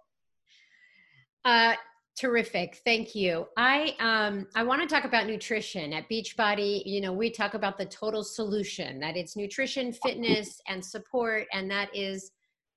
Uh 1.45 1.75
terrific 2.17 2.81
thank 2.85 3.15
you 3.15 3.47
i 3.59 3.95
um 4.01 4.47
i 4.55 4.63
want 4.63 4.81
to 4.81 4.89
talk 4.89 5.05
about 5.05 5.27
nutrition 5.27 5.93
at 5.93 6.09
beachbody 6.09 6.83
you 6.87 7.01
know 7.01 7.13
we 7.13 7.31
talk 7.31 7.55
about 7.55 7.77
the 7.77 7.85
total 7.87 8.25
solution 8.25 8.99
that 8.99 9.17
it's 9.17 9.37
nutrition 9.37 9.93
fitness 9.93 10.61
and 10.67 10.83
support 10.83 11.47
and 11.53 11.71
that 11.71 11.95
is 11.95 12.33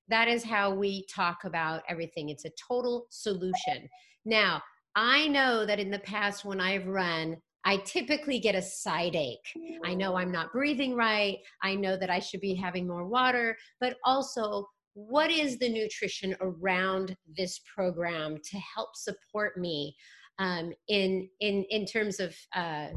that 0.09 0.27
is 0.27 0.43
how 0.43 0.73
we 0.73 1.05
talk 1.05 1.43
about 1.45 1.83
everything. 1.87 2.29
It's 2.29 2.45
a 2.45 2.51
total 2.67 3.05
solution. 3.09 3.87
Now, 4.25 4.61
I 4.95 5.27
know 5.27 5.65
that 5.65 5.79
in 5.79 5.91
the 5.91 5.99
past 5.99 6.43
when 6.43 6.59
I've 6.59 6.87
run, 6.87 7.37
I 7.63 7.77
typically 7.77 8.39
get 8.39 8.55
a 8.55 8.61
side 8.61 9.15
ache. 9.15 9.53
I 9.85 9.93
know 9.93 10.15
I'm 10.15 10.31
not 10.31 10.51
breathing 10.51 10.95
right. 10.95 11.37
I 11.61 11.75
know 11.75 11.95
that 11.97 12.09
I 12.09 12.19
should 12.19 12.41
be 12.41 12.55
having 12.55 12.87
more 12.87 13.05
water, 13.05 13.55
but 13.79 13.97
also 14.03 14.67
what 14.93 15.31
is 15.31 15.57
the 15.57 15.69
nutrition 15.69 16.35
around 16.41 17.15
this 17.37 17.59
program 17.73 18.37
to 18.43 18.57
help 18.57 18.95
support 18.95 19.57
me 19.57 19.95
um, 20.39 20.73
in 20.87 21.29
in 21.39 21.63
in 21.69 21.85
terms 21.85 22.19
of 22.19 22.35
uh, 22.55 22.89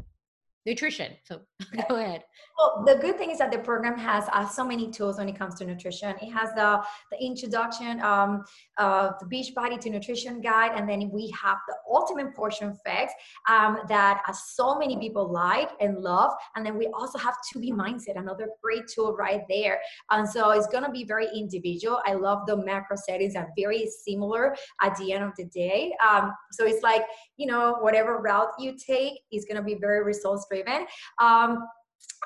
nutrition. 0.65 1.13
So 1.25 1.41
go 1.89 1.95
ahead. 1.95 2.23
Well, 2.57 2.83
the 2.85 2.95
good 2.95 3.17
thing 3.17 3.31
is 3.31 3.39
that 3.39 3.51
the 3.51 3.57
program 3.57 3.97
has 3.97 4.25
uh, 4.31 4.47
so 4.47 4.63
many 4.63 4.91
tools 4.91 5.17
when 5.17 5.27
it 5.27 5.37
comes 5.37 5.55
to 5.55 5.65
nutrition. 5.65 6.15
It 6.21 6.31
has 6.31 6.49
the 6.53 6.83
the 7.11 7.23
introduction, 7.23 7.99
um, 8.01 8.43
uh, 8.77 9.11
the 9.19 9.25
Beachbody 9.25 9.79
to 9.79 9.89
Nutrition 9.89 10.39
Guide, 10.39 10.71
and 10.75 10.87
then 10.87 11.09
we 11.11 11.33
have 11.41 11.57
the 11.67 11.75
Ultimate 11.91 12.35
Portion 12.35 12.77
Fix 12.85 13.11
um, 13.49 13.79
that 13.87 14.21
uh, 14.27 14.33
so 14.33 14.77
many 14.77 14.97
people 14.97 15.31
like 15.31 15.71
and 15.79 15.97
love. 15.97 16.31
And 16.55 16.65
then 16.65 16.77
we 16.77 16.87
also 16.87 17.17
have 17.17 17.35
2B 17.53 17.71
Mindset, 17.71 18.17
another 18.17 18.49
great 18.61 18.87
tool 18.87 19.15
right 19.15 19.41
there. 19.49 19.79
And 20.11 20.29
so 20.29 20.51
it's 20.51 20.67
gonna 20.67 20.91
be 20.91 21.03
very 21.03 21.27
individual. 21.35 22.01
I 22.05 22.13
love 22.13 22.45
the 22.45 22.57
macro 22.57 22.97
settings 22.97 23.35
are 23.35 23.49
very 23.57 23.89
similar 24.05 24.55
at 24.81 24.95
the 24.97 25.11
end 25.11 25.23
of 25.23 25.31
the 25.37 25.45
day. 25.45 25.93
Um, 26.07 26.33
so 26.51 26.65
it's 26.65 26.83
like 26.83 27.03
you 27.37 27.47
know 27.47 27.77
whatever 27.81 28.19
route 28.19 28.49
you 28.59 28.77
take 28.77 29.13
is 29.31 29.45
gonna 29.45 29.63
be 29.63 29.75
very 29.75 30.03
results 30.03 30.45
driven. 30.49 30.85
Um, 31.19 31.52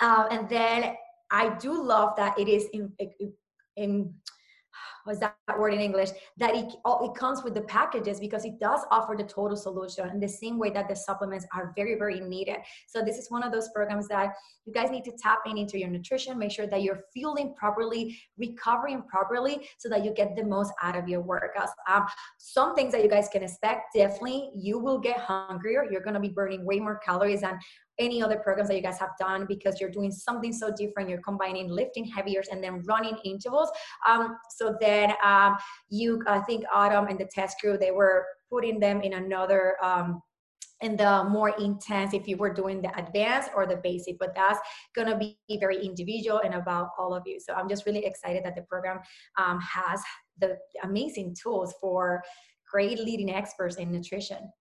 uh, 0.02 0.28
and 0.32 0.48
then 0.50 0.96
I 1.32 1.56
do 1.58 1.82
love 1.82 2.16
that 2.18 2.38
it 2.40 2.48
is 2.48 2.68
in, 2.74 2.92
in, 3.76 4.14
was 5.06 5.20
that 5.20 5.36
word 5.58 5.74
in 5.74 5.80
English, 5.80 6.10
that 6.38 6.54
it, 6.54 6.74
it 6.86 7.16
comes 7.16 7.44
with 7.44 7.54
the 7.54 7.62
packages 7.62 8.20
because 8.20 8.44
it 8.46 8.60
does 8.60 8.82
offer 8.92 9.16
the 9.18 9.24
total 9.24 9.56
solution 9.56 10.10
in 10.10 10.20
the 10.20 10.28
same 10.28 10.58
way 10.58 10.70
that 10.70 10.90
the 10.90 10.96
supplements 10.96 11.46
are 11.54 11.74
very, 11.76 11.96
very 11.96 12.20
needed. 12.20 12.58
So 12.88 13.02
this 13.02 13.18
is 13.18 13.32
one 13.32 13.44
of 13.44 13.52
those 13.52 13.70
programs 13.70 14.08
that 14.10 14.34
you 14.66 14.74
guys 14.74 14.92
need 14.92 15.06
to 15.06 15.14
tap 15.22 15.40
in 15.46 15.58
into 15.58 15.80
your 15.80 15.90
nutrition, 15.90 16.38
make 16.38 16.52
sure 16.52 16.68
that 16.68 16.82
you're 16.82 17.04
fueling 17.14 17.56
properly, 17.56 18.20
recovering 18.38 19.04
properly 19.04 19.68
so 19.78 19.88
that 19.90 20.04
you 20.04 20.14
get 20.14 20.36
the 20.36 20.44
most 20.44 20.74
out 20.82 20.98
of 20.98 21.08
your 21.08 21.24
workouts. 21.24 21.72
Um, 21.90 22.06
some 22.38 22.76
things 22.76 22.92
that 22.92 23.02
you 23.02 23.10
guys 23.10 23.30
can 23.32 23.44
expect, 23.44 23.96
definitely 23.96 24.52
you 24.54 24.78
will 24.78 25.00
get 25.00 25.18
hungrier. 25.18 25.88
You're 25.90 26.02
going 26.02 26.16
to 26.16 26.20
be 26.20 26.30
burning 26.30 26.66
way 26.66 26.80
more 26.80 26.98
calories 26.98 27.42
than 27.42 27.58
any 28.00 28.22
other 28.22 28.38
programs 28.38 28.70
that 28.70 28.76
you 28.76 28.82
guys 28.82 29.00
have 29.00 29.12
done 29.20 29.46
because 29.48 29.80
you're 29.80 29.90
doing 29.90 30.12
something 30.12 30.54
so 30.54 30.72
different. 30.76 31.10
You're 31.10 31.22
combining 31.22 31.70
lifting 31.70 32.06
heavier 32.06 32.44
and 32.52 32.64
then 32.64 32.84
running 32.84 33.18
intervals. 33.24 33.70
Um, 34.08 34.38
so 34.56 34.76
then 34.80 35.14
um, 35.24 35.58
you, 35.90 36.24
I 36.28 36.40
think 36.40 36.64
Autumn 36.74 37.08
and 37.08 37.20
the 37.20 37.26
test 37.26 37.60
crew, 37.60 37.78
they 37.78 37.92
were 37.92 38.26
putting 38.50 38.80
them 38.80 39.02
in 39.02 39.14
another 39.14 39.76
um, 39.84 40.22
in 40.82 40.96
the 40.96 41.24
more 41.30 41.50
intense 41.60 42.14
if 42.14 42.28
you 42.28 42.38
were 42.38 42.54
doing 42.54 42.82
the 42.82 42.98
advanced 43.00 43.50
or 43.56 43.66
the 43.66 43.78
basic 43.78 44.18
but 44.20 44.36
that's 44.36 44.60
going 44.96 45.08
to 45.08 45.18
be 45.18 45.36
very 45.60 45.84
individual 45.84 46.40
and 46.44 46.54
about 46.54 46.90
all 47.00 47.16
of 47.16 47.24
you 47.26 47.40
so 47.40 47.54
i'm 47.54 47.68
just 47.68 47.86
really 47.86 48.06
excited 48.06 48.44
that 48.46 48.56
the 48.56 48.62
program 48.64 49.00
um, 49.40 49.60
has 49.60 50.02
the 50.40 50.56
amazing 50.84 51.36
tools 51.42 51.74
for 51.82 52.22
great 52.72 53.00
leading 53.00 53.32
experts 53.32 53.78
in 53.78 53.92
nutrition 53.92 54.52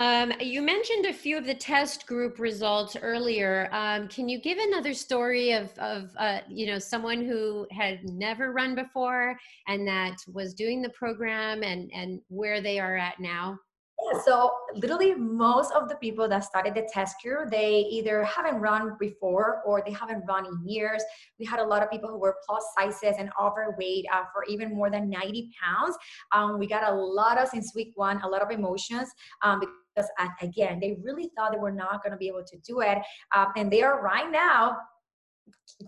um, 0.00 0.32
you 0.40 0.62
mentioned 0.62 1.04
a 1.04 1.12
few 1.12 1.36
of 1.36 1.44
the 1.44 1.54
test 1.54 2.06
group 2.06 2.38
results 2.38 2.96
earlier. 3.00 3.68
Um, 3.70 4.08
can 4.08 4.30
you 4.30 4.40
give 4.40 4.56
another 4.56 4.94
story 4.94 5.52
of, 5.52 5.76
of 5.78 6.10
uh, 6.16 6.38
you 6.48 6.66
know, 6.66 6.78
someone 6.78 7.22
who 7.22 7.66
had 7.70 8.02
never 8.04 8.50
run 8.50 8.74
before 8.74 9.38
and 9.68 9.86
that 9.86 10.16
was 10.32 10.54
doing 10.54 10.80
the 10.80 10.88
program 10.88 11.62
and, 11.62 11.90
and 11.94 12.22
where 12.28 12.62
they 12.62 12.80
are 12.80 12.96
at 12.96 13.20
now? 13.20 13.58
Yeah, 14.02 14.20
so 14.24 14.50
literally 14.74 15.14
most 15.14 15.72
of 15.72 15.88
the 15.88 15.96
people 15.96 16.28
that 16.28 16.44
started 16.44 16.74
the 16.74 16.88
test 16.90 17.16
crew, 17.20 17.44
they 17.50 17.80
either 17.90 18.24
haven't 18.24 18.56
run 18.56 18.96
before 18.98 19.60
or 19.66 19.82
they 19.84 19.92
haven't 19.92 20.24
run 20.26 20.46
in 20.46 20.66
years. 20.66 21.02
We 21.38 21.44
had 21.44 21.60
a 21.60 21.64
lot 21.64 21.82
of 21.82 21.90
people 21.90 22.08
who 22.08 22.18
were 22.18 22.36
plus 22.48 22.64
sizes 22.78 23.16
and 23.18 23.30
overweight 23.40 24.06
uh, 24.12 24.22
for 24.32 24.44
even 24.48 24.74
more 24.74 24.90
than 24.90 25.10
90 25.10 25.50
pounds. 25.62 25.96
Um, 26.32 26.58
we 26.58 26.66
got 26.66 26.90
a 26.90 26.94
lot 26.94 27.36
of, 27.36 27.48
since 27.48 27.74
week 27.74 27.92
one, 27.96 28.22
a 28.22 28.28
lot 28.28 28.40
of 28.40 28.50
emotions 28.50 29.10
um, 29.42 29.60
because 30.00 30.30
again, 30.42 30.80
they 30.80 30.96
really 31.02 31.30
thought 31.36 31.52
they 31.52 31.58
were 31.58 31.72
not 31.72 32.02
going 32.02 32.12
to 32.12 32.16
be 32.16 32.28
able 32.28 32.44
to 32.44 32.56
do 32.58 32.80
it. 32.80 32.98
Um, 33.34 33.48
and 33.56 33.70
they 33.70 33.82
are 33.82 34.02
right 34.02 34.30
now 34.30 34.78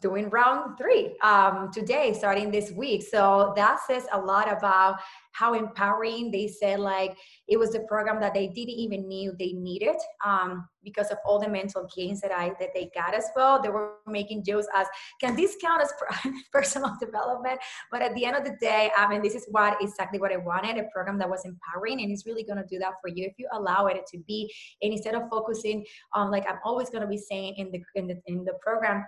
doing 0.00 0.30
round 0.30 0.78
three 0.78 1.16
um, 1.22 1.70
today, 1.72 2.14
starting 2.14 2.50
this 2.50 2.70
week. 2.72 3.02
So 3.02 3.52
that 3.56 3.78
says 3.86 4.06
a 4.12 4.18
lot 4.18 4.50
about 4.50 5.00
how 5.32 5.54
empowering 5.54 6.30
they 6.30 6.46
said 6.46 6.78
like 6.78 7.16
it 7.48 7.58
was 7.58 7.72
the 7.72 7.80
program 7.80 8.20
that 8.20 8.34
they 8.34 8.48
didn't 8.48 8.74
even 8.74 9.08
knew 9.08 9.34
they 9.38 9.52
needed 9.52 9.96
um, 10.24 10.68
because 10.84 11.10
of 11.10 11.18
all 11.26 11.38
the 11.38 11.48
mental 11.48 11.88
gains 11.94 12.20
that 12.20 12.32
I 12.32 12.50
that 12.60 12.70
they 12.74 12.90
got 12.94 13.14
as 13.14 13.24
well. 13.34 13.60
They 13.60 13.70
were 13.70 13.94
making 14.06 14.44
jokes 14.44 14.66
as 14.74 14.86
can 15.20 15.36
this 15.36 15.56
count 15.60 15.82
as 15.82 15.92
personal 16.52 16.96
development? 17.00 17.60
But 17.90 18.02
at 18.02 18.14
the 18.14 18.24
end 18.24 18.36
of 18.36 18.44
the 18.44 18.56
day, 18.60 18.90
I 18.96 19.08
mean, 19.08 19.22
this 19.22 19.34
is 19.34 19.46
what 19.50 19.76
exactly 19.80 20.18
what 20.18 20.32
I 20.32 20.36
wanted 20.36 20.78
a 20.78 20.84
program 20.92 21.18
that 21.18 21.30
was 21.30 21.44
empowering 21.44 22.00
and 22.02 22.10
it's 22.10 22.26
really 22.26 22.44
going 22.44 22.58
to 22.58 22.66
do 22.68 22.78
that 22.78 22.94
for 23.00 23.08
you 23.08 23.24
if 23.24 23.32
you 23.38 23.48
allow 23.52 23.86
it 23.86 24.06
to 24.12 24.18
be. 24.26 24.52
And 24.82 24.92
instead 24.92 25.14
of 25.14 25.22
focusing 25.30 25.84
on 26.12 26.30
like 26.30 26.44
I'm 26.48 26.58
always 26.64 26.90
going 26.90 27.02
to 27.02 27.08
be 27.08 27.18
saying 27.18 27.54
in 27.56 27.70
the 27.70 27.82
in 27.94 28.06
the 28.06 28.20
in 28.26 28.44
the 28.44 28.54
program 28.60 29.04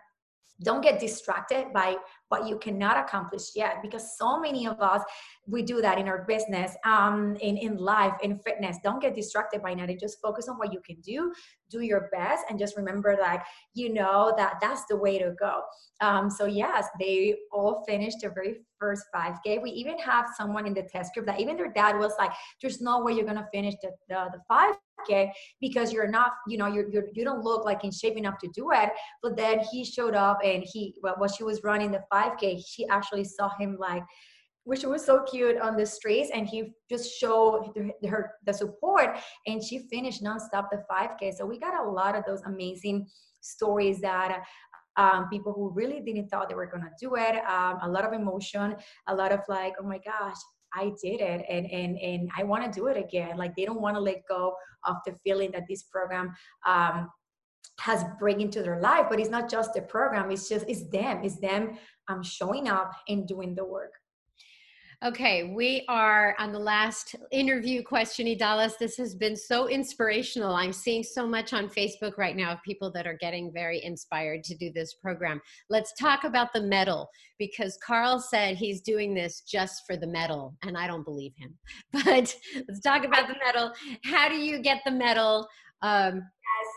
don't 0.63 0.83
get 0.83 1.01
distracted 1.01 1.73
by 1.73 1.97
what 2.29 2.49
you 2.49 2.59
cannot 2.59 2.97
accomplish 2.97 3.51
yet 3.55 3.77
because 3.83 4.17
so 4.19 4.41
many 4.41 4.67
of 4.67 4.81
us 4.81 5.03
we 5.47 5.63
do 5.63 5.81
that 5.83 5.99
in 5.99 6.09
our 6.09 6.25
business 6.25 6.75
um 6.85 7.37
in 7.41 7.57
in 7.57 7.77
life 7.77 8.15
in 8.23 8.39
fitness. 8.39 8.79
Don't 8.83 9.01
get 9.01 9.15
distracted 9.15 9.63
by 9.63 9.75
that 9.75 9.91
and 9.91 10.01
just 10.01 10.21
focus 10.21 10.49
on 10.49 10.57
what 10.57 10.73
you 10.73 10.81
can 10.81 10.97
do 11.01 11.33
do 11.71 11.81
your 11.81 12.09
best 12.13 12.45
and 12.49 12.59
just 12.59 12.77
remember 12.77 13.17
like 13.21 13.43
you 13.75 13.93
know 13.93 14.33
that 14.37 14.55
that's 14.61 14.85
the 14.87 14.97
way 14.97 15.19
to 15.19 15.35
go. 15.39 15.63
Um 16.01 16.31
so 16.31 16.47
yes 16.47 16.87
they 17.01 17.37
all 17.53 17.85
finished 17.87 18.19
their 18.21 18.33
very 18.33 18.57
first 18.79 19.05
5k 19.15 19.63
we 19.63 19.71
even 19.71 19.99
have 19.99 20.27
someone 20.37 20.67
in 20.67 20.75
the 20.75 20.83
test 20.83 21.15
group 21.15 21.27
that 21.27 21.41
even 21.41 21.57
their 21.57 21.73
dad 21.73 21.99
was 21.99 22.13
like 22.19 22.33
there's 22.61 22.81
no 22.81 23.01
way 23.03 23.13
you're 23.13 23.25
gonna 23.25 23.49
finish 23.53 23.75
the 23.83 23.91
the, 24.09 24.27
the 24.33 24.41
5 24.49 24.75
okay 25.03 25.33
because 25.61 25.93
you're 25.93 26.09
not 26.09 26.33
you 26.47 26.57
know 26.57 26.67
you're, 26.67 26.89
you're 26.91 27.07
you 27.13 27.25
don't 27.25 27.43
look 27.43 27.65
like 27.65 27.85
in 27.85 27.91
shape 27.91 28.17
enough 28.17 28.39
to 28.39 28.49
do 28.49 28.71
it. 28.73 28.91
But 29.23 29.37
then 29.37 29.61
he 29.71 29.85
showed 29.85 30.15
up 30.15 30.39
and 30.45 30.65
he 30.67 30.95
well, 31.03 31.15
while 31.19 31.29
she 31.29 31.45
was 31.45 31.63
running 31.63 31.91
the 31.91 32.03
5k 32.15 32.63
she 32.67 32.87
actually 32.89 33.25
saw 33.25 33.51
him 33.59 33.77
like 33.79 34.03
which 34.65 34.83
was 34.85 35.05
so 35.05 35.23
cute 35.25 35.59
on 35.61 35.77
the 35.77 35.85
streets 35.85 36.31
and 36.33 36.47
he 36.47 36.73
just 36.91 37.11
showed 37.19 37.73
her 38.09 38.33
the 38.47 38.53
support 38.53 39.19
and 39.47 39.63
she 39.63 39.87
finished 39.91 40.23
nonstop 40.23 40.67
the 40.71 40.83
5k 40.91 41.35
so 41.35 41.45
we 41.45 41.59
got 41.59 41.85
a 41.85 41.91
lot 41.91 42.15
of 42.15 42.23
those 42.27 42.43
amazing 42.43 43.07
stories 43.41 44.01
that 44.01 44.43
um, 44.97 45.29
people 45.29 45.53
who 45.53 45.71
really 45.71 46.01
didn't 46.01 46.29
thought 46.29 46.49
they 46.49 46.55
were 46.55 46.71
gonna 46.75 46.91
do 47.01 47.17
it 47.17 47.37
um, 47.47 47.79
a 47.83 47.89
lot 47.89 48.05
of 48.05 48.13
emotion 48.13 48.77
a 49.09 49.15
lot 49.15 49.33
of 49.33 49.41
like 49.49 49.75
oh 49.81 49.85
my 49.85 49.99
gosh 49.99 50.37
I 50.77 50.93
did 51.03 51.21
it 51.21 51.45
and 51.49 51.67
and 51.71 51.99
and 51.99 52.29
I 52.37 52.43
want 52.43 52.65
to 52.65 52.81
do 52.81 52.89
it 52.89 52.97
again. 52.97 53.37
Like 53.37 53.55
they 53.57 53.65
don't 53.65 53.81
want 53.81 53.97
to 53.97 54.01
let 54.01 54.23
go 54.29 54.55
of 54.85 54.97
the 55.07 55.15
feeling 55.25 55.51
that 55.53 55.63
this 55.69 55.85
program 55.85 56.33
um, 56.67 57.09
has 57.81 58.05
bring 58.19 58.41
into 58.41 58.63
their 58.63 58.81
life. 58.81 59.07
But 59.11 59.21
it's 59.21 59.31
not 59.31 59.51
just 59.51 59.75
the 59.75 59.83
program; 59.83 60.31
it's 60.31 60.49
just 60.49 60.67
it's 60.69 60.89
them. 60.91 61.23
It's 61.25 61.39
them 61.39 61.79
um, 62.09 62.23
showing 62.23 62.69
up 62.69 62.93
and 63.09 63.27
doing 63.27 63.55
the 63.55 63.65
work. 63.65 63.93
Okay, 65.05 65.53
we 65.55 65.85
are 65.87 66.35
on 66.39 66.51
the 66.51 66.59
last 66.59 67.15
interview 67.31 67.83
question, 67.83 68.27
Idalis. 68.27 68.79
This 68.79 68.97
has 68.97 69.15
been 69.15 69.37
so 69.37 69.69
inspirational. 69.69 70.55
I'm 70.55 70.73
seeing 70.73 71.03
so 71.03 71.27
much 71.27 71.53
on 71.53 71.69
Facebook 71.69 72.17
right 72.17 72.35
now 72.35 72.53
of 72.53 72.63
people 72.63 72.91
that 72.93 73.07
are 73.07 73.19
getting 73.21 73.53
very 73.53 73.85
inspired 73.85 74.45
to 74.45 74.57
do 74.57 74.73
this 74.73 74.95
program. 74.95 75.43
Let's 75.69 75.93
talk 76.01 76.25
about 76.25 76.55
the 76.55 76.63
medal 76.63 77.11
because 77.39 77.77
Carl 77.85 78.19
said 78.19 78.57
he's 78.57 78.81
doing 78.81 79.13
this 79.13 79.43
just 79.43 79.83
for 79.87 79.99
the 79.99 80.07
medal, 80.07 80.57
and 80.63 80.75
I 80.75 80.87
don't 80.87 81.05
believe 81.05 81.33
him. 81.37 81.55
But 82.05 82.35
let's 82.67 82.81
talk 82.83 83.05
about 83.05 83.29
the 83.29 83.37
medal. 83.45 83.73
How 84.05 84.31
do 84.31 84.37
you 84.37 84.61
get 84.61 84.81
the 84.87 84.93
medal? 84.93 85.47
Um, 85.83 86.23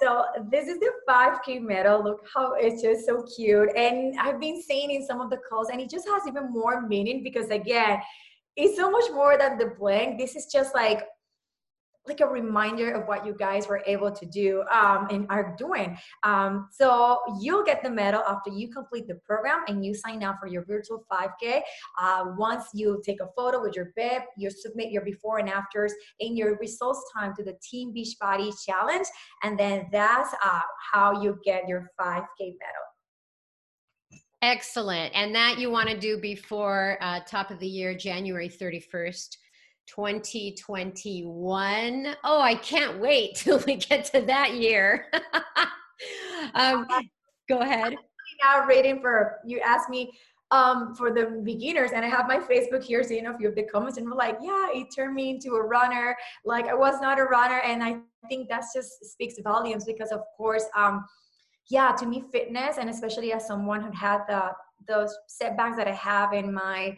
so 0.02 0.26
this 0.52 0.68
is 0.68 0.80
the 0.80 0.92
5k 1.10 1.62
medal. 1.62 2.04
Look 2.04 2.26
how 2.34 2.54
it's 2.54 2.82
just 2.82 3.06
so 3.06 3.24
cute. 3.36 3.70
And 3.76 4.18
i've 4.20 4.40
been 4.40 4.62
saying 4.62 4.92
in 4.92 5.06
some 5.06 5.22
of 5.22 5.30
the 5.30 5.40
calls 5.50 5.70
and 5.70 5.82
it 5.82 5.90
just 5.90 6.08
has 6.08 6.24
even 6.28 6.52
more 6.52 6.88
meaning 6.88 7.24
because 7.24 7.50
again 7.50 8.00
it's 8.56 8.76
so 8.76 8.90
much 8.90 9.06
more 9.12 9.38
than 9.38 9.58
the 9.58 9.74
blank. 9.80 10.18
This 10.18 10.36
is 10.36 10.48
just 10.52 10.74
like 10.74 11.04
like 12.08 12.22
a 12.22 12.26
reminder 12.26 12.92
of 12.92 13.08
what 13.08 13.26
you 13.26 13.34
guys 13.34 13.68
were 13.68 13.84
able 13.86 14.12
to 14.12 14.26
do 14.26 14.64
um, 14.72 15.08
and 15.10 15.26
are 15.30 15.56
doing. 15.58 15.98
Um, 16.24 16.70
so 16.72 17.20
you'll 17.40 17.64
get 17.64 17.84
the 17.84 17.90
medal 17.90 18.22
after 18.28 18.50
you 18.50 18.70
complete 18.70 19.08
the 19.08 19.16
program 19.16 19.64
and 19.68 19.86
you 19.86 19.94
sign 19.94 20.24
up 20.24 20.38
for 20.40 20.48
your 20.48 20.66
virtual 20.66 21.06
5K. 21.12 21.62
Uh, 22.00 22.26
once 22.38 22.66
you 22.74 23.02
take 23.06 23.20
a 23.22 23.28
photo 23.36 23.62
with 23.62 23.76
your 23.76 23.92
bib, 23.96 24.24
you 24.38 24.50
submit 24.50 24.92
your 24.92 25.04
before 25.04 25.40
and 25.40 25.50
afters 25.50 25.94
in 26.20 26.36
your 26.36 26.58
results 26.58 27.04
time 27.16 27.34
to 27.36 27.44
the 27.44 27.58
Team 27.62 27.94
Beachbody 27.94 28.54
Challenge, 28.66 29.08
and 29.44 29.60
then 29.60 29.88
that's 29.92 30.34
uh, 30.44 30.62
how 30.92 31.22
you 31.22 31.40
get 31.44 31.68
your 31.68 31.92
5K 32.00 32.26
medal. 32.40 32.88
Excellent. 34.42 35.14
And 35.16 35.34
that 35.34 35.58
you 35.58 35.72
want 35.72 35.90
to 35.90 36.00
do 36.00 36.20
before 36.20 36.98
uh, 37.02 37.22
top 37.28 37.50
of 37.50 37.60
the 37.60 37.68
year, 37.68 37.96
January 37.96 38.50
31st. 38.50 39.38
2021. 39.88 42.16
Oh, 42.24 42.42
I 42.42 42.56
can't 42.56 43.00
wait 43.00 43.36
till 43.36 43.62
we 43.66 43.76
get 43.76 44.06
to 44.06 44.22
that 44.22 44.56
year. 44.56 45.06
um, 46.54 46.88
go 47.50 47.60
ahead. 47.60 47.96
Now, 48.44 48.66
rating 48.66 49.00
for 49.02 49.40
you 49.46 49.60
asked 49.62 49.90
me 49.90 50.12
um, 50.52 50.94
for 50.96 51.12
the 51.12 51.42
beginners, 51.44 51.92
and 51.94 52.06
I 52.06 52.10
have 52.10 52.28
my 52.28 52.38
Facebook 52.38 52.84
here 52.84 53.02
seeing 53.04 53.26
a 53.28 53.38
few 53.38 53.50
of 53.50 53.56
the 53.56 53.64
comments, 53.64 53.98
and 53.98 54.06
we're 54.06 54.16
like, 54.16 54.38
yeah, 54.42 54.68
it 54.74 54.88
turned 54.96 55.16
me 55.16 55.32
into 55.32 55.56
a 55.56 55.64
runner. 55.64 56.16
Like 56.46 56.68
I 56.68 56.76
was 56.76 57.02
not 57.02 57.20
a 57.20 57.24
runner, 57.24 57.60
and 57.60 57.84
I 57.84 57.98
think 58.30 58.48
that 58.50 58.64
just 58.76 59.04
speaks 59.06 59.36
volumes 59.44 59.86
because, 59.86 60.12
of 60.12 60.22
course, 60.36 60.66
um, 60.76 61.06
yeah, 61.70 61.92
to 61.94 62.06
me, 62.06 62.24
fitness, 62.32 62.78
and 62.78 62.90
especially 62.90 63.34
as 63.34 63.48
someone 63.48 63.82
who 63.82 63.92
had 63.92 64.22
the 64.28 64.52
those 64.88 65.18
setbacks 65.28 65.78
that 65.78 65.88
I 65.88 65.94
have 65.94 66.34
in 66.34 66.54
my 66.54 66.96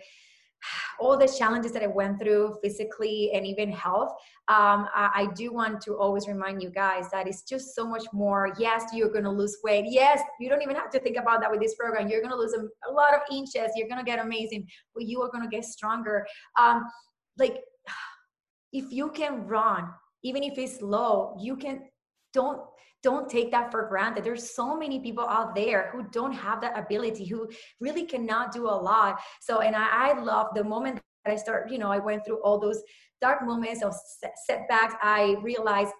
all 0.99 1.17
the 1.17 1.27
challenges 1.27 1.71
that 1.71 1.83
I 1.83 1.87
went 1.87 2.19
through 2.19 2.57
physically 2.61 3.31
and 3.33 3.45
even 3.45 3.71
health, 3.71 4.09
um, 4.47 4.87
I, 4.95 5.09
I, 5.13 5.27
do 5.35 5.53
want 5.53 5.81
to 5.81 5.95
always 5.97 6.27
remind 6.27 6.61
you 6.61 6.69
guys 6.69 7.09
that 7.11 7.27
it's 7.27 7.43
just 7.43 7.75
so 7.75 7.87
much 7.87 8.05
more. 8.13 8.53
Yes, 8.57 8.83
you're 8.93 9.11
going 9.11 9.23
to 9.23 9.29
lose 9.29 9.57
weight. 9.63 9.85
Yes, 9.87 10.21
you 10.39 10.49
don't 10.49 10.61
even 10.61 10.75
have 10.75 10.89
to 10.91 10.99
think 10.99 11.17
about 11.17 11.39
that 11.41 11.51
with 11.51 11.61
this 11.61 11.75
program. 11.75 12.09
You're 12.09 12.21
going 12.21 12.31
to 12.31 12.37
lose 12.37 12.53
a, 12.53 12.89
a, 12.89 12.91
lot 12.91 13.13
of 13.13 13.21
inches. 13.31 13.71
You're 13.75 13.87
going 13.87 14.03
to 14.03 14.05
get 14.05 14.19
amazing, 14.19 14.67
but 14.95 15.05
you 15.05 15.21
are 15.21 15.29
going 15.29 15.43
to 15.43 15.49
get 15.49 15.65
stronger. 15.65 16.25
Um, 16.59 16.83
like, 17.37 17.59
if 18.73 18.91
you 18.91 19.11
can 19.11 19.45
run, 19.45 19.89
even 20.23 20.43
if 20.43 20.57
it's 20.57 20.81
low, 20.81 21.37
you 21.39 21.55
can 21.55 21.83
don't 22.33 22.61
don't 23.01 23.29
take 23.29 23.51
that 23.51 23.71
for 23.71 23.87
granted. 23.87 24.23
There's 24.23 24.53
so 24.53 24.77
many 24.77 24.99
people 24.99 25.25
out 25.27 25.55
there 25.55 25.89
who 25.93 26.03
don't 26.11 26.33
have 26.33 26.59
that 26.61 26.77
ability 26.77 27.25
who 27.25 27.49
really 27.79 28.05
cannot 28.05 28.51
do 28.51 28.65
a 28.65 28.77
lot. 28.89 29.19
So 29.41 29.61
and 29.61 29.75
i, 29.75 30.09
I 30.09 30.19
love 30.19 30.47
the 30.55 30.63
moment 30.63 30.99
that 31.25 31.31
i 31.31 31.35
start 31.35 31.69
you 31.69 31.77
know 31.77 31.91
i 31.91 31.99
went 31.99 32.25
through 32.25 32.41
all 32.43 32.59
those 32.59 32.81
dark 33.21 33.43
moments 33.43 33.83
of 33.83 33.93
setbacks 34.47 34.95
i 35.01 35.35
realized 35.41 35.91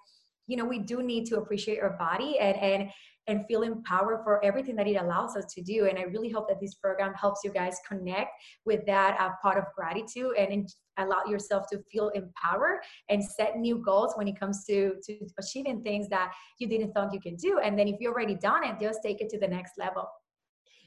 you 0.48 0.58
know 0.58 0.66
we 0.66 0.80
do 0.80 1.04
need 1.04 1.26
to 1.28 1.38
appreciate 1.38 1.80
our 1.80 1.96
body 1.98 2.40
and 2.40 2.58
and 2.58 2.90
and 3.30 3.46
feel 3.48 3.62
empowered 3.62 4.22
for 4.24 4.44
everything 4.44 4.76
that 4.76 4.88
it 4.88 4.96
allows 4.96 5.38
us 5.38 5.46
to 5.54 5.62
do. 5.62 5.86
And 5.88 5.98
I 5.98 6.04
really 6.04 6.30
hope 6.30 6.50
that 6.50 6.60
this 6.60 6.74
program 6.76 7.14
helps 7.14 7.42
you 7.44 7.52
guys 7.52 7.78
connect 7.88 8.32
with 8.66 8.86
that 8.88 9.18
uh, 9.20 9.30
part 9.42 9.58
of 9.58 9.66
gratitude 9.76 10.36
and 10.38 10.68
allow 10.98 11.24
yourself 11.26 11.68
to 11.72 11.80
feel 11.92 12.10
empowered 12.10 12.80
and 13.10 13.24
set 13.24 13.58
new 13.58 13.78
goals 13.78 14.14
when 14.16 14.28
it 14.28 14.38
comes 14.40 14.66
to, 14.66 14.96
to 15.06 15.20
achieving 15.38 15.82
things 15.84 16.10
that 16.10 16.34
you 16.60 16.68
didn't 16.68 16.92
think 16.94 17.14
you 17.14 17.22
could 17.22 17.38
do. 17.38 17.60
And 17.64 17.78
then 17.78 17.88
if 17.88 17.96
you 18.00 18.10
already 18.10 18.36
done 18.36 18.64
it, 18.64 18.76
just 18.82 19.00
take 19.04 19.22
it 19.22 19.30
to 19.30 19.40
the 19.40 19.48
next 19.48 19.74
level. 19.78 20.10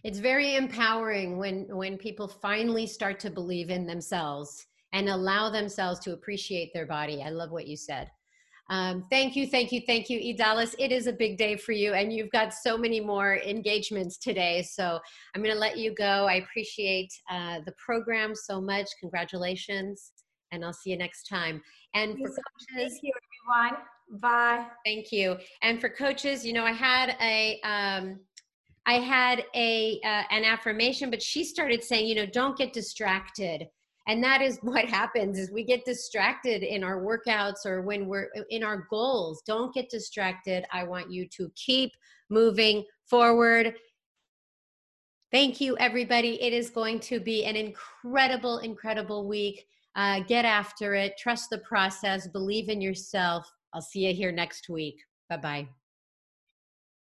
It's 0.04 0.18
very 0.18 0.56
empowering 0.56 1.38
when 1.38 1.68
when 1.70 1.96
people 1.96 2.26
finally 2.26 2.88
start 2.88 3.20
to 3.20 3.30
believe 3.30 3.70
in 3.70 3.86
themselves 3.86 4.66
and 4.92 5.08
allow 5.08 5.48
themselves 5.48 6.00
to 6.00 6.12
appreciate 6.12 6.72
their 6.74 6.86
body. 6.86 7.22
I 7.22 7.30
love 7.30 7.52
what 7.52 7.68
you 7.68 7.76
said. 7.76 8.10
Um, 8.72 9.04
thank 9.10 9.36
you, 9.36 9.46
thank 9.46 9.70
you, 9.70 9.82
thank 9.86 10.08
you, 10.08 10.18
Idalis. 10.18 10.74
It 10.78 10.92
is 10.92 11.06
a 11.06 11.12
big 11.12 11.36
day 11.36 11.56
for 11.56 11.72
you, 11.72 11.92
and 11.92 12.10
you've 12.10 12.30
got 12.30 12.54
so 12.54 12.78
many 12.78 13.00
more 13.00 13.36
engagements 13.46 14.16
today. 14.16 14.62
So 14.62 14.98
I'm 15.34 15.42
going 15.42 15.54
to 15.54 15.60
let 15.60 15.76
you 15.76 15.94
go. 15.94 16.26
I 16.26 16.36
appreciate 16.36 17.12
uh, 17.30 17.58
the 17.66 17.72
program 17.72 18.34
so 18.34 18.62
much. 18.62 18.88
Congratulations, 18.98 20.12
and 20.52 20.64
I'll 20.64 20.72
see 20.72 20.88
you 20.88 20.96
next 20.96 21.24
time. 21.24 21.60
And 21.94 22.16
for 22.16 22.28
coaches, 22.28 22.38
thank 22.74 22.92
you, 23.02 23.12
everyone. 23.52 23.82
Bye. 24.22 24.66
Thank 24.86 25.12
you. 25.12 25.36
And 25.60 25.78
for 25.78 25.90
coaches, 25.90 26.42
you 26.46 26.54
know, 26.54 26.64
I 26.64 26.72
had 26.72 27.14
a. 27.20 27.60
Um, 27.64 28.20
I 28.84 28.94
had 28.94 29.44
a 29.54 30.00
uh, 30.02 30.22
an 30.30 30.44
affirmation, 30.44 31.08
but 31.10 31.22
she 31.22 31.44
started 31.44 31.84
saying, 31.84 32.06
you 32.08 32.16
know, 32.16 32.26
don't 32.26 32.58
get 32.58 32.72
distracted 32.72 33.66
and 34.08 34.22
that 34.22 34.42
is 34.42 34.58
what 34.62 34.84
happens 34.84 35.38
is 35.38 35.50
we 35.50 35.64
get 35.64 35.84
distracted 35.84 36.62
in 36.62 36.84
our 36.84 37.02
workouts 37.02 37.66
or 37.66 37.82
when 37.82 38.06
we're 38.06 38.28
in 38.50 38.62
our 38.62 38.86
goals. 38.90 39.42
Don't 39.46 39.74
get 39.74 39.90
distracted. 39.90 40.64
I 40.72 40.84
want 40.84 41.10
you 41.10 41.28
to 41.36 41.50
keep 41.54 41.92
moving 42.30 42.84
forward. 43.08 43.74
Thank 45.30 45.60
you 45.60 45.76
everybody. 45.78 46.40
It 46.42 46.52
is 46.52 46.70
going 46.70 47.00
to 47.00 47.18
be 47.18 47.44
an 47.44 47.56
incredible 47.56 48.58
incredible 48.58 49.26
week. 49.26 49.64
Uh, 49.94 50.20
get 50.20 50.44
after 50.44 50.94
it. 50.94 51.14
Trust 51.18 51.50
the 51.50 51.58
process. 51.58 52.26
Believe 52.26 52.68
in 52.68 52.80
yourself. 52.80 53.50
I'll 53.74 53.82
see 53.82 54.06
you 54.06 54.14
here 54.14 54.32
next 54.32 54.68
week. 54.68 54.96
Bye 55.28 55.36
bye 55.38 55.68